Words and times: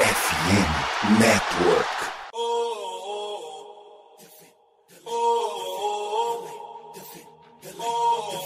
FM 0.00 1.20
Network. 1.20 1.86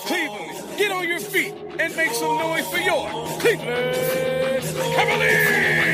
Cleveland, 0.04 0.76
get 0.76 0.90
on 0.90 1.08
your 1.08 1.20
feet 1.20 1.54
and 1.78 1.94
make 1.96 2.12
some 2.12 2.36
noise 2.38 2.68
for 2.68 2.78
your 2.78 3.08
Cleveland 3.38 3.94
Cavaliers! 4.96 5.84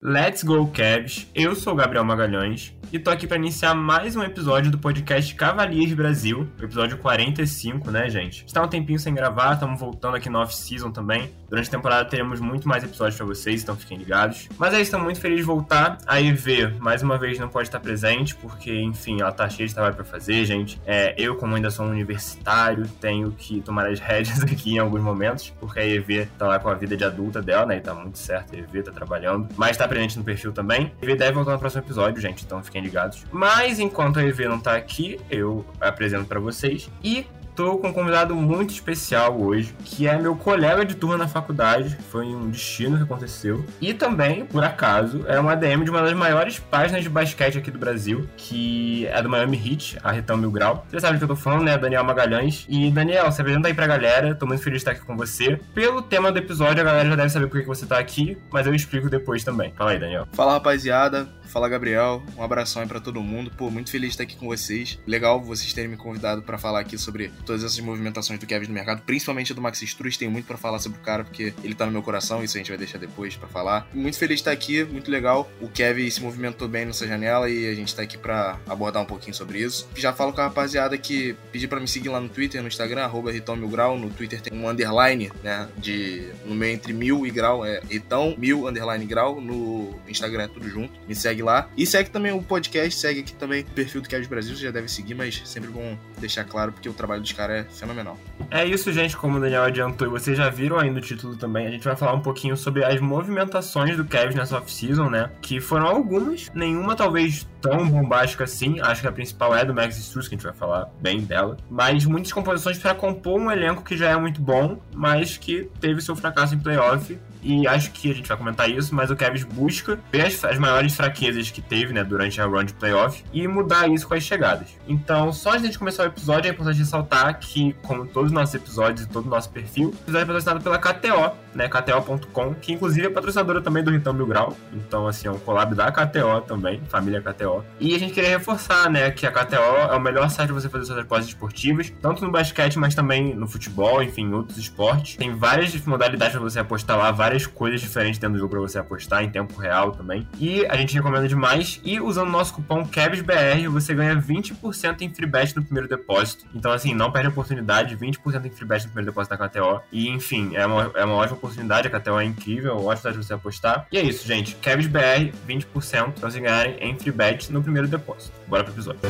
Let's 0.00 0.44
go 0.44 0.66
Cavs! 0.68 1.26
Eu 1.34 1.56
sou 1.56 1.72
o 1.72 1.76
Gabriel 1.76 2.04
Magalhães 2.04 2.72
e 2.92 2.98
tô 2.98 3.10
aqui 3.10 3.26
para 3.26 3.36
iniciar 3.36 3.74
mais 3.74 4.14
um 4.14 4.22
episódio 4.22 4.70
do 4.70 4.78
podcast 4.78 5.34
Cavaliers 5.34 5.92
Brasil, 5.92 6.48
episódio 6.62 6.96
45, 6.98 7.90
né, 7.90 8.08
gente? 8.08 8.44
Está 8.46 8.62
um 8.62 8.68
tempinho 8.68 8.98
sem 8.98 9.12
gravar, 9.12 9.54
estamos 9.54 9.78
voltando 9.78 10.16
aqui 10.16 10.30
no 10.30 10.38
off-season 10.38 10.90
também. 10.90 11.30
Durante 11.48 11.68
a 11.68 11.70
temporada 11.70 12.08
teremos 12.08 12.40
muito 12.40 12.68
mais 12.68 12.82
episódios 12.82 13.16
para 13.16 13.26
vocês, 13.26 13.62
então 13.62 13.76
fiquem 13.76 13.98
ligados. 13.98 14.48
Mas 14.58 14.74
aí, 14.74 14.82
estamos 14.82 15.04
muito 15.04 15.20
felizes 15.20 15.44
de 15.44 15.46
voltar. 15.46 15.98
A 16.06 16.20
EV, 16.20 16.78
mais 16.78 17.02
uma 17.02 17.18
vez, 17.18 17.38
não 17.38 17.48
pode 17.48 17.68
estar 17.68 17.80
presente, 17.80 18.34
porque, 18.36 18.80
enfim, 18.80 19.20
ela 19.20 19.32
tá 19.32 19.48
cheia 19.48 19.66
de 19.68 19.74
trabalho 19.74 19.94
para 19.94 20.04
fazer, 20.04 20.44
gente. 20.44 20.80
É, 20.84 21.14
eu, 21.16 21.36
como 21.36 21.54
ainda 21.54 21.70
sou 21.70 21.86
um 21.86 21.90
universitário, 21.90 22.86
tenho 23.00 23.30
que 23.32 23.60
tomar 23.60 23.86
as 23.86 24.00
rédeas 24.00 24.42
aqui 24.44 24.74
em 24.74 24.78
alguns 24.78 25.00
momentos, 25.00 25.52
porque 25.60 25.80
a 25.80 25.86
EV 25.86 26.26
tá 26.38 26.46
lá 26.46 26.58
com 26.58 26.68
a 26.68 26.74
vida 26.74 26.96
de 26.96 27.04
adulta 27.04 27.42
dela, 27.42 27.66
né, 27.66 27.76
e 27.76 27.80
tá 27.80 27.94
muito 27.94 28.18
certo, 28.18 28.54
a 28.54 28.58
EV 28.58 28.82
tá 28.82 28.92
trabalhando. 28.92 29.48
Mas 29.56 29.76
tá 29.76 29.86
presente 29.86 30.18
no 30.18 30.24
perfil 30.24 30.52
também. 30.52 30.92
A 31.00 31.04
EV 31.04 31.16
deve 31.16 31.32
voltar 31.32 31.52
no 31.52 31.58
próximo 31.58 31.82
episódio, 31.82 32.20
gente, 32.20 32.44
então 32.44 32.62
fiquem 32.62 32.75
ligados. 32.80 33.24
Mas 33.32 33.78
enquanto 33.78 34.18
a 34.18 34.24
EV 34.24 34.48
não 34.48 34.58
tá 34.58 34.76
aqui, 34.76 35.18
eu 35.30 35.64
apresento 35.80 36.26
para 36.26 36.40
vocês. 36.40 36.90
E 37.02 37.26
tô 37.56 37.78
com 37.78 37.88
um 37.88 37.92
convidado 37.92 38.34
muito 38.36 38.70
especial 38.70 39.40
hoje, 39.40 39.74
que 39.82 40.06
é 40.06 40.16
meu 40.18 40.36
colega 40.36 40.84
de 40.84 40.94
turma 40.94 41.16
na 41.16 41.26
faculdade, 41.26 41.96
foi 42.10 42.26
um 42.26 42.50
destino 42.50 42.98
que 42.98 43.04
aconteceu. 43.04 43.64
E 43.80 43.94
também, 43.94 44.44
por 44.44 44.62
acaso, 44.62 45.24
é 45.26 45.40
uma 45.40 45.56
DM 45.56 45.82
de 45.82 45.90
uma 45.90 46.02
das 46.02 46.12
maiores 46.12 46.58
páginas 46.58 47.02
de 47.02 47.08
basquete 47.08 47.56
aqui 47.56 47.70
do 47.70 47.78
Brasil, 47.78 48.28
que 48.36 49.06
é 49.06 49.22
do 49.22 49.28
Miami 49.30 49.56
Heat, 49.56 49.98
a 50.04 50.12
Retão 50.12 50.36
Mil 50.36 50.50
Grau. 50.50 50.86
Você 50.90 51.00
sabe 51.00 51.14
do 51.14 51.18
que 51.18 51.24
eu 51.24 51.28
tô 51.28 51.36
falando, 51.36 51.64
né? 51.64 51.78
Daniel 51.78 52.04
Magalhães. 52.04 52.66
E 52.68 52.90
Daniel, 52.90 53.32
se 53.32 53.40
apresenta 53.40 53.68
aí 53.68 53.74
pra 53.74 53.86
galera, 53.86 54.34
tô 54.34 54.46
muito 54.46 54.62
feliz 54.62 54.82
de 54.82 54.82
estar 54.82 54.90
aqui 54.90 55.06
com 55.06 55.16
você. 55.16 55.58
Pelo 55.74 56.02
tema 56.02 56.30
do 56.30 56.38
episódio, 56.38 56.82
a 56.82 56.84
galera 56.84 57.08
já 57.08 57.16
deve 57.16 57.30
saber 57.30 57.46
por 57.46 57.60
que 57.60 57.66
você 57.66 57.86
tá 57.86 57.98
aqui, 57.98 58.36
mas 58.52 58.66
eu 58.66 58.74
explico 58.74 59.08
depois 59.08 59.42
também. 59.42 59.72
Fala 59.74 59.92
aí, 59.92 59.98
Daniel. 59.98 60.28
Fala 60.32 60.52
rapaziada, 60.52 61.26
fala 61.46 61.68
Gabriel, 61.68 62.22
um 62.36 62.42
abração 62.42 62.82
aí 62.82 62.88
pra 62.88 63.00
todo 63.00 63.22
mundo. 63.22 63.50
Pô, 63.56 63.70
muito 63.70 63.90
feliz 63.90 64.08
de 64.08 64.14
estar 64.14 64.24
aqui 64.24 64.36
com 64.36 64.46
vocês. 64.46 64.98
Legal 65.06 65.40
vocês 65.40 65.72
terem 65.72 65.90
me 65.90 65.96
convidado 65.96 66.42
pra 66.42 66.58
falar 66.58 66.80
aqui 66.80 66.98
sobre 66.98 67.30
todas 67.46 67.64
essas 67.64 67.78
movimentações 67.78 68.38
do 68.38 68.46
Kevin 68.46 68.66
no 68.66 68.74
mercado, 68.74 69.02
principalmente 69.02 69.54
do 69.54 69.62
Max 69.62 69.80
Struz. 69.82 70.16
Tenho 70.16 70.30
muito 70.30 70.46
pra 70.46 70.56
falar 70.56 70.78
sobre 70.78 70.98
o 70.98 71.02
cara, 71.02 71.24
porque 71.24 71.54
ele 71.62 71.74
tá 71.74 71.86
no 71.86 71.92
meu 71.92 72.02
coração, 72.02 72.42
isso 72.42 72.56
a 72.56 72.58
gente 72.58 72.68
vai 72.68 72.76
deixar 72.76 72.98
depois 72.98 73.36
pra 73.36 73.48
falar. 73.48 73.88
Muito 73.94 74.18
feliz 74.18 74.36
de 74.36 74.40
estar 74.40 74.50
aqui, 74.50 74.84
muito 74.84 75.10
legal. 75.10 75.50
O 75.60 75.68
Kevin 75.68 76.10
se 76.10 76.20
movimentou 76.20 76.68
bem 76.68 76.84
nessa 76.84 77.06
janela 77.06 77.48
e 77.48 77.68
a 77.68 77.74
gente 77.74 77.94
tá 77.94 78.02
aqui 78.02 78.18
pra 78.18 78.58
abordar 78.68 79.02
um 79.02 79.06
pouquinho 79.06 79.34
sobre 79.34 79.60
isso. 79.60 79.88
Já 79.94 80.12
falo 80.12 80.32
com 80.32 80.40
a 80.40 80.44
rapaziada 80.44 80.98
que 80.98 81.36
pedi 81.52 81.68
pra 81.68 81.80
me 81.80 81.86
seguir 81.88 82.08
lá 82.08 82.20
no 82.20 82.28
Twitter, 82.28 82.60
no 82.60 82.68
Instagram, 82.68 83.02
arroba 83.02 83.32
Grau. 83.70 83.98
No 83.98 84.10
Twitter 84.10 84.40
tem 84.40 84.58
um 84.58 84.68
underline, 84.68 85.30
né, 85.42 85.68
de 85.78 86.28
no 86.44 86.54
meio 86.54 86.74
entre 86.74 86.92
mil 86.92 87.26
e 87.26 87.30
grau, 87.30 87.64
é 87.64 87.80
Ritão 87.88 88.34
Mil 88.36 88.66
underline 88.66 89.04
grau. 89.04 89.40
No 89.40 89.94
Instagram 90.08 90.44
é 90.44 90.48
tudo 90.48 90.68
junto. 90.68 90.92
Me 91.06 91.14
segue 91.14 91.42
lá. 91.42 91.68
E 91.76 91.86
segue 91.86 92.10
também 92.10 92.32
o 92.32 92.42
podcast, 92.42 92.98
segue 92.98 93.20
aqui 93.20 93.34
também 93.34 93.62
o 93.62 93.66
perfil 93.66 94.00
do 94.00 94.08
Kevin 94.08 94.28
Brasil, 94.28 94.56
você 94.56 94.62
já 94.62 94.70
deve 94.70 94.88
seguir, 94.88 95.14
mas 95.14 95.42
sempre 95.44 95.70
bom 95.70 95.96
deixar 96.18 96.44
claro 96.44 96.72
porque 96.72 96.88
o 96.88 96.92
trabalho 96.92 97.22
dos 97.22 97.32
caras 97.36 97.66
é 97.66 97.68
fenomenal. 97.68 98.18
É 98.50 98.64
isso, 98.64 98.92
gente. 98.92 99.16
Como 99.16 99.36
o 99.36 99.40
Daniel 99.40 99.64
adiantou 99.64 100.08
e 100.08 100.10
vocês 100.10 100.36
já 100.36 100.48
viram 100.48 100.78
aí 100.78 100.90
no 100.90 101.00
título 101.00 101.36
também, 101.36 101.66
a 101.66 101.70
gente 101.70 101.84
vai 101.84 101.94
falar 101.94 102.14
um 102.14 102.20
pouquinho 102.20 102.56
sobre 102.56 102.84
as 102.84 103.00
movimentações 103.00 103.96
do 103.96 104.04
Kevin 104.04 104.36
nessa 104.36 104.56
off-season, 104.58 105.10
né? 105.10 105.30
Que 105.40 105.60
foram 105.60 105.86
algumas, 105.86 106.50
nenhuma 106.54 106.96
talvez 106.96 107.46
tão 107.60 107.88
bombástica 107.88 108.44
assim. 108.44 108.80
Acho 108.80 109.02
que 109.02 109.08
a 109.08 109.12
principal 109.12 109.54
é 109.54 109.64
do 109.64 109.74
Max 109.74 109.98
Struz, 109.98 110.28
que 110.28 110.34
a 110.34 110.38
gente 110.38 110.46
vai 110.46 110.54
falar 110.54 110.88
bem 111.00 111.20
dela. 111.20 111.56
Mas 111.70 112.04
muitas 112.06 112.32
composições 112.32 112.78
para 112.78 112.94
compor 112.94 113.38
um 113.38 113.50
elenco 113.50 113.84
que 113.84 113.96
já 113.96 114.10
é 114.10 114.16
muito 114.16 114.40
bom, 114.40 114.78
mas 114.94 115.36
que 115.36 115.68
teve 115.80 116.00
seu 116.00 116.16
fracasso 116.16 116.54
em 116.54 116.58
playoff 116.58 117.18
e 117.46 117.66
acho 117.68 117.92
que 117.92 118.10
a 118.10 118.14
gente 118.14 118.28
vai 118.28 118.36
comentar 118.36 118.68
isso, 118.68 118.92
mas 118.92 119.08
o 119.08 119.14
Kevin 119.14 119.44
busca 119.54 119.98
ver 120.10 120.26
as, 120.26 120.44
as, 120.44 120.58
maiores 120.58 120.96
fraquezas 120.96 121.48
que 121.50 121.62
teve, 121.62 121.92
né, 121.92 122.02
durante 122.02 122.40
a 122.40 122.44
run 122.44 122.64
de 122.64 122.74
playoff 122.74 123.22
e 123.32 123.46
mudar 123.46 123.88
isso 123.88 124.08
com 124.08 124.14
as 124.14 124.24
chegadas. 124.24 124.76
Então, 124.88 125.32
só 125.32 125.50
antes 125.50 125.62
de 125.62 125.68
a 125.68 125.70
gente 125.70 125.78
começar 125.78 126.02
o 126.02 126.06
episódio, 126.06 126.48
é 126.48 126.52
importante 126.52 126.78
ressaltar 126.78 127.38
que, 127.38 127.74
como 127.82 128.04
todos 128.04 128.30
os 128.30 128.34
nossos 128.34 128.54
episódios 128.54 129.06
e 129.06 129.08
todo 129.08 129.26
o 129.26 129.28
nosso 129.28 129.48
perfil, 129.50 129.90
o 129.90 129.92
episódio 129.92 130.22
é 130.22 130.24
patrocinado 130.24 130.60
pela 130.60 130.78
KTO, 130.78 131.45
né, 131.56 131.68
KTO.com, 131.68 132.54
que 132.54 132.72
inclusive 132.72 133.06
é 133.06 133.10
patrocinadora 133.10 133.60
também 133.60 133.82
do 133.82 133.90
Ritão 133.90 134.12
Mil 134.12 134.26
Grau. 134.26 134.56
Então, 134.72 135.08
assim, 135.08 135.26
é 135.26 135.30
um 135.30 135.38
collab 135.38 135.74
da 135.74 135.90
KTO 135.90 136.42
também, 136.46 136.80
família 136.88 137.20
KTO. 137.20 137.64
E 137.80 137.94
a 137.94 137.98
gente 137.98 138.12
queria 138.12 138.30
reforçar, 138.30 138.90
né, 138.90 139.10
que 139.10 139.26
a 139.26 139.32
KTO 139.32 139.56
é 139.90 139.96
o 139.96 140.00
melhor 140.00 140.28
site 140.28 140.48
para 140.48 140.60
você 140.60 140.68
fazer 140.68 140.84
suas 140.84 140.98
apostas 140.98 141.28
esportivas, 141.28 141.92
tanto 142.00 142.24
no 142.24 142.30
basquete, 142.30 142.78
mas 142.78 142.94
também 142.94 143.34
no 143.34 143.48
futebol, 143.48 144.02
enfim, 144.02 144.26
em 144.26 144.34
outros 144.34 144.58
esportes. 144.58 145.16
Tem 145.16 145.34
várias 145.34 145.74
modalidades 145.86 146.36
para 146.36 146.42
você 146.42 146.58
apostar 146.58 146.98
lá, 146.98 147.10
várias 147.10 147.46
coisas 147.46 147.80
diferentes 147.80 148.18
dentro 148.18 148.34
do 148.34 148.40
jogo 148.40 148.50
para 148.50 148.60
você 148.60 148.78
apostar 148.78 149.22
em 149.22 149.30
tempo 149.30 149.58
real 149.58 149.92
também. 149.92 150.28
E 150.38 150.66
a 150.66 150.76
gente 150.76 150.94
recomenda 150.94 151.26
demais. 151.26 151.80
E 151.84 152.00
usando 152.00 152.28
o 152.28 152.30
nosso 152.30 152.54
cupom 152.54 152.84
KEBSBR, 152.84 153.68
você 153.70 153.94
ganha 153.94 154.16
20% 154.16 155.00
em 155.00 155.12
free 155.12 155.26
bet 155.26 155.56
no 155.56 155.62
primeiro 155.62 155.88
depósito. 155.88 156.44
Então, 156.54 156.72
assim, 156.72 156.94
não 156.94 157.10
perde 157.10 157.28
a 157.28 157.30
oportunidade, 157.30 157.96
20% 157.96 158.44
em 158.44 158.50
free 158.50 158.66
bet 158.66 158.84
no 158.84 158.90
primeiro 158.90 159.10
depósito 159.10 159.36
da 159.36 159.48
KTO. 159.48 159.80
E, 159.90 160.08
enfim, 160.08 160.54
é 160.54 160.66
uma, 160.66 160.90
é 160.94 161.04
uma 161.04 161.14
ótima 161.14 161.36
oportunidade. 161.46 161.88
A 161.88 161.90
KTO 161.90 162.20
é 162.20 162.24
incrível, 162.24 162.84
ótima 162.84 163.12
de 163.12 163.18
você 163.18 163.34
apostar. 163.34 163.86
E 163.90 163.98
é 163.98 164.02
isso, 164.02 164.26
gente. 164.26 164.54
KEBSBR, 164.56 165.32
20% 165.48 166.12
para 166.12 166.30
vocês 166.30 166.42
ganharem 166.42 166.76
em 166.80 166.96
free 166.98 167.12
bet 167.12 167.52
no 167.52 167.62
primeiro 167.62 167.88
depósito. 167.88 168.32
Bora 168.46 168.64
pro 168.64 168.72
episódio. 168.72 169.00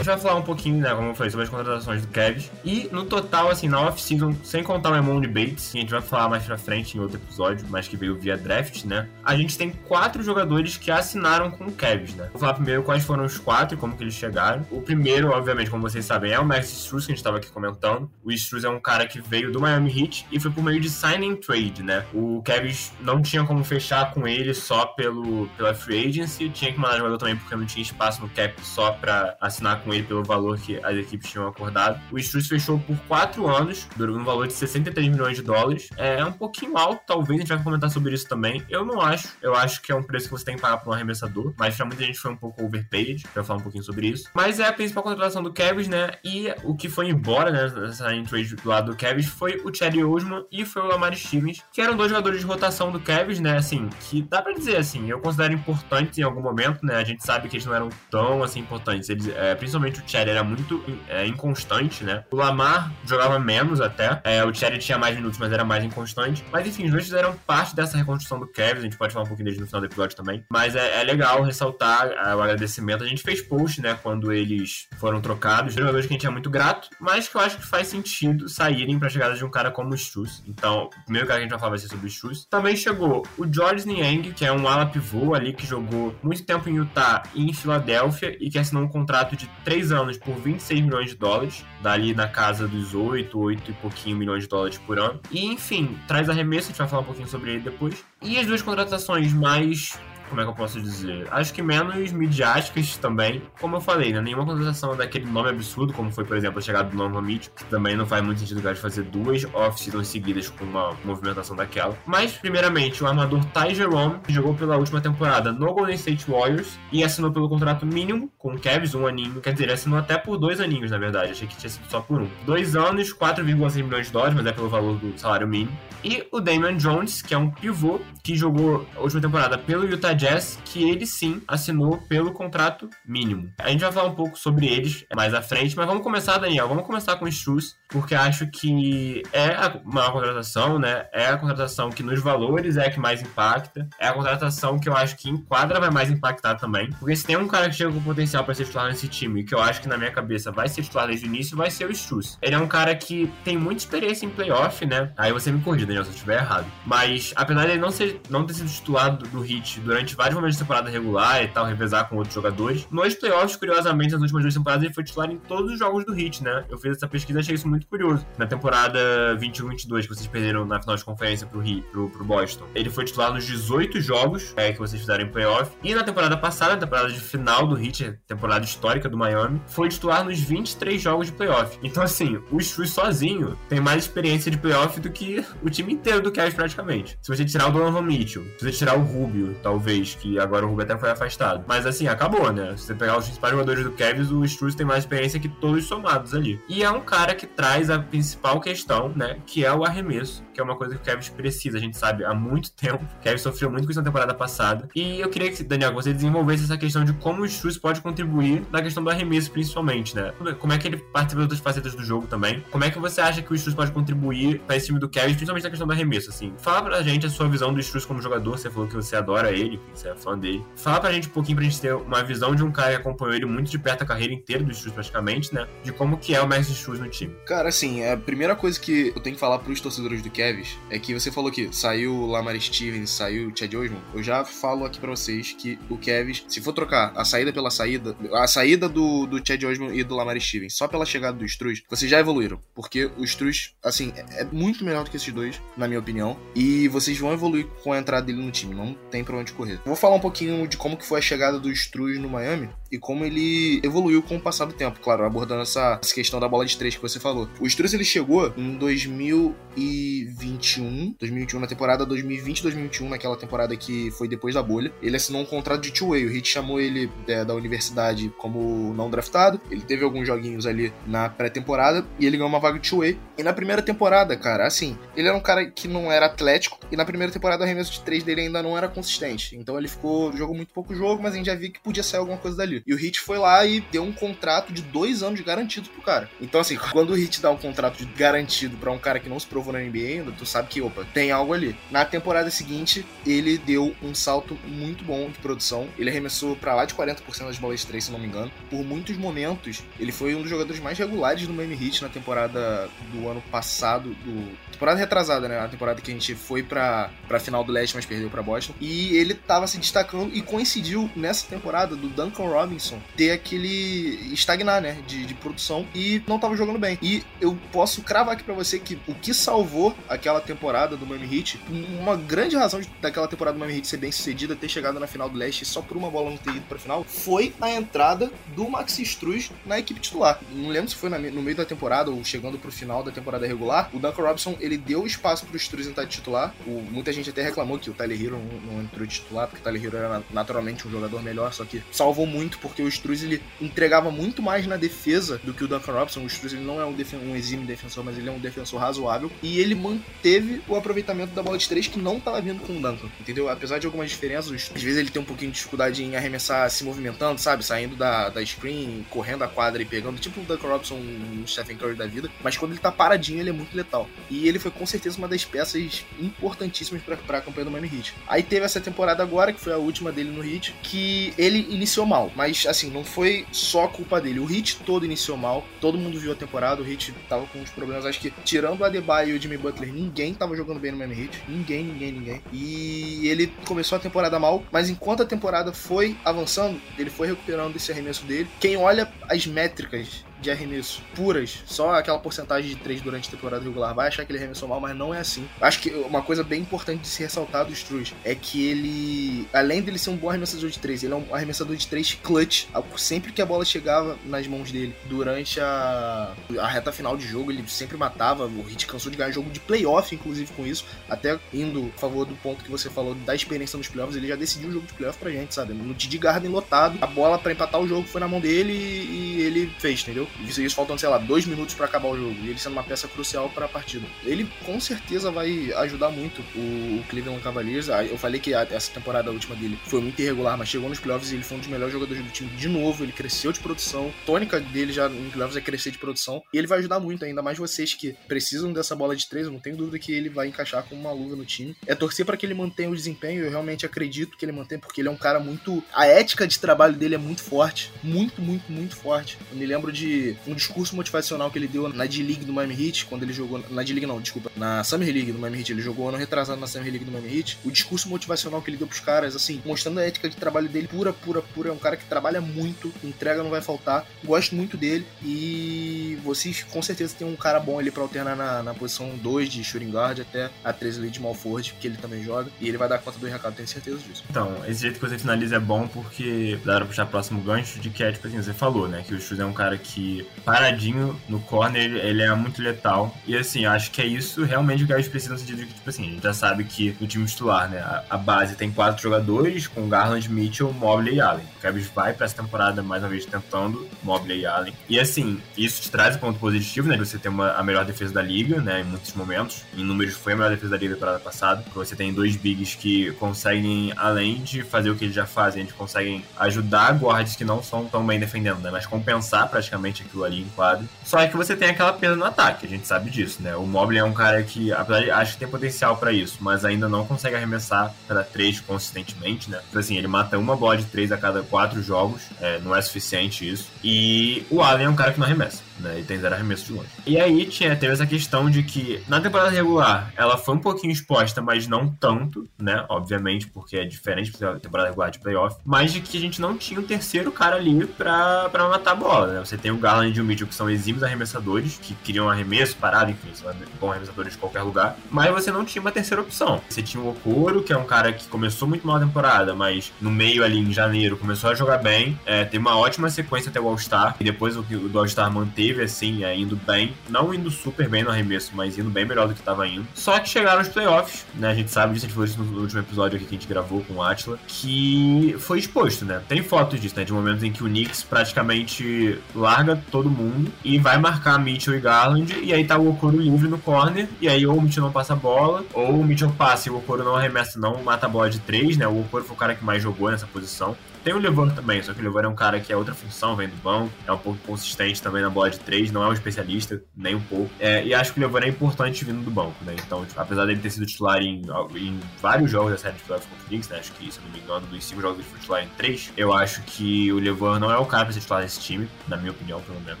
Gente 0.04 0.06
vai 0.06 0.18
falar 0.18 0.36
um 0.36 0.42
pouquinho, 0.42 0.76
né, 0.76 0.94
como 0.94 1.08
eu 1.08 1.14
falei, 1.14 1.30
sobre 1.30 1.44
as 1.44 1.50
contratações 1.50 2.02
do 2.02 2.08
Kevs. 2.08 2.50
E 2.64 2.88
no 2.92 3.04
total, 3.04 3.50
assim, 3.50 3.68
na 3.68 3.80
off-season, 3.80 4.34
sem 4.44 4.62
contar 4.62 4.92
o 4.92 4.96
Emon 4.96 5.20
Bates, 5.22 5.70
que 5.72 5.78
a 5.78 5.80
gente 5.80 5.90
vai 5.90 6.02
falar 6.02 6.28
mais 6.28 6.44
pra 6.44 6.58
frente 6.58 6.96
em 6.96 7.00
outro 7.00 7.16
episódio, 7.16 7.66
mas 7.70 7.88
que 7.88 7.96
veio 7.96 8.18
via 8.18 8.36
draft, 8.36 8.84
né? 8.84 9.08
A 9.24 9.34
gente 9.34 9.56
tem 9.56 9.70
quatro 9.70 10.22
jogadores 10.22 10.76
que 10.76 10.90
assinaram 10.90 11.50
com 11.50 11.64
o 11.64 11.72
Kevs, 11.72 12.14
né? 12.14 12.28
Vou 12.32 12.40
falar 12.40 12.54
primeiro 12.54 12.82
quais 12.82 13.04
foram 13.04 13.24
os 13.24 13.38
quatro 13.38 13.76
e 13.76 13.78
como 13.78 13.96
que 13.96 14.04
eles 14.04 14.14
chegaram. 14.14 14.66
O 14.70 14.82
primeiro, 14.82 15.30
obviamente, 15.30 15.70
como 15.70 15.82
vocês 15.82 16.04
sabem, 16.04 16.32
é 16.32 16.38
o 16.38 16.44
Max 16.44 16.70
Struz, 16.70 17.06
que 17.06 17.12
a 17.12 17.14
gente 17.14 17.24
tava 17.24 17.38
aqui 17.38 17.50
comentando. 17.50 18.10
O 18.22 18.30
Struz 18.32 18.64
é 18.64 18.68
um 18.68 18.80
cara 18.80 19.06
que 19.06 19.20
veio 19.20 19.50
do 19.50 19.60
Miami 19.60 19.90
Heat 19.90 20.26
e 20.30 20.38
foi 20.38 20.50
por 20.50 20.62
meio 20.62 20.80
de 20.80 20.90
signing 20.90 21.36
trade, 21.36 21.82
né? 21.82 22.04
O 22.12 22.42
Kevs 22.42 22.92
não 23.00 23.22
tinha 23.22 23.44
como 23.44 23.64
fechar 23.64 24.12
com 24.12 24.26
ele 24.28 24.52
só 24.52 24.86
pelo, 24.86 25.48
pela 25.56 25.74
free 25.74 26.08
agency, 26.08 26.50
tinha 26.50 26.72
que 26.72 26.78
mandar 26.78 26.96
jogador 26.98 27.18
também 27.18 27.36
porque 27.36 27.54
não 27.56 27.64
tinha 27.64 27.82
espaço 27.82 28.20
no 28.20 28.28
cap 28.28 28.54
só 28.62 28.90
pra 28.92 29.36
assinar 29.40 29.80
com 29.82 29.93
ele 29.93 29.93
pelo 30.02 30.22
valor 30.22 30.58
que 30.58 30.78
as 30.84 30.96
equipes 30.96 31.30
tinham 31.30 31.46
acordado. 31.46 32.00
O 32.10 32.18
Struz 32.18 32.46
fechou 32.46 32.78
por 32.78 32.96
4 33.08 33.46
anos, 33.46 33.88
no 33.96 34.24
valor 34.24 34.46
de 34.46 34.52
63 34.52 35.08
milhões 35.08 35.36
de 35.36 35.42
dólares. 35.42 35.88
É 35.96 36.24
um 36.24 36.32
pouquinho 36.32 36.76
alto, 36.76 37.02
talvez 37.06 37.38
a 37.38 37.42
gente 37.42 37.54
vai 37.54 37.62
comentar 37.62 37.90
sobre 37.90 38.14
isso 38.14 38.28
também. 38.28 38.62
Eu 38.68 38.84
não 38.84 39.00
acho. 39.00 39.28
Eu 39.42 39.54
acho 39.54 39.80
que 39.82 39.92
é 39.92 39.94
um 39.94 40.02
preço 40.02 40.26
que 40.26 40.32
você 40.32 40.44
tem 40.44 40.56
que 40.56 40.62
pagar 40.62 40.78
para 40.78 40.90
um 40.90 40.92
arremessador, 40.92 41.54
mas 41.58 41.76
pra 41.76 41.86
muita 41.86 42.04
gente 42.04 42.18
foi 42.18 42.32
um 42.32 42.36
pouco 42.36 42.64
overpaid. 42.64 43.24
Vai 43.34 43.44
falar 43.44 43.58
um 43.58 43.62
pouquinho 43.62 43.84
sobre 43.84 44.08
isso. 44.08 44.28
Mas 44.34 44.60
é 44.60 44.66
a 44.66 44.72
principal 44.72 45.02
contratação 45.02 45.42
do 45.42 45.52
Cavs, 45.52 45.88
né? 45.88 46.12
E 46.24 46.52
o 46.62 46.74
que 46.74 46.88
foi 46.88 47.08
embora, 47.08 47.50
né, 47.50 47.68
nessa 47.80 48.04
trade 48.24 48.56
do 48.56 48.68
lado 48.68 48.92
do 48.92 48.96
Cavs 48.96 49.26
foi 49.26 49.60
o 49.64 49.74
Chad 49.74 49.94
Osman 49.96 50.44
e 50.50 50.64
foi 50.64 50.82
o 50.82 50.86
Lamar 50.86 51.14
Stevens, 51.16 51.62
que 51.72 51.80
eram 51.80 51.96
dois 51.96 52.10
jogadores 52.10 52.40
de 52.40 52.46
rotação 52.46 52.90
do 52.90 53.00
Cavs, 53.00 53.40
né? 53.40 53.56
Assim, 53.56 53.88
que 54.00 54.22
dá 54.22 54.42
pra 54.42 54.52
dizer 54.52 54.76
assim, 54.76 55.10
eu 55.10 55.20
considero 55.20 55.52
importantes 55.52 56.18
em 56.18 56.22
algum 56.22 56.40
momento, 56.40 56.84
né? 56.84 56.96
A 56.96 57.04
gente 57.04 57.24
sabe 57.24 57.48
que 57.48 57.56
eles 57.56 57.66
não 57.66 57.74
eram 57.74 57.88
tão 58.10 58.42
assim 58.42 58.60
importantes. 58.60 59.08
Eles, 59.08 59.28
é, 59.28 59.54
principalmente 59.54 59.83
o 59.90 60.02
Chad 60.06 60.28
era 60.28 60.42
muito 60.42 60.82
é, 61.08 61.26
inconstante, 61.26 62.04
né? 62.04 62.24
O 62.30 62.36
Lamar 62.36 62.92
jogava 63.04 63.38
menos 63.38 63.80
até. 63.80 64.20
É, 64.24 64.44
o 64.44 64.54
Chad 64.54 64.76
tinha 64.78 64.98
mais 64.98 65.16
minutos, 65.16 65.38
mas 65.38 65.52
era 65.52 65.64
mais 65.64 65.84
inconstante. 65.84 66.44
Mas 66.52 66.66
enfim, 66.66 66.84
os 66.84 66.90
dois 66.90 67.04
fizeram 67.04 67.34
parte 67.46 67.74
dessa 67.74 67.96
reconstrução 67.96 68.38
do 68.38 68.46
Cavs. 68.46 68.78
A 68.78 68.82
gente 68.82 68.96
pode 68.96 69.12
falar 69.12 69.24
um 69.24 69.28
pouquinho 69.28 69.46
deles 69.46 69.60
no 69.60 69.66
final 69.66 69.80
do 69.80 69.86
episódio 69.86 70.16
também. 70.16 70.44
Mas 70.50 70.76
é, 70.76 71.00
é 71.00 71.04
legal 71.04 71.42
ressaltar 71.42 72.06
é, 72.06 72.34
o 72.34 72.42
agradecimento. 72.42 73.04
A 73.04 73.06
gente 73.06 73.22
fez 73.22 73.40
post, 73.40 73.80
né? 73.80 73.98
Quando 74.02 74.32
eles 74.32 74.88
foram 74.98 75.20
trocados. 75.20 75.74
Jogadores 75.74 76.06
que 76.06 76.12
a 76.12 76.16
gente 76.16 76.26
é 76.26 76.30
muito 76.30 76.50
grato, 76.50 76.88
mas 77.00 77.28
que 77.28 77.36
eu 77.36 77.40
acho 77.40 77.58
que 77.58 77.66
faz 77.66 77.88
sentido 77.88 78.48
saírem 78.48 78.98
pra 78.98 79.08
chegada 79.08 79.34
de 79.34 79.44
um 79.44 79.50
cara 79.50 79.70
como 79.70 79.90
o 79.90 79.94
Struz. 79.94 80.42
Então, 80.46 80.84
o 80.84 81.04
primeiro 81.04 81.26
cara 81.26 81.40
que 81.40 81.42
a 81.42 81.44
gente 81.44 81.50
vai 81.50 81.58
falar 81.58 81.70
vai 81.70 81.78
ser 81.78 81.88
sobre 81.88 82.06
o 82.06 82.08
Struz. 82.08 82.44
Também 82.46 82.76
chegou 82.76 83.26
o 83.36 83.52
George 83.52 83.86
Niang, 83.86 84.32
que 84.32 84.44
é 84.44 84.52
um 84.52 84.66
ala 84.68 84.86
pivô 84.86 85.34
ali 85.34 85.52
que 85.52 85.66
jogou 85.66 86.14
muito 86.22 86.44
tempo 86.44 86.68
em 86.68 86.76
Utah 86.76 87.22
e 87.34 87.48
em 87.48 87.52
Filadélfia 87.52 88.36
e 88.40 88.50
que 88.50 88.58
assinou 88.58 88.84
um 88.84 88.88
contrato 88.88 89.36
de 89.36 89.48
3 89.64 89.73
anos 89.92 90.16
por 90.16 90.34
26 90.34 90.80
milhões 90.80 91.10
de 91.10 91.16
dólares, 91.16 91.64
dali 91.82 92.14
na 92.14 92.28
casa 92.28 92.66
dos 92.66 92.94
8, 92.94 93.38
8 93.38 93.70
e 93.70 93.74
pouquinho 93.74 94.16
milhões 94.16 94.44
de 94.44 94.48
dólares 94.48 94.78
por 94.78 94.98
ano. 94.98 95.20
E 95.30 95.44
enfim, 95.46 95.98
traz 96.06 96.28
arremesso, 96.28 96.66
a 96.66 96.68
gente 96.68 96.78
vai 96.78 96.88
falar 96.88 97.02
um 97.02 97.06
pouquinho 97.06 97.28
sobre 97.28 97.52
ele 97.52 97.60
depois. 97.60 98.04
E 98.22 98.38
as 98.38 98.46
duas 98.46 98.62
contratações 98.62 99.32
mais 99.32 99.98
como 100.28 100.40
é 100.40 100.44
que 100.44 100.50
eu 100.50 100.54
posso 100.54 100.80
dizer? 100.80 101.26
Acho 101.30 101.52
que 101.52 101.62
menos 101.62 102.12
midiáticas 102.12 102.96
também. 102.96 103.42
Como 103.60 103.76
eu 103.76 103.80
falei, 103.80 104.12
né? 104.12 104.20
Nenhuma 104.20 104.44
contratação 104.44 104.96
daquele 104.96 105.26
nome 105.26 105.50
absurdo, 105.50 105.92
como 105.92 106.10
foi, 106.10 106.24
por 106.24 106.36
exemplo, 106.36 106.58
a 106.58 106.62
chegada 106.62 106.88
do 106.88 106.96
Norman 106.96 107.22
Mitchell, 107.22 107.52
que 107.54 107.64
também 107.64 107.96
não 107.96 108.06
faz 108.06 108.24
muito 108.24 108.40
sentido 108.40 108.68
o 108.68 108.76
fazer 108.76 109.02
duas 109.02 109.44
off-seasons 109.54 110.08
seguidas 110.08 110.48
com 110.48 110.64
uma 110.64 110.96
movimentação 111.04 111.54
daquela. 111.54 111.96
Mas, 112.06 112.32
primeiramente, 112.32 113.02
o 113.02 113.06
armador 113.06 113.44
Ty 113.46 113.74
Jerome, 113.74 114.18
que 114.20 114.32
jogou 114.32 114.54
pela 114.54 114.76
última 114.76 115.00
temporada 115.00 115.52
no 115.52 115.72
Golden 115.72 115.94
State 115.94 116.30
Warriors 116.30 116.78
e 116.90 117.04
assinou 117.04 117.30
pelo 117.30 117.48
contrato 117.48 117.86
mínimo 117.86 118.30
com 118.38 118.54
o 118.54 118.60
Cavs, 118.60 118.94
um 118.94 119.06
aninho. 119.06 119.40
Quer 119.40 119.52
dizer, 119.52 119.64
ele 119.64 119.72
assinou 119.72 119.98
até 119.98 120.16
por 120.16 120.38
dois 120.38 120.60
aninhos, 120.60 120.90
na 120.90 120.98
verdade. 120.98 121.32
Achei 121.32 121.46
que 121.46 121.56
tinha 121.56 121.70
sido 121.70 121.88
só 121.88 122.00
por 122.00 122.22
um. 122.22 122.28
Dois 122.44 122.74
anos, 122.74 123.12
4,6 123.14 123.82
milhões 123.82 124.06
de 124.06 124.12
dólares, 124.12 124.34
mas 124.34 124.46
é 124.46 124.52
pelo 124.52 124.68
valor 124.68 124.96
do 124.98 125.18
salário 125.18 125.46
mínimo. 125.46 125.76
E 126.02 126.26
o 126.30 126.40
Damian 126.40 126.76
Jones, 126.76 127.22
que 127.22 127.32
é 127.32 127.38
um 127.38 127.50
pivô 127.50 128.00
que 128.22 128.36
jogou 128.36 128.86
a 128.96 129.00
última 129.00 129.22
temporada 129.22 129.56
pelo 129.56 129.86
Utah 129.86 130.13
Jazz, 130.14 130.58
que 130.64 130.88
ele 130.88 131.06
sim 131.06 131.42
assinou 131.46 131.98
pelo 131.98 132.32
contrato 132.32 132.88
mínimo. 133.06 133.50
A 133.58 133.70
gente 133.70 133.80
vai 133.80 133.92
falar 133.92 134.08
um 134.08 134.14
pouco 134.14 134.38
sobre 134.38 134.66
eles 134.66 135.04
mais 135.14 135.34
à 135.34 135.42
frente, 135.42 135.76
mas 135.76 135.86
vamos 135.86 136.02
começar, 136.02 136.38
Daniel. 136.38 136.68
Vamos 136.68 136.84
começar 136.84 137.16
com 137.16 137.24
os 137.24 137.34
Struz, 137.34 137.76
porque 137.88 138.14
acho 138.14 138.46
que 138.46 139.22
é 139.32 139.48
a 139.48 139.80
maior 139.84 140.12
contratação, 140.12 140.78
né? 140.78 141.06
É 141.12 141.26
a 141.26 141.36
contratação 141.36 141.90
que 141.90 142.02
nos 142.02 142.20
valores 142.20 142.76
é 142.76 142.86
a 142.86 142.90
que 142.90 142.98
mais 142.98 143.20
impacta. 143.22 143.88
É 143.98 144.08
a 144.08 144.12
contratação 144.12 144.78
que 144.78 144.88
eu 144.88 144.96
acho 144.96 145.16
que 145.16 145.28
em 145.28 145.36
quadra 145.36 145.80
vai 145.80 145.90
mais 145.90 146.10
impactar 146.10 146.54
também. 146.56 146.90
Porque 146.98 147.14
se 147.14 147.26
tem 147.26 147.36
um 147.36 147.46
cara 147.46 147.68
que 147.68 147.76
chega 147.76 147.92
com 147.92 148.02
potencial 148.02 148.44
para 148.44 148.54
ser 148.54 148.64
titular 148.64 148.88
nesse 148.88 149.08
time, 149.08 149.44
que 149.44 149.54
eu 149.54 149.60
acho 149.60 149.80
que 149.80 149.88
na 149.88 149.96
minha 149.96 150.10
cabeça 150.10 150.50
vai 150.50 150.68
ser 150.68 150.82
titular 150.82 151.06
desde 151.06 151.26
o 151.26 151.28
início, 151.28 151.56
vai 151.56 151.70
ser 151.70 151.86
o 151.86 151.92
Struz. 151.92 152.38
Ele 152.40 152.54
é 152.54 152.58
um 152.58 152.68
cara 152.68 152.94
que 152.94 153.30
tem 153.44 153.56
muita 153.56 153.82
experiência 153.82 154.26
em 154.26 154.30
playoff, 154.30 154.84
né? 154.86 155.12
Aí 155.16 155.32
você 155.32 155.50
me 155.50 155.60
corrija, 155.60 155.86
Daniel, 155.86 156.04
se 156.04 156.10
eu 156.10 156.14
estiver 156.14 156.38
errado. 156.38 156.66
Mas, 156.86 157.32
apesar 157.36 157.66
de 157.66 157.72
ele 157.72 157.80
não, 157.80 157.90
ser, 157.90 158.20
não 158.28 158.44
ter 158.44 158.54
sido 158.54 158.68
titular 158.68 159.16
do, 159.16 159.26
do 159.28 159.40
Hit 159.40 159.80
durante 159.80 160.03
vários 160.12 160.34
momentos 160.34 160.56
de 160.56 160.62
temporada 160.62 160.90
regular 160.90 161.42
e 161.42 161.48
tal, 161.48 161.64
revezar 161.64 162.08
com 162.08 162.16
outros 162.16 162.34
jogadores, 162.34 162.86
nos 162.90 163.14
playoffs, 163.14 163.56
curiosamente, 163.56 164.12
nas 164.12 164.20
últimas 164.20 164.42
duas 164.42 164.54
temporadas, 164.54 164.84
ele 164.84 164.94
foi 164.94 165.04
titular 165.04 165.30
em 165.30 165.38
todos 165.38 165.72
os 165.72 165.78
jogos 165.78 166.04
do 166.04 166.12
Hit, 166.12 166.42
né? 166.42 166.64
Eu 166.68 166.78
fiz 166.78 166.96
essa 166.96 167.08
pesquisa 167.08 167.38
e 167.38 167.40
achei 167.40 167.54
isso 167.54 167.68
muito 167.68 167.86
curioso. 167.86 168.26
Na 168.36 168.46
temporada 168.46 168.98
21-22, 169.36 170.02
que 170.02 170.08
vocês 170.08 170.26
perderam 170.26 170.64
na 170.64 170.80
final 170.80 170.96
de 170.96 171.04
conferência 171.04 171.46
pro, 171.46 171.62
Heat, 171.62 171.82
pro, 171.92 172.10
pro 172.10 172.24
Boston, 172.24 172.66
ele 172.74 172.90
foi 172.90 173.04
titular 173.04 173.32
nos 173.32 173.46
18 173.46 174.00
jogos 174.00 174.52
é, 174.56 174.72
que 174.72 174.78
vocês 174.78 175.00
fizeram 175.00 175.24
em 175.24 175.28
playoff. 175.28 175.70
E 175.82 175.94
na 175.94 176.02
temporada 176.02 176.36
passada, 176.36 176.74
na 176.74 176.80
temporada 176.80 177.10
de 177.10 177.20
final 177.20 177.66
do 177.66 177.78
Heat, 177.78 178.18
temporada 178.26 178.64
histórica 178.64 179.08
do 179.08 179.16
Miami, 179.16 179.60
foi 179.66 179.88
titular 179.88 180.24
nos 180.24 180.38
23 180.40 181.00
jogos 181.00 181.26
de 181.26 181.32
playoff. 181.32 181.78
Então, 181.82 182.02
assim, 182.02 182.38
o 182.50 182.58
Struz 182.58 182.90
sozinho 182.90 183.56
tem 183.68 183.80
mais 183.80 184.04
experiência 184.04 184.50
de 184.50 184.58
playoff 184.58 185.00
do 185.00 185.10
que 185.10 185.44
o 185.62 185.70
time 185.70 185.92
inteiro 185.92 186.20
do 186.20 186.32
Cavs 186.32 186.54
praticamente. 186.54 187.18
Se 187.22 187.34
você 187.34 187.44
tirar 187.44 187.68
o 187.68 187.72
Donovan 187.72 188.02
Mitchell, 188.02 188.44
se 188.58 188.64
você 188.64 188.72
tirar 188.72 188.96
o 188.96 189.02
Rubio, 189.02 189.54
talvez, 189.62 189.93
que 190.02 190.38
agora 190.38 190.66
o 190.66 190.68
Rubio 190.68 190.84
até 190.84 190.96
foi 190.98 191.10
afastado. 191.10 191.64
Mas 191.66 191.86
assim, 191.86 192.06
acabou, 192.06 192.52
né? 192.52 192.76
Se 192.76 192.86
você 192.86 192.94
pegar 192.94 193.18
os 193.18 193.24
principais 193.24 193.52
jogadores 193.52 193.84
do 193.84 193.92
Cavs, 193.92 194.30
o 194.30 194.44
Struz 194.44 194.74
tem 194.74 194.86
mais 194.86 195.00
experiência 195.00 195.40
que 195.40 195.48
todos 195.48 195.84
somados 195.84 196.34
ali. 196.34 196.60
E 196.68 196.82
é 196.82 196.90
um 196.90 197.00
cara 197.00 197.34
que 197.34 197.46
traz 197.46 197.90
a 197.90 197.98
principal 197.98 198.60
questão, 198.60 199.12
né? 199.14 199.38
Que 199.46 199.64
é 199.64 199.72
o 199.72 199.84
arremesso, 199.84 200.42
que 200.52 200.60
é 200.60 200.64
uma 200.64 200.76
coisa 200.76 200.94
que 200.94 201.02
o 201.02 201.04
Cavs 201.04 201.28
precisa, 201.28 201.78
a 201.78 201.80
gente 201.80 201.96
sabe, 201.96 202.24
há 202.24 202.34
muito 202.34 202.72
tempo. 202.74 203.04
O 203.04 203.24
Cavs 203.24 203.42
sofreu 203.42 203.70
muito 203.70 203.84
com 203.84 203.90
isso 203.90 204.00
na 204.00 204.04
temporada 204.04 204.34
passada. 204.34 204.88
E 204.94 205.20
eu 205.20 205.28
queria 205.28 205.50
que, 205.50 205.62
Daniel, 205.62 205.92
você 205.92 206.12
desenvolvesse 206.12 206.64
essa 206.64 206.76
questão 206.76 207.04
de 207.04 207.12
como 207.14 207.42
o 207.42 207.46
Struz 207.46 207.78
pode 207.78 208.00
contribuir 208.00 208.62
na 208.70 208.82
questão 208.82 209.02
do 209.02 209.10
arremesso, 209.10 209.50
principalmente, 209.50 210.14
né? 210.16 210.32
Como 210.58 210.72
é 210.72 210.78
que 210.78 210.86
ele 210.86 210.96
participa 210.96 211.40
de 211.40 211.44
outras 211.44 211.60
facetas 211.60 211.94
do 211.94 212.02
jogo 212.02 212.26
também? 212.26 212.64
Como 212.70 212.84
é 212.84 212.90
que 212.90 212.98
você 212.98 213.20
acha 213.20 213.42
que 213.42 213.52
o 213.52 213.54
Struz 213.54 213.74
pode 213.74 213.92
contribuir 213.92 214.60
para 214.60 214.76
esse 214.76 214.86
time 214.86 214.98
do 214.98 215.08
Cavs, 215.08 215.36
principalmente 215.36 215.64
na 215.64 215.70
questão 215.70 215.86
do 215.86 215.92
arremesso, 215.92 216.30
assim? 216.30 216.52
Fala 216.58 216.82
pra 216.82 217.02
gente 217.02 217.26
a 217.26 217.30
sua 217.30 217.48
visão 217.48 217.72
do 217.72 217.80
Struz 217.80 218.04
como 218.04 218.20
jogador, 218.20 218.58
você 218.58 218.70
falou 218.70 218.88
que 218.88 218.94
você 218.94 219.16
adora 219.16 219.52
ele, 219.52 219.80
você 219.92 220.08
é 220.08 220.14
fã 220.14 220.38
dele. 220.38 220.64
Fala 220.76 221.00
pra 221.00 221.12
gente 221.12 221.28
um 221.28 221.32
pouquinho 221.32 221.56
pra 221.56 221.64
gente 221.64 221.80
ter 221.80 221.94
uma 221.94 222.22
visão 222.22 222.54
de 222.54 222.62
um 222.62 222.70
cara 222.70 222.90
que 222.90 222.96
acompanhou 222.96 223.34
ele 223.34 223.46
muito 223.46 223.70
de 223.70 223.78
perto 223.78 224.02
a 224.02 224.06
carreira 224.06 224.32
inteira 224.32 224.62
do 224.62 224.70
Struz 224.70 224.94
praticamente, 224.94 225.52
né? 225.54 225.66
De 225.82 225.92
como 225.92 226.18
que 226.18 226.34
é 226.34 226.40
o 226.40 226.46
Mestre 226.46 226.74
Struz 226.74 227.00
no 227.00 227.08
time. 227.08 227.34
Cara, 227.46 227.68
assim, 227.68 228.04
a 228.04 228.16
primeira 228.16 228.54
coisa 228.54 228.78
que 228.78 229.12
eu 229.14 229.20
tenho 229.20 229.34
que 229.34 229.40
falar 229.40 229.58
pros 229.58 229.80
torcedores 229.80 230.22
do 230.22 230.30
Cavs 230.30 230.78
é 230.90 230.98
que 230.98 231.12
você 231.12 231.32
falou 231.32 231.50
que 231.50 231.74
saiu 231.74 232.14
o 232.14 232.26
Lamar 232.26 232.58
Stevens, 232.60 233.10
saiu 233.10 233.48
o 233.48 233.56
Chad 233.56 233.72
Osman. 233.74 234.00
Eu 234.12 234.22
já 234.22 234.44
falo 234.44 234.84
aqui 234.84 235.00
pra 235.00 235.10
vocês 235.10 235.52
que 235.52 235.78
o 235.88 235.98
Cavs, 235.98 236.44
se 236.48 236.60
for 236.60 236.72
trocar 236.72 237.12
a 237.16 237.24
saída 237.24 237.52
pela 237.52 237.70
saída, 237.70 238.16
a 238.34 238.46
saída 238.46 238.88
do, 238.88 239.26
do 239.26 239.44
Chad 239.44 239.62
Osman 239.64 239.94
e 239.94 240.04
do 240.04 240.14
Lamar 240.14 240.38
Stevens 240.40 240.76
só 240.76 240.86
pela 240.86 241.04
chegada 241.04 241.36
do 241.36 241.44
Struz, 241.44 241.82
vocês 241.88 242.10
já 242.10 242.20
evoluíram. 242.20 242.60
Porque 242.74 243.10
o 243.16 243.24
Struz, 243.24 243.74
assim, 243.82 244.12
é 244.16 244.44
é 244.44 244.44
muito 244.44 244.84
melhor 244.84 245.04
do 245.04 245.10
que 245.10 245.16
esses 245.16 245.32
dois, 245.32 245.60
na 245.76 245.88
minha 245.88 245.98
opinião. 245.98 246.36
E 246.54 246.86
vocês 246.88 247.18
vão 247.18 247.32
evoluir 247.32 247.66
com 247.82 247.92
a 247.92 247.98
entrada 247.98 248.26
dele 248.26 248.42
no 248.42 248.50
time, 248.50 248.74
não 248.74 248.94
tem 249.10 249.24
pra 249.24 249.36
onde 249.36 249.52
correr. 249.52 249.73
Vou 249.84 249.96
falar 249.96 250.16
um 250.16 250.20
pouquinho 250.20 250.66
de 250.66 250.76
como 250.76 250.96
que 250.96 251.06
foi 251.06 251.18
a 251.18 251.22
chegada 251.22 251.58
do 251.58 251.70
Struz 251.70 252.18
no 252.18 252.28
Miami 252.28 252.68
e 252.90 252.98
como 252.98 253.24
ele 253.24 253.80
evoluiu 253.82 254.22
com 254.22 254.36
o 254.36 254.40
passar 254.40 254.66
do 254.66 254.72
tempo, 254.72 255.00
claro, 255.00 255.24
abordando 255.24 255.62
essa, 255.62 255.98
essa 256.02 256.14
questão 256.14 256.38
da 256.38 256.48
bola 256.48 256.64
de 256.64 256.76
três 256.76 256.94
que 256.94 257.02
você 257.02 257.18
falou. 257.18 257.48
O 257.60 257.66
Struz 257.66 257.92
ele 257.92 258.04
chegou 258.04 258.54
em 258.56 258.76
2021, 258.76 261.16
2021 261.18 261.58
na 261.58 261.66
temporada 261.66 262.06
2020-2021, 262.06 263.08
naquela 263.08 263.36
temporada 263.36 263.76
que 263.76 264.12
foi 264.12 264.28
depois 264.28 264.54
da 264.54 264.62
bolha. 264.62 264.92
Ele 265.02 265.16
assinou 265.16 265.42
um 265.42 265.44
contrato 265.44 265.80
de 265.80 265.92
two-way. 265.92 266.24
O 266.24 266.32
Heat 266.32 266.48
chamou 266.48 266.80
ele 266.80 267.10
é, 267.26 267.44
da 267.44 267.54
universidade 267.54 268.32
como 268.38 268.94
não 268.94 269.10
draftado. 269.10 269.60
Ele 269.70 269.80
teve 269.80 270.04
alguns 270.04 270.26
joguinhos 270.26 270.66
ali 270.66 270.92
na 271.06 271.28
pré-temporada 271.28 272.06
e 272.18 272.26
ele 272.26 272.36
ganhou 272.36 272.48
uma 272.48 272.60
vaga 272.60 272.78
de 272.78 272.88
two-way. 272.88 273.18
E 273.36 273.42
na 273.42 273.52
primeira 273.52 273.82
temporada, 273.82 274.36
cara, 274.36 274.66
assim, 274.66 274.96
ele 275.16 275.26
era 275.26 275.36
um 275.36 275.40
cara 275.40 275.68
que 275.68 275.88
não 275.88 276.12
era 276.12 276.26
atlético 276.26 276.78
e 276.92 276.96
na 276.96 277.04
primeira 277.04 277.32
temporada 277.32 277.62
o 277.62 277.64
arremesso 277.64 277.92
de 277.92 278.02
três 278.02 278.22
dele 278.22 278.42
ainda 278.42 278.62
não 278.62 278.78
era 278.78 278.88
consistente. 278.88 279.56
Então 279.64 279.78
ele 279.78 279.88
ficou, 279.88 280.30
jogou 280.36 280.54
muito 280.54 280.74
pouco 280.74 280.94
jogo, 280.94 281.22
mas 281.22 281.32
a 281.32 281.36
gente 281.38 281.46
já 281.46 281.54
viu 281.54 281.72
que 281.72 281.80
podia 281.80 282.02
sair 282.02 282.20
alguma 282.20 282.36
coisa 282.36 282.58
dali. 282.58 282.82
E 282.86 282.92
o 282.92 283.02
Heat 283.02 283.18
foi 283.18 283.38
lá 283.38 283.64
e 283.64 283.80
deu 283.80 284.02
um 284.02 284.12
contrato 284.12 284.74
de 284.74 284.82
dois 284.82 285.22
anos 285.22 285.40
garantido 285.40 285.88
pro 285.88 286.02
cara. 286.02 286.28
Então, 286.38 286.60
assim, 286.60 286.76
quando 286.92 287.10
o 287.10 287.18
Heat 287.18 287.40
dá 287.40 287.50
um 287.50 287.56
contrato 287.56 288.06
garantido 288.14 288.76
para 288.76 288.92
um 288.92 288.98
cara 288.98 289.18
que 289.18 289.28
não 289.28 289.40
se 289.40 289.46
provou 289.46 289.72
na 289.72 289.78
NBA 289.78 289.98
ainda, 289.98 290.32
tu 290.32 290.44
sabe 290.44 290.68
que, 290.68 290.82
opa, 290.82 291.06
tem 291.14 291.32
algo 291.32 291.54
ali. 291.54 291.74
Na 291.90 292.04
temporada 292.04 292.50
seguinte, 292.50 293.06
ele 293.26 293.56
deu 293.56 293.96
um 294.02 294.14
salto 294.14 294.54
muito 294.66 295.02
bom 295.02 295.30
de 295.30 295.38
produção. 295.38 295.88
Ele 295.98 296.10
arremessou 296.10 296.54
para 296.54 296.74
lá 296.74 296.84
de 296.84 296.92
40% 296.92 297.46
das 297.46 297.58
bolas 297.58 297.80
de 297.80 297.86
três, 297.86 298.04
se 298.04 298.12
não 298.12 298.18
me 298.18 298.26
engano. 298.26 298.52
Por 298.68 298.84
muitos 298.84 299.16
momentos, 299.16 299.82
ele 299.98 300.12
foi 300.12 300.34
um 300.34 300.42
dos 300.42 300.50
jogadores 300.50 300.82
mais 300.82 300.98
regulares 300.98 301.46
do 301.46 301.54
Miami 301.54 301.86
Heat 301.86 302.02
na 302.02 302.10
temporada 302.10 302.90
do 303.10 303.26
ano 303.28 303.42
passado, 303.50 304.10
do 304.10 304.54
temporada 304.74 304.98
retrasada, 304.98 305.48
né? 305.48 305.58
A 305.58 305.68
temporada 305.68 306.00
que 306.00 306.10
a 306.10 306.14
gente 306.14 306.34
foi 306.34 306.62
pra, 306.62 307.10
pra 307.26 307.40
final 307.40 307.64
do 307.64 307.72
leste, 307.72 307.94
mas 307.94 308.04
perdeu 308.04 308.28
pra 308.28 308.42
Boston. 308.42 308.74
E 308.80 309.16
ele 309.16 309.34
tava 309.54 309.68
se 309.68 309.78
destacando 309.78 310.34
e 310.34 310.42
coincidiu 310.42 311.08
nessa 311.14 311.46
temporada 311.46 311.94
do 311.94 312.08
Duncan 312.08 312.42
Robinson 312.42 312.98
ter 313.16 313.30
aquele 313.30 314.32
estagnar, 314.32 314.82
né? 314.82 314.98
De, 315.06 315.24
de 315.24 315.34
produção 315.34 315.86
e 315.94 316.20
não 316.26 316.40
tava 316.40 316.56
jogando 316.56 316.76
bem. 316.76 316.98
E 317.00 317.22
eu 317.40 317.56
posso 317.70 318.02
cravar 318.02 318.34
aqui 318.34 318.42
pra 318.42 318.52
você 318.52 318.80
que 318.80 318.98
o 319.06 319.14
que 319.14 319.32
salvou 319.32 319.94
aquela 320.08 320.40
temporada 320.40 320.96
do 320.96 321.06
Miami 321.06 321.38
Heat, 321.38 321.60
uma 322.00 322.16
grande 322.16 322.56
razão 322.56 322.80
de, 322.80 322.90
daquela 323.00 323.28
temporada 323.28 323.56
do 323.56 323.60
Miami 323.60 323.78
Heat 323.78 323.86
ser 323.86 323.96
bem 323.98 324.10
sucedida, 324.10 324.56
ter 324.56 324.68
chegado 324.68 324.98
na 324.98 325.06
final 325.06 325.28
do 325.28 325.38
leste 325.38 325.64
só 325.64 325.80
por 325.80 325.96
uma 325.96 326.10
bola 326.10 326.30
não 326.30 326.36
ter 326.36 326.50
ido 326.50 326.66
pra 326.66 326.76
final, 326.76 327.04
foi 327.04 327.54
a 327.60 327.70
entrada 327.70 328.32
do 328.56 328.68
Maxi 328.68 329.02
Struz 329.02 329.52
na 329.64 329.78
equipe 329.78 330.00
titular. 330.00 330.40
Não 330.52 330.68
lembro 330.68 330.90
se 330.90 330.96
foi 330.96 331.08
na, 331.08 331.18
no 331.18 331.42
meio 331.42 331.56
da 331.56 331.64
temporada 331.64 332.10
ou 332.10 332.24
chegando 332.24 332.58
pro 332.58 332.72
final 332.72 333.04
da 333.04 333.12
temporada 333.12 333.46
regular. 333.46 333.88
O 333.92 334.00
Duncan 334.00 334.22
Robinson 334.22 334.56
ele 334.58 334.76
deu 334.76 335.06
espaço 335.06 335.46
pro 335.46 335.56
Struz 335.56 335.86
entrar 335.86 336.04
de 336.04 336.10
titular. 336.10 336.52
O, 336.66 336.82
muita 336.90 337.12
gente 337.12 337.30
até 337.30 337.40
reclamou 337.42 337.78
que 337.78 337.88
o 337.88 337.94
Tyler 337.94 338.20
Hero 338.20 338.38
não, 338.38 338.72
não 338.72 338.82
entrou 338.82 339.06
de 339.06 339.14
titular, 339.14 339.43
porque 339.46 339.60
o 339.60 339.64
Tyler 339.64 339.84
Hero 339.84 339.96
era 339.96 340.22
naturalmente 340.30 340.86
um 340.86 340.90
jogador 340.90 341.22
melhor, 341.22 341.52
só 341.52 341.64
que 341.64 341.82
salvou 341.90 342.26
muito 342.26 342.58
porque 342.58 342.82
o 342.82 342.88
Struz 342.88 343.22
ele 343.22 343.42
entregava 343.60 344.10
muito 344.10 344.42
mais 344.42 344.66
na 344.66 344.76
defesa 344.76 345.40
do 345.42 345.52
que 345.52 345.64
o 345.64 345.68
Duncan 345.68 345.92
Robinson. 345.92 346.20
O 346.20 346.26
Struz 346.26 346.52
ele 346.52 346.64
não 346.64 346.80
é 346.80 346.84
um, 346.84 346.94
um 347.24 347.36
exímio 347.36 347.66
defensor, 347.66 348.04
mas 348.04 348.18
ele 348.18 348.28
é 348.28 348.32
um 348.32 348.38
defensor 348.38 348.80
razoável 348.80 349.30
e 349.42 349.58
ele 349.58 349.74
manteve 349.74 350.62
o 350.68 350.76
aproveitamento 350.76 351.34
da 351.34 351.42
bola 351.42 351.58
de 351.58 351.68
três 351.68 351.86
que 351.86 351.98
não 351.98 352.18
estava 352.18 352.40
vindo 352.40 352.60
com 352.60 352.76
o 352.76 352.80
Duncan, 352.80 353.08
entendeu? 353.20 353.48
Apesar 353.48 353.78
de 353.78 353.86
algumas 353.86 354.10
diferenças, 354.10 354.70
às 354.74 354.82
vezes 354.82 354.98
ele 354.98 355.10
tem 355.10 355.20
um 355.20 355.24
pouquinho 355.24 355.50
de 355.50 355.56
dificuldade 355.56 356.02
em 356.02 356.16
arremessar 356.16 356.70
se 356.70 356.84
movimentando, 356.84 357.40
sabe? 357.40 357.64
Saindo 357.64 357.96
da, 357.96 358.28
da 358.28 358.44
screen, 358.44 359.04
correndo 359.10 359.44
a 359.44 359.48
quadra 359.48 359.82
e 359.82 359.84
pegando, 359.84 360.18
tipo 360.18 360.40
o 360.40 360.44
Duncan 360.44 360.68
Robinson, 360.68 360.96
o 360.96 361.46
Stephen 361.46 361.76
Curry 361.76 361.94
da 361.94 362.06
vida. 362.06 362.30
Mas 362.42 362.56
quando 362.56 362.72
ele 362.72 362.80
tá 362.80 362.92
paradinho, 362.92 363.40
ele 363.40 363.50
é 363.50 363.52
muito 363.52 363.76
letal. 363.76 364.08
E 364.30 364.48
ele 364.48 364.58
foi 364.58 364.70
com 364.70 364.86
certeza 364.86 365.18
uma 365.18 365.28
das 365.28 365.44
peças 365.44 366.04
importantíssimas 366.18 367.02
para 367.02 367.38
a 367.38 367.40
campanha 367.40 367.64
do 367.64 367.70
Miami 367.70 367.90
Heat. 367.96 368.14
Aí 368.26 368.42
teve 368.42 368.64
essa 368.64 368.80
temporada 368.80 369.22
agora, 369.22 369.33
que 369.52 369.60
foi 369.60 369.72
a 369.72 369.78
última 369.78 370.12
dele 370.12 370.30
no 370.30 370.44
Heat, 370.44 370.74
que 370.82 371.32
ele 371.36 371.66
iniciou 371.70 372.06
mal. 372.06 372.30
Mas 372.34 372.66
assim, 372.66 372.90
não 372.90 373.04
foi 373.04 373.46
só 373.52 373.86
culpa 373.88 374.20
dele. 374.20 374.40
O 374.40 374.50
Heat 374.50 374.78
todo 374.84 375.04
iniciou 375.04 375.36
mal. 375.36 375.64
Todo 375.80 375.98
mundo 375.98 376.18
viu 376.18 376.32
a 376.32 376.36
temporada, 376.36 376.82
o 376.82 376.88
Heat 376.88 377.12
tava 377.28 377.46
com 377.46 377.58
uns 377.58 377.70
problemas. 377.70 378.06
Acho 378.06 378.20
que 378.20 378.32
tirando 378.44 378.80
o 378.80 378.84
Adebayo 378.84 379.34
e 379.34 379.38
o 379.38 379.40
Jimmy 379.40 379.56
Butler, 379.56 379.92
ninguém 379.92 380.34
tava 380.34 380.56
jogando 380.56 380.80
bem 380.80 380.92
no 380.92 380.98
Miami 380.98 381.22
Heat. 381.22 381.42
Ninguém, 381.48 381.84
ninguém, 381.84 382.12
ninguém. 382.12 382.42
E 382.52 383.26
ele 383.28 383.52
começou 383.66 383.96
a 383.96 384.00
temporada 384.00 384.38
mal, 384.38 384.62
mas 384.70 384.88
enquanto 384.88 385.22
a 385.22 385.26
temporada 385.26 385.72
foi 385.72 386.16
avançando, 386.24 386.80
ele 386.98 387.10
foi 387.10 387.28
recuperando 387.28 387.76
esse 387.76 387.90
arremesso 387.92 388.24
dele. 388.24 388.48
Quem 388.60 388.76
olha 388.76 389.12
as 389.28 389.46
métricas 389.46 390.24
de 390.44 390.50
arremesso 390.50 391.02
puras, 391.14 391.62
só 391.66 391.94
aquela 391.94 392.18
porcentagem 392.18 392.70
de 392.70 392.76
3 392.76 393.00
durante 393.00 393.28
a 393.28 393.30
temporada 393.30 393.64
regular, 393.64 393.94
vai 393.94 394.08
achar 394.08 394.24
que 394.24 394.32
ele 394.32 394.38
arremessou 394.38 394.68
mal, 394.68 394.80
mas 394.80 394.96
não 394.96 395.12
é 395.14 395.18
assim. 395.18 395.48
Acho 395.60 395.80
que 395.80 395.90
uma 395.90 396.22
coisa 396.22 396.44
bem 396.44 396.60
importante 396.60 397.00
de 397.00 397.08
se 397.08 397.22
ressaltar 397.22 397.64
do 397.64 397.72
Struz 397.72 398.14
é 398.24 398.34
que 398.34 398.66
ele, 398.66 399.48
além 399.52 399.82
dele 399.82 399.98
ser 399.98 400.10
um 400.10 400.16
bom 400.16 400.28
arremessador 400.28 400.68
de 400.68 400.78
3, 400.78 401.04
ele 401.04 401.14
é 401.14 401.16
um 401.16 401.34
arremessador 401.34 401.74
de 401.74 401.86
3 401.86 402.18
clutch. 402.22 402.66
Sempre 402.96 403.32
que 403.32 403.40
a 403.40 403.46
bola 403.46 403.64
chegava 403.64 404.18
nas 404.24 404.46
mãos 404.46 404.70
dele 404.70 404.94
durante 405.06 405.60
a, 405.60 406.34
a 406.58 406.68
reta 406.68 406.92
final 406.92 407.16
de 407.16 407.26
jogo, 407.26 407.50
ele 407.50 407.64
sempre 407.66 407.96
matava. 407.96 408.44
O 408.44 408.62
Hit 408.62 408.86
cansou 408.86 409.10
de 409.10 409.16
ganhar 409.16 409.32
jogo 409.32 409.50
de 409.50 409.60
playoff, 409.60 410.14
inclusive, 410.14 410.52
com 410.52 410.66
isso. 410.66 410.84
Até 411.08 411.38
indo 411.52 411.90
a 411.96 411.98
favor 411.98 412.24
do 412.26 412.34
ponto 412.36 412.62
que 412.62 412.70
você 412.70 412.90
falou 412.90 413.14
da 413.14 413.34
experiência 413.34 413.76
nos 413.76 413.88
playoffs, 413.88 414.16
ele 414.16 414.28
já 414.28 414.36
decidiu 414.36 414.68
o 414.68 414.72
jogo 414.72 414.86
de 414.86 414.92
playoff 414.92 415.18
pra 415.18 415.30
gente, 415.30 415.54
sabe? 415.54 415.72
No 415.72 415.94
TD 415.94 416.18
Garden 416.18 416.50
lotado, 416.50 416.98
a 417.00 417.06
bola 417.06 417.38
para 417.38 417.52
empatar 417.52 417.80
o 417.80 417.88
jogo 417.88 418.06
foi 418.06 418.20
na 418.20 418.28
mão 418.28 418.40
dele 418.40 418.72
e 418.72 419.42
ele 419.42 419.72
fez, 419.78 420.02
entendeu? 420.02 420.28
Isso, 420.42 420.74
faltando, 420.74 421.00
sei 421.00 421.08
lá, 421.08 421.18
dois 421.18 421.46
minutos 421.46 421.74
para 421.74 421.86
acabar 421.86 422.08
o 422.08 422.16
jogo. 422.16 422.34
E 422.42 422.50
ele 422.50 422.58
sendo 422.58 422.72
uma 422.72 422.82
peça 422.82 423.08
crucial 423.08 423.48
para 423.50 423.66
a 423.66 423.68
partida. 423.68 424.06
Ele 424.24 424.48
com 424.64 424.80
certeza 424.80 425.30
vai 425.30 425.72
ajudar 425.72 426.10
muito 426.10 426.42
o, 426.54 426.98
o 426.98 427.04
Cleveland 427.08 427.42
Cavaliers. 427.42 427.88
Ah, 427.88 428.04
eu 428.04 428.18
falei 428.18 428.40
que 428.40 428.54
a, 428.54 428.62
essa 428.70 428.92
temporada 428.92 429.30
última 429.30 429.54
dele 429.56 429.78
foi 429.86 430.00
muito 430.00 430.20
irregular, 430.20 430.56
mas 430.56 430.68
chegou 430.68 430.88
nos 430.88 430.98
playoffs 430.98 431.32
e 431.32 431.36
ele 431.36 431.44
foi 431.44 431.56
um 431.56 431.60
dos 431.60 431.68
melhores 431.68 431.92
jogadores 431.92 432.22
do 432.22 432.30
time 432.30 432.50
de 432.56 432.68
novo. 432.68 433.04
Ele 433.04 433.12
cresceu 433.12 433.52
de 433.52 433.60
produção. 433.60 434.12
A 434.22 434.26
tônica 434.26 434.60
dele 434.60 434.92
já 434.92 435.08
nos 435.08 435.32
playoffs 435.32 435.56
é 435.56 435.60
crescer 435.60 435.90
de 435.90 435.98
produção. 435.98 436.42
E 436.52 436.58
ele 436.58 436.66
vai 436.66 436.78
ajudar 436.78 437.00
muito, 437.00 437.24
ainda 437.24 437.42
mais 437.42 437.58
vocês 437.58 437.94
que 437.94 438.16
precisam 438.26 438.72
dessa 438.72 438.94
bola 438.94 439.14
de 439.14 439.28
três. 439.28 439.46
Eu 439.46 439.52
não 439.52 439.60
tenho 439.60 439.76
dúvida 439.76 439.98
que 439.98 440.12
ele 440.12 440.28
vai 440.28 440.48
encaixar 440.48 440.82
como 440.84 441.00
uma 441.00 441.12
luva 441.12 441.36
no 441.36 441.44
time. 441.44 441.76
É 441.86 441.94
torcer 441.94 442.24
para 442.24 442.36
que 442.36 442.46
ele 442.46 442.54
mantenha 442.54 442.90
o 442.90 442.96
desempenho. 442.96 443.44
Eu 443.44 443.50
realmente 443.50 443.86
acredito 443.86 444.36
que 444.36 444.44
ele 444.44 444.52
mantém, 444.52 444.78
porque 444.78 445.00
ele 445.00 445.08
é 445.08 445.10
um 445.10 445.16
cara 445.16 445.38
muito. 445.38 445.82
A 445.92 446.06
ética 446.06 446.46
de 446.46 446.58
trabalho 446.58 446.94
dele 446.94 447.14
é 447.14 447.18
muito 447.18 447.42
forte. 447.42 447.92
Muito, 448.02 448.40
muito, 448.40 448.70
muito 448.70 448.96
forte. 448.96 449.38
Eu 449.50 449.56
me 449.56 449.66
lembro 449.66 449.92
de 449.92 450.13
um 450.46 450.54
discurso 450.54 450.94
motivacional 450.96 451.50
que 451.50 451.58
ele 451.58 451.68
deu 451.68 451.88
na 451.88 452.06
D-League 452.06 452.44
do 452.44 452.52
Miami 452.52 452.86
Heat, 452.86 453.06
quando 453.06 453.22
ele 453.22 453.32
jogou. 453.32 453.62
Na 453.70 453.82
D-League 453.82 454.06
não, 454.06 454.20
desculpa. 454.20 454.50
Na 454.56 454.82
Summer 454.84 455.12
League 455.12 455.32
do 455.32 455.38
Miami 455.38 455.58
Heat. 455.58 455.72
Ele 455.72 455.82
jogou 455.82 456.08
ano 456.08 456.18
retrasado 456.18 456.60
na 456.60 456.66
Summer 456.66 456.90
League 456.90 457.04
do 457.04 457.12
Miami 457.12 457.38
Heat. 457.38 457.58
O 457.64 457.70
discurso 457.70 458.08
motivacional 458.08 458.62
que 458.62 458.70
ele 458.70 458.76
deu 458.76 458.86
pros 458.86 459.00
caras, 459.00 459.34
assim, 459.36 459.60
mostrando 459.64 460.00
a 460.00 460.04
ética 460.04 460.28
de 460.28 460.36
trabalho 460.36 460.68
dele 460.68 460.88
pura, 460.88 461.12
pura, 461.12 461.42
pura. 461.42 461.68
É 461.68 461.72
um 461.72 461.78
cara 461.78 461.96
que 461.96 462.04
trabalha 462.04 462.40
muito, 462.40 462.92
entrega 463.02 463.42
não 463.42 463.50
vai 463.50 463.60
faltar. 463.60 464.06
Gosto 464.24 464.54
muito 464.54 464.76
dele 464.76 465.06
e 465.22 466.18
vocês 466.22 466.62
com 466.62 466.82
certeza 466.82 467.14
tem 467.18 467.26
um 467.26 467.36
cara 467.36 467.60
bom 467.60 467.78
ali 467.78 467.90
pra 467.90 468.02
alternar 468.02 468.36
na, 468.36 468.62
na 468.62 468.74
posição 468.74 469.16
2 469.16 469.48
de 469.48 469.64
shooting 469.64 469.90
guard 469.90 470.20
até 470.20 470.50
a 470.62 470.72
13 470.72 471.00
ali 471.00 471.10
de 471.10 471.20
Malford, 471.20 471.74
que 471.80 471.86
ele 471.86 471.96
também 471.96 472.22
joga. 472.22 472.50
E 472.60 472.68
ele 472.68 472.78
vai 472.78 472.88
dar 472.88 472.98
conta 472.98 473.18
do 473.18 473.26
recado, 473.26 473.54
tenho 473.54 473.68
certeza 473.68 473.98
disso. 473.98 474.24
Então, 474.28 474.62
esse 474.66 474.82
jeito 474.82 474.98
que 474.98 475.08
você 475.08 475.18
finaliza 475.18 475.56
é 475.56 475.60
bom 475.60 475.86
porque 475.86 476.58
dá 476.64 476.76
pra 476.76 476.86
puxar 476.86 477.06
próximo 477.06 477.40
gancho 477.40 477.78
de 477.78 477.90
que 477.90 478.02
é, 478.02 478.12
tipo 478.12 478.26
assim, 478.26 478.42
você 478.42 478.52
falou, 478.52 478.88
né? 478.88 479.04
Que 479.06 479.14
o 479.14 479.20
Chus 479.20 479.38
é 479.38 479.44
um 479.44 479.52
cara 479.52 479.76
que, 479.78 480.03
paradinho 480.44 481.18
no 481.28 481.40
corner, 481.40 481.82
ele, 481.82 482.22
é 482.22 482.34
muito 482.34 482.62
letal. 482.62 483.14
E 483.26 483.36
assim, 483.36 483.64
acho 483.66 483.90
que 483.90 484.00
é 484.00 484.06
isso 484.06 484.44
realmente 484.44 484.84
o 484.84 484.86
que 484.86 484.92
a 484.92 484.96
gente 484.98 485.10
precisa 485.10 485.34
no 485.34 485.38
sentido 485.38 485.58
de 485.58 485.66
que, 485.66 485.74
tipo 485.74 485.88
assim, 485.88 486.02
a 486.02 486.10
gente 486.10 486.22
já 486.22 486.34
sabe 486.34 486.64
que 486.64 486.96
no 487.00 487.06
time 487.06 487.26
titular, 487.26 487.68
né? 487.68 487.78
A, 487.78 488.04
a 488.10 488.16
base 488.16 488.56
tem 488.56 488.70
quatro 488.70 489.02
jogadores, 489.02 489.66
com 489.66 489.88
Garland, 489.88 490.30
Mitchell, 490.30 490.72
Mobley 490.72 491.16
e 491.16 491.20
Allen. 491.20 491.44
O 491.56 491.60
Kevin 491.60 491.80
vai 491.94 492.12
pra 492.12 492.26
essa 492.26 492.36
temporada 492.36 492.82
mais 492.82 493.02
uma 493.02 493.08
vez 493.08 493.24
tentando 493.24 493.88
Mobley 494.02 494.40
e 494.40 494.46
Allen. 494.46 494.74
E 494.88 494.98
assim, 494.98 495.40
isso 495.56 495.82
te 495.82 495.90
traz 495.90 496.16
um 496.16 496.18
ponto 496.18 496.38
positivo, 496.38 496.88
né? 496.88 496.96
De 496.96 497.06
você 497.06 497.18
ter 497.18 497.28
uma, 497.28 497.52
a 497.52 497.62
melhor 497.62 497.84
defesa 497.84 498.12
da 498.12 498.22
liga, 498.22 498.60
né? 498.60 498.80
Em 498.80 498.84
muitos 498.84 499.12
momentos. 499.14 499.64
Em 499.76 499.84
números 499.84 500.14
foi 500.14 500.32
a 500.32 500.36
melhor 500.36 500.50
defesa 500.50 500.70
da 500.70 500.76
liga 500.76 500.90
da 500.90 500.96
temporada 500.96 501.20
passada. 501.20 501.62
Porque 501.62 501.78
você 501.78 501.96
tem 501.96 502.12
dois 502.12 502.36
bigs 502.36 502.74
que 502.74 503.12
conseguem, 503.12 503.92
além 503.96 504.42
de 504.42 504.62
fazer 504.62 504.90
o 504.90 504.96
que 504.96 505.04
eles 505.04 505.14
já 505.14 505.26
fazem, 505.26 505.62
eles 505.62 505.72
conseguem 505.72 506.24
ajudar 506.38 506.92
guards 506.92 507.36
que 507.36 507.44
não 507.44 507.62
são 507.62 507.86
tão 507.86 508.06
bem 508.06 508.18
defendendo, 508.18 508.60
né? 508.60 508.70
Mas 508.70 508.86
compensar 508.86 509.48
praticamente 509.48 509.93
aquilo 510.02 510.24
ali 510.24 510.42
em 510.42 510.48
quadro. 510.48 510.88
Só 511.04 511.26
que 511.26 511.36
você 511.36 511.56
tem 511.56 511.70
aquela 511.70 511.92
perda 511.92 512.16
no 512.16 512.24
ataque, 512.24 512.66
a 512.66 512.68
gente 512.68 512.86
sabe 512.86 513.10
disso, 513.10 513.42
né? 513.42 513.56
O 513.56 513.66
Mobley 513.66 513.98
é 513.98 514.04
um 514.04 514.12
cara 514.12 514.42
que, 514.42 514.72
apesar 514.72 515.00
de, 515.00 515.10
acho 515.10 515.32
que 515.32 515.38
tem 515.38 515.48
potencial 515.48 515.96
para 515.96 516.12
isso, 516.12 516.38
mas 516.40 516.64
ainda 516.64 516.88
não 516.88 517.04
consegue 517.06 517.36
arremessar 517.36 517.94
para 518.06 518.22
três 518.22 518.60
consistentemente, 518.60 519.50
né? 519.50 519.60
Então, 519.68 519.80
assim, 519.80 519.96
ele 519.96 520.08
mata 520.08 520.38
uma 520.38 520.56
bola 520.56 520.76
de 520.76 520.84
três 520.84 521.10
a 521.12 521.16
cada 521.16 521.42
quatro 521.42 521.82
jogos, 521.82 522.22
é, 522.40 522.58
não 522.60 522.74
é 522.74 522.82
suficiente 522.82 523.48
isso. 523.48 523.70
E 523.82 524.44
o 524.50 524.62
Allen 524.62 524.86
é 524.86 524.88
um 524.88 524.96
cara 524.96 525.12
que 525.12 525.18
não 525.18 525.26
arremessa 525.26 525.63
né? 525.78 526.00
E 526.00 526.02
tem 526.02 526.18
zero 526.18 526.34
arremesso 526.34 526.66
de 526.66 526.72
longe. 526.72 526.88
E 527.06 527.18
aí 527.18 527.46
tinha, 527.46 527.74
teve 527.76 527.92
essa 527.92 528.06
questão 528.06 528.50
de 528.50 528.62
que 528.62 529.02
na 529.08 529.20
temporada 529.20 529.50
regular 529.50 530.12
ela 530.16 530.36
foi 530.36 530.54
um 530.54 530.58
pouquinho 530.58 530.92
exposta, 530.92 531.40
mas 531.42 531.66
não 531.66 531.88
tanto, 531.88 532.48
né? 532.58 532.84
Obviamente, 532.88 533.46
porque 533.46 533.76
é 533.76 533.84
diferente 533.84 534.38
da 534.38 534.58
temporada 534.58 534.88
regular 534.88 535.10
de 535.10 535.18
playoff. 535.18 535.56
Mas 535.64 535.92
de 535.92 536.00
que 536.00 536.16
a 536.16 536.20
gente 536.20 536.40
não 536.40 536.56
tinha 536.56 536.80
um 536.80 536.84
terceiro 536.84 537.30
cara 537.32 537.56
ali 537.56 537.86
pra, 537.86 538.48
pra 538.48 538.68
matar 538.68 538.92
a 538.92 538.94
bola, 538.94 539.26
né? 539.32 539.40
Você 539.40 539.56
tem 539.56 539.70
o 539.70 539.76
Garland 539.76 540.16
e 540.16 540.20
o 540.20 540.24
Mitchell, 540.24 540.46
que 540.46 540.54
são 540.54 540.68
exímios 540.68 541.02
arremessadores, 541.02 541.78
que 541.80 541.94
queriam 541.94 542.28
arremesso, 542.28 542.76
parado, 542.76 543.10
enfim, 543.10 543.28
são 543.34 543.52
bons 543.80 543.90
arremessadores 543.90 544.32
de 544.32 544.38
qualquer 544.38 544.62
lugar. 544.62 544.96
Mas 545.10 545.30
você 545.32 545.50
não 545.50 545.64
tinha 545.64 545.82
uma 545.82 545.92
terceira 545.92 546.22
opção. 546.22 546.60
Você 546.68 546.82
tinha 546.82 547.02
o 547.02 547.10
Okoro, 547.10 547.62
que 547.62 547.72
é 547.72 547.76
um 547.76 547.84
cara 547.84 548.12
que 548.12 548.26
começou 548.28 548.68
muito 548.68 548.86
mal 548.86 548.96
a 548.96 549.00
temporada, 549.00 549.54
mas 549.54 549.92
no 550.00 550.10
meio 550.10 550.44
ali, 550.44 550.58
em 550.58 550.72
janeiro, 550.72 551.16
começou 551.16 551.50
a 551.50 551.54
jogar 551.54 551.78
bem. 551.78 552.18
É, 552.24 552.44
teve 552.44 552.58
uma 552.58 552.76
ótima 552.76 553.08
sequência 553.10 553.50
até 553.50 553.60
o 553.60 553.68
All-Star. 553.68 554.16
E 554.20 554.24
depois 554.24 554.56
o, 554.56 554.64
o 554.70 554.98
All-Star 554.98 555.30
manteve 555.32 555.63
teve, 555.64 555.82
assim, 555.82 556.24
é, 556.24 556.36
indo 556.36 556.56
bem. 556.56 556.94
Não 557.08 557.32
indo 557.32 557.50
super 557.50 557.88
bem 557.88 558.04
no 558.04 558.10
arremesso, 558.10 558.52
mas 558.54 558.76
indo 558.76 558.90
bem 558.90 559.06
melhor 559.06 559.26
do 559.26 559.32
que 559.32 559.40
estava 559.40 559.66
indo. 559.66 559.86
Só 559.94 560.18
que 560.18 560.28
chegaram 560.28 560.60
os 560.60 560.68
playoffs, 560.68 561.24
né? 561.34 561.50
A 561.50 561.54
gente 561.54 561.70
sabe 561.70 561.94
disso, 561.94 562.04
a 562.04 562.08
gente 562.08 562.14
falou 562.14 562.26
isso 562.26 562.42
no 562.42 562.60
último 562.60 562.80
episódio 562.80 563.16
aqui 563.16 563.24
que 563.24 563.34
a 563.34 563.38
gente 563.38 563.48
gravou 563.48 563.82
com 563.82 563.94
o 563.94 564.02
Atila, 564.02 564.38
que 564.46 565.34
foi 565.38 565.58
exposto, 565.58 566.04
né? 566.04 566.20
Tem 566.28 566.42
fotos 566.42 566.78
disso, 566.78 566.94
né? 566.96 567.04
De 567.04 567.12
momentos 567.12 567.42
em 567.42 567.50
que 567.50 567.62
o 567.62 567.66
Knicks 567.66 568.02
praticamente 568.02 569.18
larga 569.34 569.82
todo 569.90 570.10
mundo 570.10 570.52
e 570.62 570.78
vai 570.78 570.98
marcar 570.98 571.38
Mitchell 571.38 571.74
e 571.74 571.80
Garland, 571.80 572.38
e 572.42 572.52
aí 572.52 572.64
tá 572.66 572.76
o 572.76 572.90
Okoro 572.90 573.18
livre 573.18 573.48
no 573.48 573.58
corner, 573.58 574.06
e 574.20 574.28
aí 574.28 574.46
ou 574.46 574.58
o 574.58 574.60
Mitchell 574.60 574.84
não 574.84 574.92
passa 574.92 575.14
a 575.14 575.16
bola, 575.16 575.64
ou 575.72 576.00
o 576.00 576.04
Mitchell 576.04 576.30
passa 576.36 576.68
e 576.68 576.72
o 576.72 576.76
Okoro 576.76 577.02
não 577.02 577.16
arremessa, 577.16 577.58
não 577.58 577.82
mata 577.82 578.04
a 578.04 578.08
bola 578.08 578.28
de 578.28 578.40
três, 578.40 578.76
né? 578.76 578.86
O 578.86 579.00
Okoro 579.00 579.24
foi 579.24 579.34
o 579.34 579.38
cara 579.38 579.54
que 579.54 579.64
mais 579.64 579.82
jogou 579.82 580.10
nessa 580.10 580.26
posição. 580.26 580.76
Tem 581.04 581.12
o 581.12 581.18
Levant 581.18 581.54
também, 581.54 581.82
só 581.82 581.92
que 581.92 582.00
o 582.00 582.04
Levant 582.04 582.24
é 582.24 582.28
um 582.28 582.34
cara 582.34 582.58
que 582.58 582.72
é 582.72 582.76
outra 582.76 582.94
função, 582.94 583.36
vem 583.36 583.46
do 583.46 583.56
banco, 583.56 583.92
é 584.06 584.12
um 584.12 584.16
pouco 584.16 584.38
consistente 584.46 585.02
também 585.02 585.20
na 585.20 585.28
bola 585.28 585.50
de 585.50 585.60
três, 585.60 585.92
não 585.92 586.02
é 586.02 586.08
um 586.08 586.14
especialista, 586.14 586.82
nem 586.96 587.14
um 587.14 587.20
pouco. 587.20 587.50
É, 587.60 587.84
e 587.84 587.92
acho 587.92 588.14
que 588.14 588.18
o 588.18 588.22
Levant 588.22 588.44
é 588.44 588.48
importante 588.48 589.04
vindo 589.04 589.22
do 589.22 589.30
banco, 589.30 589.54
né? 589.66 589.76
Então, 589.86 590.06
tipo, 590.06 590.18
apesar 590.18 590.46
dele 590.46 590.60
ter 590.60 590.70
sido 590.70 590.86
titular 590.86 591.20
em, 591.20 591.42
em 591.76 592.00
vários 592.22 592.50
jogos 592.50 592.72
da 592.72 592.78
série 592.78 592.96
de 592.96 593.02
playoff 593.02 593.26
contra 593.28 593.44
o 593.44 593.48
Knicks, 593.48 593.68
né? 593.68 593.78
Acho 593.80 593.92
que, 593.92 594.10
se 594.10 594.18
não 594.20 594.30
me 594.30 594.38
engano, 594.38 594.66
dos 594.66 594.82
cinco 594.82 595.02
jogos 595.02 595.18
ele 595.18 595.28
foi 595.28 595.38
titular 595.40 595.62
em 595.62 595.68
três, 595.76 596.10
eu 596.16 596.32
acho 596.32 596.62
que 596.62 597.12
o 597.12 597.18
Levant 597.18 597.60
não 597.60 597.70
é 597.70 597.76
o 597.76 597.84
cara 597.84 598.06
pra 598.06 598.14
ser 598.14 598.20
titular 598.20 598.42
desse 598.42 598.60
time, 598.60 598.88
na 599.06 599.18
minha 599.18 599.30
opinião, 599.30 599.60
pelo 599.60 599.80
menos. 599.82 600.00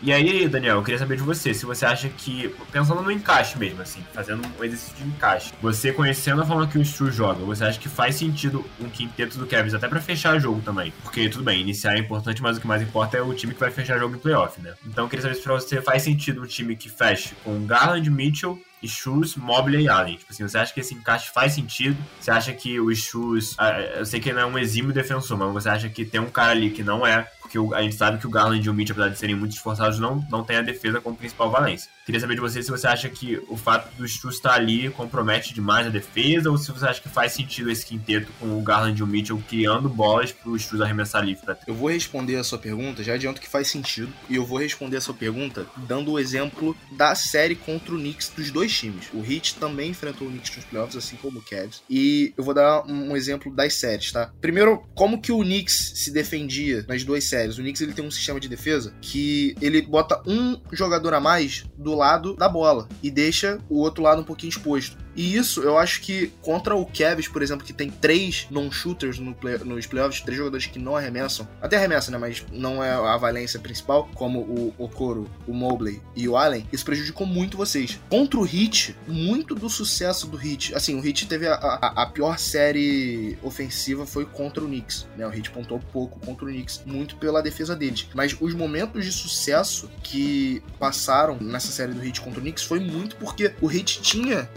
E 0.00 0.12
aí, 0.12 0.48
Daniel, 0.48 0.76
eu 0.76 0.82
queria 0.84 0.98
saber 1.00 1.16
de 1.16 1.24
você, 1.24 1.52
se 1.52 1.66
você 1.66 1.84
acha 1.84 2.08
que, 2.08 2.54
pensando 2.70 3.02
no 3.02 3.10
encaixe 3.10 3.58
mesmo, 3.58 3.82
assim, 3.82 4.04
fazendo 4.12 4.46
um 4.60 4.62
exercício 4.62 4.94
de 4.94 5.08
encaixe, 5.08 5.52
você 5.60 5.92
conhecendo 5.92 6.40
a 6.42 6.46
forma 6.46 6.68
que 6.68 6.78
o 6.78 6.84
Stu 6.84 7.10
joga, 7.10 7.44
você 7.44 7.64
acha 7.64 7.80
que 7.80 7.88
faz 7.88 8.14
sentido 8.14 8.64
um 8.80 8.88
quinteto 8.88 9.38
do 9.38 9.46
Kevin 9.46 9.74
até 9.74 9.88
pra 9.88 10.00
fechar 10.00 10.36
o 10.36 10.38
jogo 10.38 10.60
também? 10.60 10.83
Porque, 11.02 11.28
tudo 11.28 11.44
bem, 11.44 11.60
iniciar 11.60 11.94
é 11.94 11.98
importante, 11.98 12.42
mas 12.42 12.56
o 12.56 12.60
que 12.60 12.66
mais 12.66 12.82
importa 12.82 13.16
é 13.16 13.22
o 13.22 13.34
time 13.34 13.54
que 13.54 13.60
vai 13.60 13.70
fechar 13.70 13.98
jogo 13.98 14.14
em 14.14 14.18
playoff, 14.18 14.60
né? 14.60 14.74
Então 14.86 15.04
eu 15.04 15.08
queria 15.08 15.22
saber 15.22 15.34
se 15.34 15.42
pra 15.42 15.54
você 15.54 15.80
faz 15.80 16.02
sentido 16.02 16.42
um 16.42 16.46
time 16.46 16.76
que 16.76 16.88
feche 16.88 17.34
com 17.44 17.66
Garland, 17.66 18.08
Mitchell 18.10 18.58
Shoes, 18.86 19.36
Mobley 19.36 19.84
e 19.84 19.88
Allen. 19.88 20.16
Tipo 20.16 20.32
assim, 20.32 20.46
você 20.46 20.58
acha 20.58 20.72
que 20.72 20.80
esse 20.80 20.94
encaixe 20.94 21.30
faz 21.32 21.52
sentido? 21.52 21.96
Você 22.20 22.30
acha 22.30 22.52
que 22.52 22.78
o 22.78 22.94
Shoes, 22.94 23.56
eu 23.96 24.04
sei 24.04 24.20
que 24.20 24.28
ele 24.28 24.36
não 24.36 24.42
é 24.42 24.52
um 24.52 24.58
exímio 24.58 24.92
defensor, 24.92 25.38
mas 25.38 25.52
você 25.52 25.68
acha 25.68 25.88
que 25.88 26.04
tem 26.04 26.20
um 26.20 26.30
cara 26.30 26.52
ali 26.52 26.70
que 26.70 26.82
não 26.82 27.06
é 27.06 27.26
porque 27.40 27.58
a 27.74 27.82
gente 27.82 27.94
sabe 27.94 28.18
que 28.18 28.26
o 28.26 28.30
Garland 28.30 28.66
e 28.66 28.70
o 28.70 28.74
Mitchell, 28.74 28.94
apesar 28.94 29.10
de 29.10 29.18
serem 29.18 29.36
muito 29.36 29.52
esforçados, 29.52 29.98
não, 29.98 30.26
não 30.30 30.42
tem 30.42 30.56
a 30.56 30.62
defesa 30.62 31.00
como 31.00 31.16
principal 31.16 31.50
valência. 31.50 31.90
Queria 32.04 32.20
saber 32.20 32.34
de 32.34 32.40
você 32.40 32.62
se 32.62 32.70
você 32.70 32.86
acha 32.86 33.08
que 33.08 33.42
o 33.48 33.56
fato 33.56 33.94
do 33.96 34.06
Stu 34.06 34.28
estar 34.28 34.52
ali 34.52 34.90
compromete 34.90 35.54
demais 35.54 35.86
a 35.86 35.90
defesa 35.90 36.50
ou 36.50 36.58
se 36.58 36.70
você 36.70 36.84
acha 36.84 37.00
que 37.00 37.08
faz 37.08 37.32
sentido 37.32 37.70
esse 37.70 37.86
quinteto 37.86 38.30
com 38.38 38.58
o 38.58 38.62
Garland 38.62 39.00
e 39.00 39.02
o 39.02 39.06
Mitchell 39.06 39.42
criando 39.48 39.88
bolas 39.88 40.30
para 40.30 40.50
o 40.50 40.58
Stu 40.58 40.82
arremessar 40.82 41.24
livre. 41.24 41.42
Pra... 41.42 41.58
Eu 41.66 41.74
vou 41.74 41.88
responder 41.88 42.36
a 42.36 42.44
sua 42.44 42.58
pergunta, 42.58 43.02
já 43.02 43.14
adianto 43.14 43.40
que 43.40 43.48
faz 43.48 43.68
sentido, 43.68 44.12
e 44.28 44.36
eu 44.36 44.44
vou 44.44 44.58
responder 44.58 44.98
a 44.98 45.00
sua 45.00 45.14
pergunta 45.14 45.66
dando 45.88 46.12
o 46.12 46.18
exemplo 46.18 46.76
da 46.92 47.14
série 47.14 47.54
contra 47.54 47.94
o 47.94 47.98
Knicks 47.98 48.32
dos 48.36 48.50
dois 48.50 48.76
times. 48.76 49.06
O 49.14 49.24
Heat 49.24 49.54
também 49.54 49.90
enfrentou 49.90 50.28
o 50.28 50.30
Knicks 50.30 50.56
nos 50.56 50.64
playoffs, 50.66 50.96
assim 50.96 51.16
como 51.16 51.38
o 51.38 51.42
Cavs, 51.42 51.82
e 51.88 52.34
eu 52.36 52.44
vou 52.44 52.52
dar 52.52 52.84
um 52.86 53.16
exemplo 53.16 53.54
das 53.54 53.74
séries, 53.74 54.12
tá? 54.12 54.30
Primeiro, 54.42 54.86
como 54.94 55.22
que 55.22 55.32
o 55.32 55.40
Knicks 55.40 55.92
se 55.94 56.10
defendia 56.10 56.84
nas 56.86 57.02
duas 57.02 57.24
séries? 57.24 57.56
O 57.56 57.62
Knicks 57.62 57.80
ele 57.80 57.94
tem 57.94 58.04
um 58.04 58.10
sistema 58.10 58.38
de 58.38 58.48
defesa 58.48 58.94
que 59.00 59.54
ele 59.60 59.80
bota 59.80 60.20
um 60.26 60.60
jogador 60.70 61.14
a 61.14 61.20
mais 61.20 61.64
do 61.78 61.93
lado 61.94 62.34
da 62.34 62.48
bola 62.48 62.88
e 63.02 63.10
deixa 63.10 63.58
o 63.68 63.78
outro 63.78 64.02
lado 64.02 64.20
um 64.20 64.24
pouquinho 64.24 64.50
exposto. 64.50 65.03
E 65.14 65.36
isso 65.36 65.62
eu 65.62 65.78
acho 65.78 66.00
que 66.00 66.32
contra 66.42 66.74
o 66.74 66.86
Cavs, 66.86 67.28
por 67.28 67.42
exemplo, 67.42 67.64
que 67.64 67.72
tem 67.72 67.90
três 67.90 68.46
non-shooters 68.50 69.18
no 69.18 69.34
play, 69.34 69.58
nos 69.58 69.86
playoffs, 69.86 70.20
três 70.20 70.38
jogadores 70.38 70.66
que 70.66 70.78
não 70.78 70.96
arremessam, 70.96 71.48
até 71.60 71.76
arremessam, 71.76 72.12
né? 72.12 72.18
Mas 72.18 72.44
não 72.52 72.82
é 72.82 72.90
a 72.90 73.16
valência 73.16 73.58
principal, 73.58 74.08
como 74.14 74.40
o 74.40 74.74
Okoro, 74.78 75.30
o 75.46 75.52
Mobley 75.52 76.00
e 76.16 76.28
o 76.28 76.36
Allen, 76.36 76.66
isso 76.72 76.84
prejudicou 76.84 77.26
muito 77.26 77.56
vocês. 77.56 78.00
Contra 78.08 78.38
o 78.38 78.46
Heat, 78.46 78.96
muito 79.06 79.54
do 79.54 79.68
sucesso 79.68 80.26
do 80.26 80.40
Heat, 80.40 80.74
assim, 80.74 80.98
o 80.98 81.06
Heat 81.06 81.26
teve 81.26 81.46
a, 81.46 81.54
a, 81.54 82.02
a 82.02 82.06
pior 82.06 82.38
série 82.38 83.38
ofensiva 83.42 84.06
foi 84.06 84.24
contra 84.24 84.62
o 84.62 84.66
Knicks, 84.66 85.06
né? 85.16 85.26
O 85.26 85.32
Heat 85.32 85.50
pontou 85.50 85.78
pouco 85.92 86.18
contra 86.20 86.44
o 86.44 86.48
Knicks, 86.48 86.82
muito 86.84 87.16
pela 87.16 87.42
defesa 87.42 87.74
deles. 87.74 88.08
Mas 88.14 88.36
os 88.40 88.54
momentos 88.54 89.04
de 89.04 89.12
sucesso 89.12 89.90
que 90.02 90.62
passaram 90.78 91.38
nessa 91.40 91.72
série 91.72 91.92
do 91.92 92.04
Heat 92.04 92.20
contra 92.20 92.40
o 92.40 92.42
Knicks 92.42 92.64
foi 92.64 92.80
muito 92.80 93.16
porque 93.16 93.54
o 93.60 93.70
Heat 93.70 94.02
tinha 94.02 94.48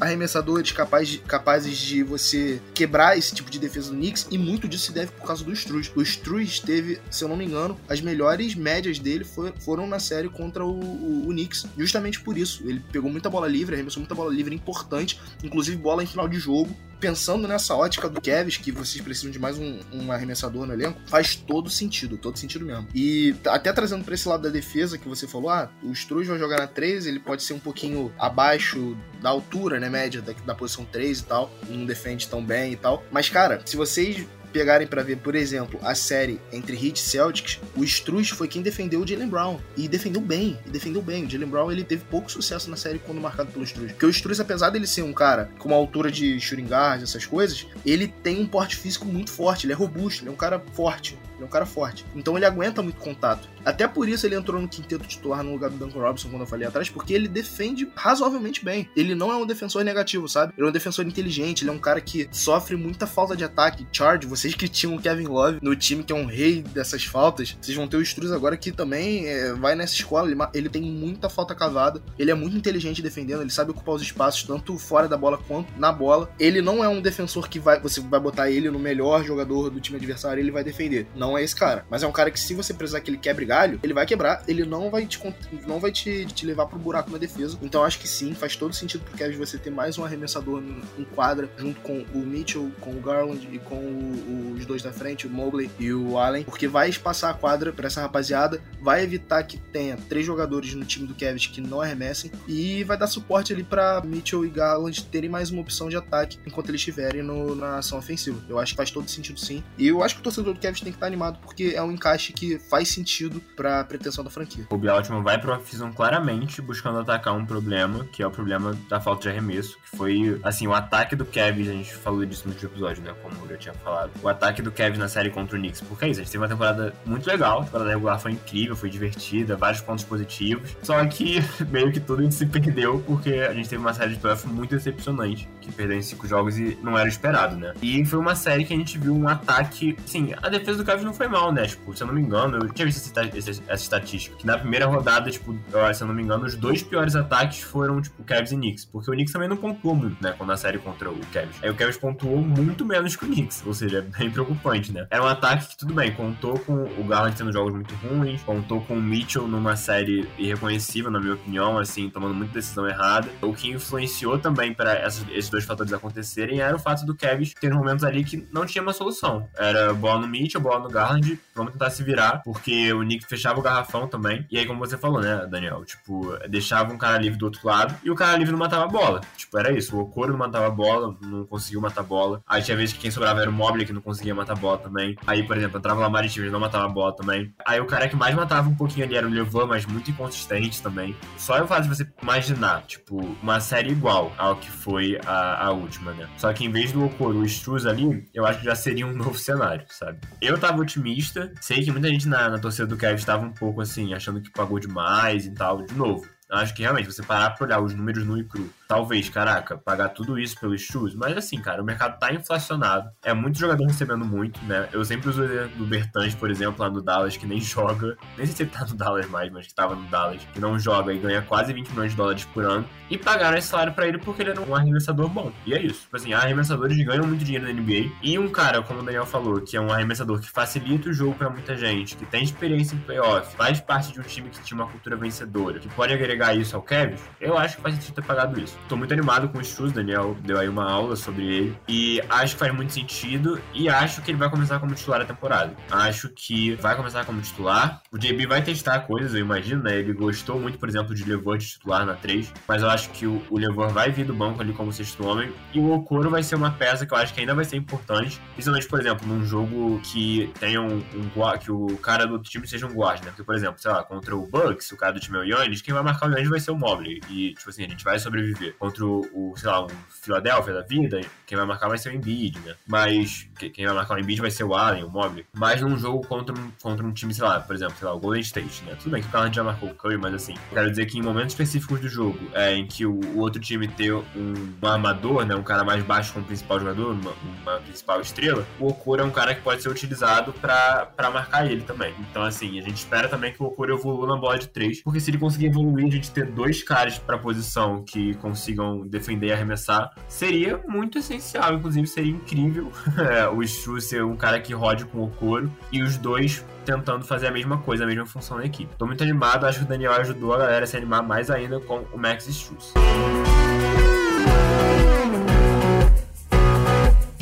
arremessadores 0.48 0.72
capazes 0.72 1.10
de, 1.10 1.18
capazes 1.20 1.77
de 1.77 2.04
você 2.04 2.62
quebrar 2.74 3.18
esse 3.18 3.36
tipo 3.36 3.50
de 3.50 3.60
defesa 3.60 3.92
do 3.92 3.96
Knicks 3.96 4.27
e 4.32 4.38
muito 4.38 4.68
disso 4.68 4.86
se 4.86 4.92
deve 4.94 5.12
por 5.12 5.25
causa 5.25 5.44
do 5.44 5.51
Struz. 5.51 5.92
O 5.96 6.01
Struz 6.01 6.60
teve, 6.60 7.00
se 7.12 7.24
eu 7.24 7.27
não 7.27 7.36
me 7.36 7.46
engano, 7.46 7.77
as 7.89 8.00
melhores 8.00 8.56
médias 8.56 8.98
dele 8.98 9.24
foi, 9.24 9.54
foram 9.60 9.86
na 9.88 10.00
série 10.00 10.30
contra 10.30 10.66
o, 10.66 10.70
o, 10.70 11.27
o, 11.27 11.30
Knicks, 11.30 11.66
justamente 11.77 12.22
por 12.22 12.38
isso. 12.38 12.63
Ele 12.66 12.82
pegou 12.92 13.12
muita 13.12 13.30
bola 13.30 13.48
livre, 13.48 13.75
arremessou 13.75 14.00
muita 14.00 14.16
bola 14.16 14.34
livre 14.34 14.56
importante, 14.56 15.20
inclusive 15.44 15.77
bola 15.77 16.04
em 16.04 16.08
final 16.08 16.27
de 16.27 16.39
jogo 16.39 16.75
pensando 17.00 17.48
nessa 17.48 17.75
ótica 17.75 18.10
do 18.10 18.20
Kevs, 18.20 18.58
que 18.58 18.72
vocês 18.72 19.04
precisam 19.04 19.32
de 19.32 19.39
mais 19.39 19.58
um, 19.58 19.80
um, 19.92 20.12
arremessador 20.12 20.66
no 20.66 20.74
elenco, 20.74 21.00
faz 21.08 21.36
todo 21.36 21.70
sentido, 21.70 22.18
todo 22.18 22.38
sentido 22.38 22.66
mesmo. 22.66 22.88
E 22.94 23.36
até 23.46 23.72
trazendo 23.72 24.04
para 24.04 24.16
esse 24.16 24.27
lado 24.27 24.44
da 24.44 24.50
defesa 24.50 24.98
que 24.98 25.08
você 25.08 25.27
falou, 25.27 25.50
ah, 25.50 25.70
o 25.84 25.92
Struz 25.92 26.27
vai 26.27 26.38
jogar 26.38 26.58
na 26.58 26.68
3, 26.68 27.06
ele 27.06 27.20
pode 27.20 27.44
ser 27.44 27.54
um 27.54 27.60
pouquinho 27.60 28.12
abaixo 28.18 28.98
da 29.22 29.30
altura, 29.30 29.80
né, 29.80 29.89
média 29.89 30.22
da, 30.22 30.34
da 30.34 30.56
posição 30.56 30.86
3 30.86 31.20
e 31.20 31.24
tal, 31.24 31.51
não 31.70 31.86
defende 31.86 32.27
tão 32.27 32.44
bem 32.44 32.74
e 32.74 32.75
tal. 32.75 33.04
Mas, 33.12 33.30
cara, 33.30 33.62
se 33.66 33.75
vocês 33.75 34.25
pegarem 34.51 34.88
para 34.88 35.04
ver, 35.04 35.18
por 35.18 35.36
exemplo, 35.36 35.80
a 35.84 35.96
série 35.96 36.39
entre 36.51 36.75
Heat 36.75 36.98
e 36.98 37.00
Celtics, 37.00 37.60
o 37.75 37.84
Struz 37.84 38.30
foi 38.30 38.48
quem 38.48 38.62
defendeu 38.62 39.01
o 39.01 39.08
Jalen 39.08 39.27
Brown. 39.27 39.60
E 39.75 39.88
defendeu 39.88 40.22
bem, 40.22 40.60
e 40.66 40.70
defendeu 40.70 41.01
bem. 41.01 41.25
O 41.25 41.30
Jalen 41.30 41.48
Brown 41.48 41.72
ele 41.72 41.84
teve 41.84 42.04
pouco 42.06 42.32
sucesso 42.32 42.70
na 42.70 42.75
série 42.75 43.00
quando 43.00 43.22
marcado 43.22 43.51
pelo 43.51 43.66
Struz. 43.66 43.92
Porque 43.92 44.06
o 44.06 44.10
Struz, 44.10 44.39
apesar 44.39 44.70
dele 44.70 44.88
ser 44.88 45.04
um 45.04 45.13
cara 45.13 45.50
com 45.58 45.70
uma 45.70 45.77
altura 45.77 46.12
de 46.12 46.39
shooting 46.39 46.68
guard, 46.68 47.04
essas 47.04 47.25
coisas, 47.25 47.68
ele 47.86 48.08
tem 48.08 48.39
um 48.39 48.48
porte 48.48 48.75
físico 48.75 49.06
muito 49.06 49.32
forte, 49.32 49.66
ele 49.66 49.74
é 49.74 49.75
robusto, 49.75 50.24
ele 50.24 50.30
é 50.30 50.34
um 50.34 50.38
cara 50.38 50.62
forte. 50.74 51.18
Ele 51.38 51.44
é 51.44 51.46
um 51.46 51.50
cara 51.50 51.66
forte. 51.66 52.04
Então 52.16 52.36
ele 52.36 52.46
aguenta 52.46 52.82
muito 52.82 53.00
contato. 53.00 53.48
Até 53.63 53.88
por 53.88 54.10
isso 54.10 54.25
ele 54.25 54.36
entrou 54.36 54.60
no 54.60 54.68
quinteto 54.68 55.08
titular 55.08 55.44
no 55.44 55.51
lugar 55.51 55.70
do 55.70 55.77
Duncan 55.77 56.00
Robinson, 56.00 56.30
quando 56.30 56.42
eu 56.42 56.48
falei 56.48 56.68
atrás, 56.68 56.89
porque 56.89 57.13
ele 57.13 57.27
defende 57.27 57.88
razoavelmente 57.96 58.63
bem. 58.66 58.89
Ele 58.96 59.13
não 59.13 59.32
é 59.32 59.36
um 59.36 59.46
defensor 59.46 59.84
negativo, 59.84 60.27
sabe? 60.27 60.54
Ele 60.58 60.66
é 60.66 60.70
um 60.70 60.74
defensor 60.74 61.06
inteligente, 61.06 61.63
ele 61.63 61.70
é 61.70 61.74
um 61.74 61.80
cara 61.80 62.01
que 62.01 62.27
sofre 62.32 62.75
muita 62.75 63.06
falta 63.06 63.36
de 63.36 63.44
ataque. 63.44 63.86
Charge, 63.92 64.25
vocês 64.38 64.53
que 64.53 64.67
tinham 64.67 64.96
o 64.96 65.01
Kevin 65.01 65.25
Love 65.25 65.58
no 65.62 65.75
time, 65.75 66.03
que 66.03 66.13
é 66.13 66.15
um 66.15 66.25
rei 66.25 66.62
dessas 66.62 67.03
faltas, 67.03 67.58
vocês 67.60 67.75
vão 67.75 67.88
ter 67.88 67.98
o 67.98 68.01
Struz 68.01 68.32
agora 68.32 68.56
que 68.56 68.72
também 68.72 69.25
é, 69.25 69.51
vai 69.53 69.75
nessa 69.75 69.96
escola. 69.96 70.29
Ele, 70.29 70.39
ele 70.53 70.70
tem 70.70 70.82
muita 70.82 71.27
falta 71.27 71.56
cavada, 71.56 72.01
ele 72.20 72.29
é 72.29 72.36
muito 72.36 72.56
inteligente 72.56 73.01
defendendo, 73.01 73.41
ele 73.41 73.50
sabe 73.50 73.72
ocupar 73.72 73.96
os 73.96 74.01
espaços, 74.01 74.44
tanto 74.44 74.77
fora 74.77 75.08
da 75.08 75.17
bola 75.17 75.38
quanto 75.38 75.77
na 75.79 75.91
bola. 75.91 76.29
Ele 76.39 76.62
não 76.62 76.84
é 76.84 76.88
um 76.88 77.01
defensor 77.01 77.50
que 77.50 77.60
vai, 77.60 77.79
você 77.79 78.00
vai 78.00 78.20
botar 78.20 78.50
ele 78.51 78.70
no 78.70 78.77
melhor 78.77 79.24
jogador 79.24 79.70
do 79.70 79.82
time 79.82 79.98
adversário, 79.98 80.39
ele 80.39 80.51
vai 80.51 80.63
defender. 80.63 81.08
Não 81.15 81.36
é 81.36 81.44
esse 81.44 81.56
cara. 81.56 81.86
Mas 81.89 82.03
é 82.03 82.08
um 82.08 82.12
cara 82.12 82.29
que, 82.29 82.39
se 82.39 82.53
você 82.53 82.74
precisar 82.74 83.01
que 83.01 83.10
ele 83.10 83.17
quebre 83.17 83.44
galho, 83.44 83.79
ele 83.82 83.94
vai 83.94 84.06
quebrar, 84.06 84.44
ele 84.48 84.65
não 84.65 84.91
vai 84.91 85.08
te, 85.08 85.20
não 85.65 85.79
vai 85.79 85.91
te, 85.91 86.25
te 86.25 86.46
levar 86.46 86.67
pro 86.67 86.77
buraco 86.77 87.10
na 87.10 87.17
defesa. 87.17 87.58
Então 87.62 87.84
acho 87.84 88.00
que 88.00 88.08
sim, 88.08 88.36
faz 88.36 88.56
todo 88.56 88.74
sentido 88.74 89.03
pro 89.03 89.17
Kevin 89.17 89.38
você 89.38 89.58
ter 89.58 89.72
mais 89.72 89.98
um 89.98 90.06
arremessador 90.06 90.62
em 90.98 91.03
quadra, 91.06 91.50
junto 91.58 91.79
com 91.82 92.06
o 92.13 92.20
Mitchell, 92.20 92.72
com 92.79 92.91
o 92.91 93.01
Garland 93.01 93.48
e 93.51 93.58
com 93.58 93.75
o, 93.75 94.26
os 94.27 94.65
dois 94.65 94.81
da 94.81 94.91
frente, 94.91 95.27
o 95.27 95.29
Mobley 95.29 95.69
e 95.79 95.93
o 95.93 96.17
Allen, 96.17 96.43
porque 96.43 96.67
vai 96.67 96.89
espaçar 96.89 97.31
a 97.31 97.34
quadra 97.34 97.72
para 97.72 97.88
essa 97.88 98.01
rapaziada, 98.01 98.62
vai 98.81 99.03
evitar 99.03 99.43
que 99.43 99.57
tenha 99.57 99.98
três 99.98 100.25
jogadores 100.25 100.74
no 100.74 100.86
time 100.86 101.07
do 101.07 101.13
Kevin 101.13 101.38
que 101.38 101.62
não 101.62 101.81
arremessem 101.81 102.31
e 102.48 102.84
vai 102.84 102.98
dar 102.98 103.07
suporte 103.07 103.53
ali 103.53 103.63
para 103.63 104.01
Mitchell 104.01 104.46
e 104.46 104.50
Garland 104.50 105.03
terem 105.05 105.29
mais 105.29 105.51
uma 105.51 105.62
opção 105.62 105.89
de 105.89 105.96
ataque 105.96 106.39
enquanto 106.46 106.69
eles 106.69 106.81
estiverem 106.81 107.22
no, 107.22 107.55
na 107.55 107.77
ação 107.77 107.98
ofensiva. 107.98 108.39
Eu 108.50 108.60
acho 108.60 108.74
que 108.74 108.77
faz 108.77 108.91
todo 108.91 109.10
sentido 109.10 109.39
sim. 109.39 109.63
E 109.77 109.88
eu 109.88 110.03
acho 110.03 110.15
que 110.15 110.22
o 110.22 110.24
torcedor 110.24 110.53
do 110.53 110.60
Kevin 110.60 110.79
tem 110.79 110.91
que 110.91 110.98
estar 110.98 111.07
animado 111.07 111.39
porque 111.39 111.74
é 111.75 111.81
um 111.81 111.91
encaixe 111.91 112.34
que 112.34 112.57
faz 112.60 112.89
sentido 112.89 113.39
para 113.55 113.79
a 113.79 113.84
pretensão 113.84 114.24
da 114.24 114.29
franquia. 114.29 114.65
O 114.69 114.77
Bialtman 114.77 115.22
vai 115.22 115.39
para 115.39 115.55
off-season 115.55 115.91
claramente 115.91 116.62
buscando 116.62 117.00
atacar 117.00 117.34
um 117.36 117.46
problema, 117.46 118.05
que 118.05 118.24
é 118.24 118.27
o 118.27 118.31
problema 118.31 118.77
da 118.89 119.00
falta 119.00 119.24
de 119.24 119.29
arremesso, 119.29 119.77
que 119.79 119.98
foi, 119.98 120.39
assim, 120.43 120.67
o 120.67 120.74
ataque 120.74 121.15
do 121.15 121.25
Kevin, 121.25 121.69
a 121.69 121.74
gente 121.74 121.93
falou 121.93 122.25
disso 122.25 122.43
no 122.46 122.53
último 122.53 122.72
episódio, 122.72 123.03
né, 123.03 123.13
como 123.22 123.36
eu 123.43 123.50
já 123.50 123.57
tinha 123.57 123.74
falado. 123.75 124.12
O 124.21 124.27
ataque 124.27 124.62
do 124.62 124.71
Kevin 124.71 124.97
na 124.97 125.07
série 125.07 125.29
contra 125.29 125.55
o 125.55 125.59
Knicks, 125.59 125.81
porque 125.81 126.05
é 126.05 126.09
isso, 126.09 126.19
a 126.19 126.24
gente 126.24 126.31
teve 126.31 126.43
uma 126.43 126.50
temporada 126.50 126.93
muito 127.05 127.27
legal, 127.27 127.62
a 127.62 127.65
temporada 127.65 127.89
regular 127.89 128.19
foi 128.19 128.31
incrível, 128.31 128.75
foi 128.75 128.89
divertida, 128.89 129.55
vários 129.55 129.81
pontos 129.81 130.03
positivos, 130.03 130.75
só 130.81 131.03
que 131.05 131.43
meio 131.71 131.91
que 131.91 132.00
tudo 132.00 132.29
se 132.31 132.45
perdeu 132.45 133.00
porque 133.05 133.33
a 133.33 133.53
gente 133.53 133.69
teve 133.69 133.81
uma 133.81 133.93
série 133.93 134.13
de 134.13 134.19
playoff 134.19 134.47
muito 134.47 134.75
decepcionante, 134.75 135.47
que 135.62 135.71
perdeu 135.71 135.97
em 135.97 136.01
cinco 136.01 136.27
jogos 136.27 136.57
e 136.57 136.77
não 136.81 136.97
era 136.97 137.07
esperado, 137.07 137.55
né. 137.55 137.74
E 137.81 138.06
foi 138.06 138.19
uma 138.19 138.36
série 138.36 138.65
que 138.65 138.73
a 138.73 138.77
gente 138.77 138.97
viu 138.97 139.15
um 139.15 139.27
ataque, 139.27 139.95
sim, 140.06 140.34
a 140.41 140.49
defesa 140.49 140.77
do 140.80 140.86
Kevin 140.86 141.06
não 141.06 141.13
foi 141.13 141.27
mal, 141.27 141.51
né? 141.51 141.65
Tipo, 141.65 141.95
se 141.95 142.03
eu 142.03 142.08
não 142.08 142.13
me 142.13 142.21
engano, 142.21 142.58
eu 142.58 142.69
tinha 142.69 142.86
visto 142.86 143.17
essa, 143.17 143.62
essa 143.67 143.84
estatística, 143.84 144.36
que 144.36 144.45
na 144.45 144.58
primeira 144.58 144.86
rodada, 144.86 145.30
tipo, 145.30 145.56
se 145.93 146.03
eu 146.03 146.08
não 146.08 146.13
me 146.13 146.23
engano, 146.23 146.45
os 146.45 146.56
dois 146.56 146.82
piores 146.84 147.15
ataques 147.15 147.62
foram, 147.62 148.01
tipo, 148.01 148.23
Cavs 148.23 148.51
e 148.51 148.56
Knicks, 148.56 148.86
porque 148.86 149.10
o 149.10 149.13
Knicks 149.13 149.34
também 149.34 149.49
não 149.49 149.58
pontuou 149.58 149.95
muito, 149.95 150.21
né, 150.21 150.34
quando 150.38 150.51
a 150.51 150.58
série 150.58 150.77
contra 150.77 151.10
o 151.10 151.19
Cavs. 151.32 151.56
Aí 151.62 151.69
o 151.69 151.75
Cavs 151.75 151.97
pontuou 151.97 152.38
muito 152.41 152.86
menos 152.86 153.15
que 153.15 153.25
o 153.25 153.27
Knicks, 153.27 153.63
ou 153.65 153.73
seja, 153.73 154.07
bem 154.17 154.30
preocupante, 154.32 154.91
né? 154.91 155.08
Era 155.10 155.24
um 155.24 155.28
ataque 155.28 155.67
que, 155.67 155.78
tudo 155.78 155.93
bem, 155.93 156.12
contou 156.12 156.58
com 156.60 156.74
o 156.74 157.04
Garland 157.04 157.36
tendo 157.36 157.52
jogos 157.52 157.74
muito 157.74 157.93
ruins, 157.96 158.41
contou 158.43 158.82
com 158.82 158.96
o 158.96 159.02
Mitchell 159.02 159.48
numa 159.48 159.76
série 159.76 160.28
irreconhecível, 160.38 161.12
na 161.12 161.20
minha 161.20 161.34
opinião, 161.34 161.78
assim, 161.78 162.10
tomando 162.10 162.34
muita 162.34 162.54
decisão 162.54 162.88
errada. 162.88 163.30
O 163.41 163.54
que 163.54 163.70
influenciou 163.70 164.39
também 164.39 164.74
para 164.74 165.06
esses 165.06 165.50
dois 165.50 165.65
fatores 165.65 165.93
acontecerem 165.93 166.60
era 166.60 166.76
o 166.76 166.80
fato 166.80 167.06
do 167.06 167.15
Cavs 167.15 167.54
ter 167.54 167.74
momentos 167.74 168.04
ali 168.04 168.24
que 168.24 168.48
não 168.52 168.65
tinha 168.65 168.82
uma 168.82 168.93
solução. 168.93 169.48
Era 169.58 169.93
bola 169.93 170.22
no 170.22 170.28
Mitchell, 170.28 170.62
bola 170.62 170.80
no 170.80 170.89
Garland, 170.89 171.39
vamos 171.56 171.74
tentar 171.74 171.89
se 171.89 172.04
virar, 172.04 172.41
porque 172.43 172.91
o 172.93 173.04
Nick 173.04 173.26
fechava 173.26 173.60
o 173.60 173.63
garrafão 173.63 174.08
também. 174.08 174.46
E 174.50 174.58
aí, 174.58 174.65
como 174.65 174.80
você 174.80 174.98
falou, 174.98 175.22
né, 175.22 175.46
Daniel? 175.50 175.84
Tipo, 175.86 176.38
deixava 176.48 176.93
um 176.93 176.98
cara 176.98 177.17
livre 177.17 177.38
do 177.38 177.46
outro 177.46 177.65
lado 177.67 177.96
e 178.04 178.12
o 178.12 178.15
cara 178.15 178.38
livre 178.38 178.52
não 178.52 178.60
matava 178.60 178.86
a 178.86 178.88
bola. 178.88 179.22
Tipo, 179.36 179.58
era 179.58 179.72
isso. 179.72 179.96
O 179.96 180.02
Okoro 180.02 180.32
não 180.32 180.39
matava 180.39 180.67
a 180.67 180.72
bola, 180.72 181.15
não 181.22 181.46
conseguiu 181.46 181.82
matar 181.82 182.02
a 182.02 182.04
bola. 182.04 182.41
Aí 182.48 182.62
tinha 182.62 182.78
vezes 182.78 182.93
que 182.93 183.00
quem 183.00 183.12
sobrava 183.12 183.41
era 183.41 183.50
o 183.50 183.54
Mobley, 183.54 183.86
que 183.86 183.93
não 183.97 184.01
conseguia 184.01 184.33
matar 184.33 184.55
bola 184.55 184.77
também. 184.77 185.15
Aí, 185.25 185.43
por 185.43 185.57
exemplo, 185.57 185.77
entrava 185.77 185.99
Lamar 185.99 186.25
e 186.25 186.49
não 186.49 186.60
matava 186.60 186.88
bola 186.88 187.15
também. 187.15 187.53
Aí 187.65 187.79
o 187.79 187.86
cara 187.86 188.07
que 188.07 188.15
mais 188.15 188.36
matava 188.36 188.69
um 188.69 188.75
pouquinho 188.75 189.05
ali 189.05 189.15
era 189.15 189.27
o 189.27 189.29
Levan, 189.29 189.65
mas 189.65 189.86
muito 189.86 190.10
inconsistente 190.10 190.81
também. 190.81 191.15
Só 191.38 191.57
eu 191.57 191.67
faço 191.67 191.89
você 191.89 192.07
imaginar, 192.21 192.83
tipo, 192.83 193.17
uma 193.41 193.60
série 193.60 193.91
igual 193.91 194.31
ao 194.38 194.55
que 194.55 194.69
foi 194.69 195.19
a, 195.25 195.67
a 195.67 195.71
última, 195.71 196.13
né? 196.13 196.27
Só 196.38 196.51
que 196.53 196.65
em 196.65 196.71
vez 196.71 196.91
do 196.91 197.05
Okoro, 197.05 197.39
o 197.39 197.45
Struz 197.45 197.86
ali, 197.86 198.27
eu 198.33 198.45
acho 198.45 198.60
que 198.60 198.65
já 198.65 198.75
seria 198.75 199.05
um 199.05 199.13
novo 199.15 199.38
cenário, 199.38 199.86
sabe? 199.89 200.19
Eu 200.41 200.57
tava 200.57 200.81
otimista, 200.81 201.51
sei 201.62 201.83
que 201.83 201.91
muita 201.91 202.07
gente 202.07 202.27
na, 202.27 202.49
na 202.49 202.60
torcida 202.60 202.88
do 202.88 202.97
Kevin 202.97 203.15
estava 203.15 203.45
um 203.45 203.51
pouco 203.51 203.81
assim, 203.81 204.13
achando 204.13 204.41
que 204.41 204.51
pagou 204.51 204.79
demais 204.79 205.45
e 205.45 205.51
tal. 205.51 205.83
De 205.83 205.93
novo, 205.93 206.25
acho 206.51 206.73
que 206.73 206.81
realmente 206.81 207.12
você 207.12 207.23
parar 207.23 207.51
pra 207.51 207.65
olhar 207.65 207.81
os 207.81 207.93
números 207.93 208.25
no 208.25 208.38
e 208.38 208.43
cru 208.43 208.69
talvez, 208.88 209.30
caraca, 209.30 209.78
pagar 209.78 210.10
tudo 210.10 210.39
isso 210.39 210.60
pelos 210.60 210.82
shoes, 210.82 211.13
mas 211.13 211.36
assim, 211.38 211.62
cara, 211.62 211.82
o 211.82 211.86
mercado 211.86 212.17
tá 212.17 212.34
inflacionado, 212.34 213.10
é 213.23 213.34
muito 213.34 213.60
jogador 213.60 213.86
recebendo 213.86 214.26
muito, 214.26 214.63
né? 214.65 214.88
Eu 214.91 215.04
sempre 215.04 215.30
uso 215.30 215.41
do 215.76 215.86
Bertans, 215.86 216.34
por 216.36 216.50
exemplo, 216.50 216.84
lá 216.84 216.89
no 216.89 217.02
Dallas, 217.02 217.36
que 217.36 217.45
nem 217.45 217.60
joga, 217.62 218.17
nem 218.38 218.45
sei 218.45 218.56
se 218.56 218.63
ele 218.63 218.69
tá 218.69 218.86
no 218.86 218.95
Dallas 218.95 219.30
mais, 219.30 219.52
mas 219.52 219.67
que 219.67 219.76
tava 219.76 219.95
no 219.95 220.08
Dallas, 220.08 220.41
que 220.54 220.60
não 220.60 220.80
joga 220.80 221.13
e 221.13 221.17
ganha 221.17 221.41
quase 221.41 221.73
20 221.73 221.89
milhões 221.89 222.12
de 222.12 222.17
dólares 222.17 222.45
por 222.45 222.63
ano, 222.63 222.86
e 223.10 223.17
pagaram 223.17 223.58
esse 223.58 223.67
salário 223.67 223.93
para 223.93 224.08
ele 224.08 224.17
porque 224.17 224.41
ele 224.41 224.52
era 224.52 224.62
um 224.62 224.76
arremessador 224.76 225.28
bom. 225.30 225.52
E 225.65 225.73
é 225.73 225.82
isso. 225.82 226.02
Tipo 226.02 226.15
assim, 226.15 226.34
arremessadores 226.34 226.97
ganham 227.06 227.26
muito 227.26 227.43
dinheiro 227.43 227.65
na 227.65 227.73
NBA, 227.73 228.12
e 228.21 228.39
um 228.39 228.50
cara, 228.50 228.82
como 228.82 229.02
o 229.02 229.04
Daniel 229.04 229.26
falou, 229.26 229.62
que 229.62 229.76
é 229.76 229.82
um 229.82 229.91
arremessador 229.91 230.39
que 230.39 230.50
facilita 230.50 231.10
o 231.10 231.13
jogo 231.13 231.36
para 231.36 231.50
muita 231.50 231.76
gente, 231.76 232.15
que 232.15 232.26
tem 232.26 232.43
experiência 232.43 232.95
em 232.95 233.00
playoff, 233.00 233.56
faz 233.56 233.82
parte 233.82 234.13
de 234.13 234.19
um 234.19 234.23
time 234.23 234.50
que 234.50 234.62
tinha 234.62 234.80
uma 234.80 234.89
cultura 234.89 235.15
vencedora, 235.15 235.80
que 235.80 235.89
pode 235.89 236.13
agregar 236.13 236.54
isso 236.56 236.76
ao 236.76 236.82
Kevin, 236.82 237.15
eu 237.39 237.58
acho 237.58 237.76
que 237.78 237.82
faz 237.82 237.95
sentido 237.95 238.15
ter 238.15 238.23
pagado 238.23 238.60
isso. 238.60 238.77
Tô 238.88 238.96
muito 238.96 239.13
animado 239.13 239.50
com 239.50 239.58
o 239.58 239.62
Struz, 239.62 239.92
Daniel 239.92 240.36
deu 240.42 240.58
aí 240.58 240.70
uma 240.70 240.90
aula 240.90 241.16
sobre 241.16 241.46
ele. 241.46 241.78
E 241.88 242.22
acho 242.30 242.54
que 242.54 242.60
faz 242.60 242.74
muito 242.74 242.94
sentido. 242.94 243.62
E 243.74 243.90
acho 243.90 244.22
que 244.22 244.32
ele 244.32 244.38
vai 244.38 244.50
começar 244.50 244.80
como 244.80 244.94
titular 244.96 245.22
a 245.22 245.26
temporada. 245.26 245.76
Acho 245.92 246.30
que 246.30 246.76
vai 246.76 246.96
começar 246.96 247.26
como 247.26 247.42
titular. 247.42 248.02
O 248.12 248.18
JB 248.18 248.46
vai 248.46 248.62
testar 248.62 249.02
coisas, 249.02 249.34
eu 249.34 249.42
imagino, 249.42 249.84
né? 249.84 249.98
Ele 249.98 250.13
gostou 250.13 250.60
muito, 250.60 250.78
por 250.78 250.88
exemplo, 250.88 251.13
de 251.13 251.24
Levor 251.26 251.58
de 251.58 251.68
titular 251.68 252.06
na 252.06 252.13
3. 252.13 252.54
Mas 252.68 252.82
eu 252.82 252.90
acho 252.90 253.10
que 253.10 253.26
o, 253.26 253.42
o 253.50 253.58
Levor 253.58 253.90
vai 253.90 254.12
vir 254.12 254.26
do 254.26 254.34
banco 254.34 254.62
ali 254.62 254.74
como 254.74 254.94
sexto 254.94 255.26
homem. 255.26 255.52
E 255.74 255.80
o 255.80 255.92
Okoro 255.92 256.30
vai 256.30 256.44
ser 256.44 256.56
uma 256.56 256.72
peça 256.72 257.06
que 257.06 257.13
eu 257.13 257.18
acho 257.18 257.34
que 257.34 257.40
ainda 257.40 257.56
vai 257.56 257.66
ser 257.66 257.76
importante. 257.76 258.40
Principalmente, 258.54 258.88
por 258.88 259.00
exemplo, 259.00 259.28
num 259.28 259.46
jogo 259.46 260.00
que 260.04 260.52
tenha 260.60 260.82
um, 260.82 260.98
um 260.98 261.58
que 261.60 261.72
o 261.72 261.98
cara 261.98 262.26
do 262.26 262.40
time 262.40 262.68
seja 262.68 262.86
um 262.86 262.94
guarda, 262.94 263.26
né? 263.26 263.32
Porque, 263.32 263.44
por 263.44 263.56
exemplo, 263.56 263.80
sei 263.80 263.92
lá, 263.92 264.04
contra 264.04 264.36
o 264.36 264.48
Bucks, 264.48 264.92
o 264.92 264.98
cara 264.98 265.13
do 265.13 265.20
time 265.20 265.38
é 265.38 265.42
o 265.42 265.44
Yannis, 265.44 265.82
quem 265.82 265.94
vai 265.94 266.04
marcar 266.04 266.28
provavelmente 266.28 266.50
vai 266.50 266.60
ser 266.60 266.72
o 266.72 266.78
Mobley. 266.78 267.22
E, 267.30 267.54
tipo 267.54 267.70
assim, 267.70 267.84
a 267.84 267.88
gente 267.88 268.04
vai 268.04 268.20
sobreviver 268.20 268.66
contra 268.73 269.06
o, 269.06 269.21
o 269.34 269.58
sei 269.58 269.69
lá, 269.69 269.86
um 269.86 269.88
Philadelphia 270.10 270.73
da 270.73 270.82
vida, 270.82 271.21
quem 271.45 271.58
vai 271.58 271.65
marcar 271.65 271.88
vai 271.88 271.97
ser 271.97 272.10
o 272.10 272.13
Embiid, 272.13 272.60
né? 272.60 272.75
Mas 272.86 273.47
quem 273.58 273.86
vai 273.86 273.95
marcar 273.95 274.15
o 274.15 274.19
Embiid 274.19 274.41
vai 274.41 274.51
ser 274.51 274.63
o 274.63 274.73
Allen, 274.73 275.03
o 275.03 275.10
Mobley. 275.10 275.45
Mas 275.53 275.82
num 275.82 275.97
jogo 275.97 276.25
contra 276.27 276.53
um, 276.53 276.71
contra 276.82 277.06
um 277.06 277.12
time, 277.13 277.34
sei 277.34 277.43
lá, 277.43 277.60
por 277.60 277.75
exemplo, 277.75 277.95
sei 277.97 278.08
lá, 278.08 278.13
o 278.13 278.19
Golden 278.19 278.41
State, 278.41 278.84
né? 278.84 278.95
Tudo 278.95 279.12
bem 279.12 279.21
que 279.21 279.30
o 279.30 279.32
Garland 279.32 279.56
já 279.56 279.63
marcou 279.63 279.89
o 279.89 279.95
Curry, 279.95 280.17
mas 280.17 280.34
assim, 280.34 280.56
quero 280.71 280.89
dizer 280.89 281.06
que 281.06 281.17
em 281.17 281.21
momentos 281.21 281.53
específicos 281.53 281.99
do 282.01 282.10
jogo, 282.10 282.38
é, 282.53 282.75
em 282.75 282.86
que 282.86 283.06
o, 283.06 283.19
o 283.34 283.39
outro 283.39 283.62
time 283.62 283.88
tem 283.88 284.12
um, 284.12 284.23
um, 284.36 284.88
armador, 284.88 285.45
né? 285.45 285.56
Um 285.56 285.63
cara 285.63 285.84
mais 285.84 286.03
baixo 286.03 286.34
como 286.34 286.45
principal 286.45 286.80
jogador, 286.80 287.13
uma, 287.13 287.34
uma 287.62 287.80
principal 287.80 288.19
estrela, 288.21 288.65
o 288.80 288.88
Okura 288.88 289.23
é 289.23 289.25
um 289.25 289.32
cara 289.32 289.56
que 289.56 289.62
pode 289.62 289.82
ser 289.82 289.89
utilizado 289.89 290.53
para 290.53 291.32
marcar 291.32 291.69
ele 291.69 291.82
também. 291.82 292.13
Então, 292.30 292.43
assim, 292.43 292.80
a 292.80 292.82
gente 292.82 292.97
espera 292.97 293.30
também 293.30 293.53
que 293.53 293.62
o 293.63 293.67
Okura 293.67 293.93
evolua 293.93 294.27
na 294.27 294.36
bola 294.36 294.58
de 294.58 294.67
três, 294.67 295.01
porque 295.01 295.19
se 295.19 295.32
ele 295.32 295.38
conseguir 295.38 295.67
evoluir, 295.67 296.08
a 296.08 296.12
gente 296.12 296.32
ter 296.32 296.45
dois 296.45 296.84
caras 296.84 297.17
para 297.17 297.38
posição 297.38 298.03
que 298.03 298.34
consigam 298.58 299.08
defender 299.08 299.48
e 299.48 299.52
arremessar, 299.54 300.12
seria 300.28 300.82
muito 300.88 301.20
essencial. 301.20 301.76
Inclusive, 301.76 302.08
seria 302.08 302.32
incrível 302.32 302.91
é, 303.17 303.48
o 303.48 303.62
Stru 303.62 304.02
ser 304.02 304.24
um 304.24 304.36
cara 304.36 304.60
que 304.60 304.74
rode 304.74 305.06
com 305.06 305.24
o 305.24 305.30
couro 305.30 305.72
e 305.91 306.02
os 306.02 306.17
dois 306.17 306.65
tentando 306.84 307.24
fazer 307.24 307.48
a 307.48 307.52
mesma 307.52 307.78
coisa, 307.78 308.04
a 308.04 308.08
mesma 308.08 308.26
função 308.26 308.58
na 308.58 308.65
equipe. 308.65 308.96
Tô 308.98 309.06
muito 309.06 309.22
animado, 309.22 309.65
acho 309.65 309.80
que 309.80 309.86
o 309.86 309.88
Daniel 309.88 310.13
ajudou 310.13 310.54
a 310.54 310.58
galera 310.58 310.84
a 310.86 310.88
se 310.88 310.98
animar 310.98 311.22
mais 311.22 311.52
ainda 311.52 311.80
com 311.80 312.00
o 312.13 312.17
Max 312.17 312.48
Struz 312.48 312.93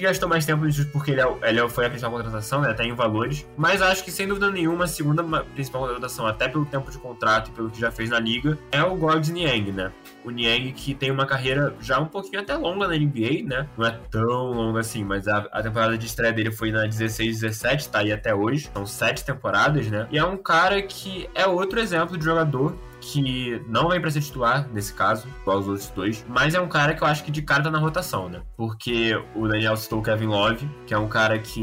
gastou 0.06 0.30
mais 0.30 0.46
tempo 0.46 0.64
porque 0.92 1.12
ele, 1.12 1.22
é, 1.22 1.28
ele 1.44 1.60
é, 1.60 1.70
foi 1.70 1.86
a 1.86 1.90
principal 1.90 2.12
contratação, 2.12 2.62
né, 2.62 2.70
até 2.70 2.84
em 2.84 2.94
valores. 2.94 3.46
Mas 3.58 3.82
acho 3.82 4.04
que, 4.04 4.12
sem 4.12 4.28
dúvida 4.28 4.50
nenhuma, 4.52 4.86
a 4.86 4.88
segunda 4.88 5.24
principal 5.42 5.82
contratação, 5.82 6.28
até 6.28 6.48
pelo 6.48 6.66
tempo 6.66 6.92
de 6.92 6.98
contrato 6.98 7.50
e 7.50 7.54
pelo 7.54 7.70
que 7.70 7.80
já 7.80 7.92
fez 7.92 8.10
na 8.10 8.20
liga, 8.20 8.58
é 8.72 8.84
o 8.84 8.96
Gordon 8.96 9.34
Niang, 9.34 9.72
né? 9.72 9.92
O 10.26 10.32
Niang 10.32 10.72
que 10.72 10.94
tem 10.94 11.12
uma 11.12 11.26
carreira 11.26 11.76
já 11.80 12.00
um 12.00 12.06
pouquinho 12.06 12.42
até 12.42 12.56
longa 12.56 12.88
na 12.88 12.96
NBA, 12.96 13.44
né? 13.46 13.68
Não 13.78 13.86
é 13.86 13.92
tão 14.10 14.52
longa 14.52 14.80
assim, 14.80 15.04
mas 15.04 15.28
a, 15.28 15.48
a 15.52 15.62
temporada 15.62 15.98
de 15.98 16.06
estreia 16.06 16.34
dele 16.34 16.52
foi 16.52 16.72
na 16.72 16.86
16-17, 16.88 17.90
tá 17.90 18.00
aí 18.00 18.12
até 18.12 18.34
hoje. 18.34 18.70
São 18.74 18.86
sete 18.86 19.24
temporadas, 19.24 19.88
né? 19.88 20.08
E 20.12 20.18
é 20.18 20.26
um 20.26 20.38
cara 20.38 20.82
que 20.82 21.30
é 21.36 21.46
outro 21.46 21.80
exemplo 21.80 22.18
de 22.18 22.26
jogador 22.26 22.76
que 23.12 23.62
não 23.68 23.90
vem 23.90 24.02
para 24.02 24.10
ser 24.10 24.22
titular 24.22 24.68
nesse 24.74 24.94
caso, 24.94 25.28
igual 25.42 25.60
os 25.60 25.68
outros 25.68 25.90
dois, 25.90 26.26
mas 26.28 26.56
é 26.56 26.60
um 26.60 26.68
cara 26.68 26.96
que 26.96 27.04
eu 27.04 27.08
acho 27.08 27.24
que 27.24 27.32
de 27.32 27.42
cara 27.42 27.64
tá 27.64 27.72
na 27.72 27.78
rotação, 27.78 28.28
né? 28.28 28.42
Porque 28.58 29.14
o 29.36 29.48
Daniel 29.48 29.78
citou 29.78 30.00
o 30.00 30.04
Kevin 30.04 30.28
Love, 30.28 30.68
que 30.88 30.94
é 30.94 30.98
um 30.98 31.08
cara 31.08 31.38
que 31.38 31.60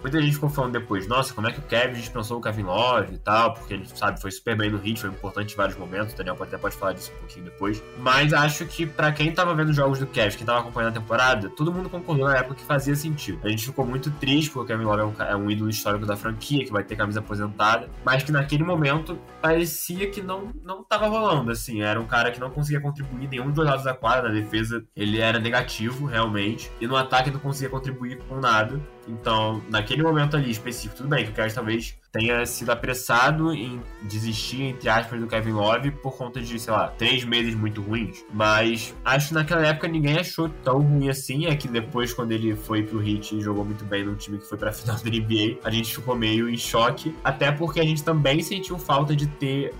muita 0.00 0.22
gente 0.22 0.34
ficou 0.34 0.48
falando 0.48 0.72
depois, 0.72 1.08
nossa, 1.08 1.34
como 1.34 1.48
é 1.48 1.52
que 1.52 1.58
o 1.58 1.62
Kevin 1.62 1.94
dispensou 1.94 2.38
o 2.38 2.40
Kevin 2.40 2.62
Love 2.62 3.14
e 3.14 3.18
tal, 3.18 3.54
porque 3.54 3.74
ele, 3.74 3.86
sabe, 3.94 4.20
foi 4.20 4.30
super 4.30 4.56
bem 4.56 4.70
no 4.70 4.78
hit, 4.78 5.00
foi 5.00 5.10
importante 5.10 5.54
em 5.54 5.56
vários 5.56 5.76
momentos, 5.76 6.14
o 6.14 6.16
Daniel 6.16 6.36
até 6.40 6.56
pode 6.56 6.76
falar 6.76 6.92
disso 6.92 7.12
um 7.16 7.18
pouquinho 7.18 7.44
depois, 7.46 7.82
mas 7.98 8.32
acho 8.32 8.64
que 8.66 8.86
para 8.86 9.10
quem 9.12 9.32
tava 9.32 9.54
vendo 9.54 9.70
os 9.70 9.76
jogos 9.76 9.98
do 9.98 10.06
Kevin, 10.06 10.36
quem 10.36 10.46
tava 10.46 10.60
acompanhando 10.60 10.96
a 10.96 11.00
temporada, 11.00 11.48
todo 11.50 11.72
mundo 11.72 11.88
concordou 11.88 12.26
na 12.26 12.36
época 12.36 12.54
que 12.54 12.64
fazia 12.64 12.94
sentido. 12.94 13.40
A 13.42 13.48
gente 13.48 13.66
ficou 13.66 13.84
muito 13.84 14.10
triste 14.12 14.50
porque 14.50 14.72
o 14.72 14.76
Kevin 14.76 14.84
Love 14.84 15.00
é 15.00 15.04
um, 15.04 15.30
é 15.30 15.36
um 15.36 15.50
ídolo 15.50 15.70
histórico 15.70 16.06
da 16.06 16.16
franquia, 16.16 16.64
que 16.64 16.72
vai 16.72 16.84
ter 16.84 16.96
camisa 16.96 17.20
aposentada, 17.20 17.88
mas 18.04 18.22
que 18.22 18.30
naquele 18.30 18.62
momento 18.62 19.18
parecia 19.42 20.08
que 20.10 20.22
não 20.22 20.43
não, 20.62 20.82
tava 20.82 21.06
rolando, 21.08 21.50
assim. 21.50 21.82
Era 21.82 22.00
um 22.00 22.06
cara 22.06 22.30
que 22.30 22.40
não 22.40 22.50
conseguia 22.50 22.80
contribuir 22.80 23.28
nenhum 23.28 23.50
dos 23.50 23.64
lados 23.64 23.84
da 23.84 23.94
quadra. 23.94 24.28
Na 24.28 24.34
defesa, 24.34 24.84
ele 24.96 25.20
era 25.20 25.38
negativo, 25.38 26.06
realmente. 26.06 26.70
E 26.80 26.86
no 26.86 26.96
ataque, 26.96 27.30
não 27.30 27.40
conseguia 27.40 27.70
contribuir 27.70 28.18
com 28.28 28.40
nada. 28.40 28.80
Então, 29.08 29.62
naquele 29.68 30.02
momento 30.02 30.36
ali 30.36 30.50
específico, 30.50 30.96
tudo 30.96 31.08
bem 31.08 31.24
que 31.24 31.30
o 31.30 31.34
Cavs 31.34 31.54
talvez 31.54 31.96
tenha 32.10 32.44
sido 32.46 32.70
apressado 32.70 33.52
em 33.52 33.80
desistir, 34.02 34.62
entre 34.62 34.88
aspas, 34.88 35.20
do 35.20 35.26
Kevin 35.26 35.52
Love 35.52 35.90
por 35.90 36.16
conta 36.16 36.40
de, 36.40 36.58
sei 36.58 36.72
lá, 36.72 36.88
três 36.88 37.24
meses 37.24 37.54
muito 37.54 37.82
ruins. 37.82 38.24
Mas 38.32 38.94
acho 39.04 39.28
que 39.28 39.34
naquela 39.34 39.66
época 39.66 39.88
ninguém 39.88 40.18
achou 40.18 40.48
tão 40.48 40.78
ruim 40.78 41.08
assim. 41.08 41.46
É 41.46 41.56
que 41.56 41.68
depois, 41.68 42.14
quando 42.14 42.32
ele 42.32 42.54
foi 42.54 42.82
pro 42.82 43.06
Heat 43.06 43.36
e 43.36 43.40
jogou 43.40 43.64
muito 43.64 43.84
bem 43.84 44.04
num 44.04 44.14
time 44.14 44.38
que 44.38 44.46
foi 44.46 44.56
pra 44.56 44.72
final 44.72 44.96
da 44.96 45.10
NBA, 45.10 45.58
a 45.64 45.70
gente 45.70 45.94
ficou 45.94 46.16
meio 46.16 46.48
em 46.48 46.56
choque. 46.56 47.14
Até 47.22 47.50
porque 47.52 47.80
a 47.80 47.84
gente 47.84 48.02
também 48.02 48.40
sentiu 48.42 48.78
falta 48.78 49.14
de 49.14 49.26
ter 49.26 49.74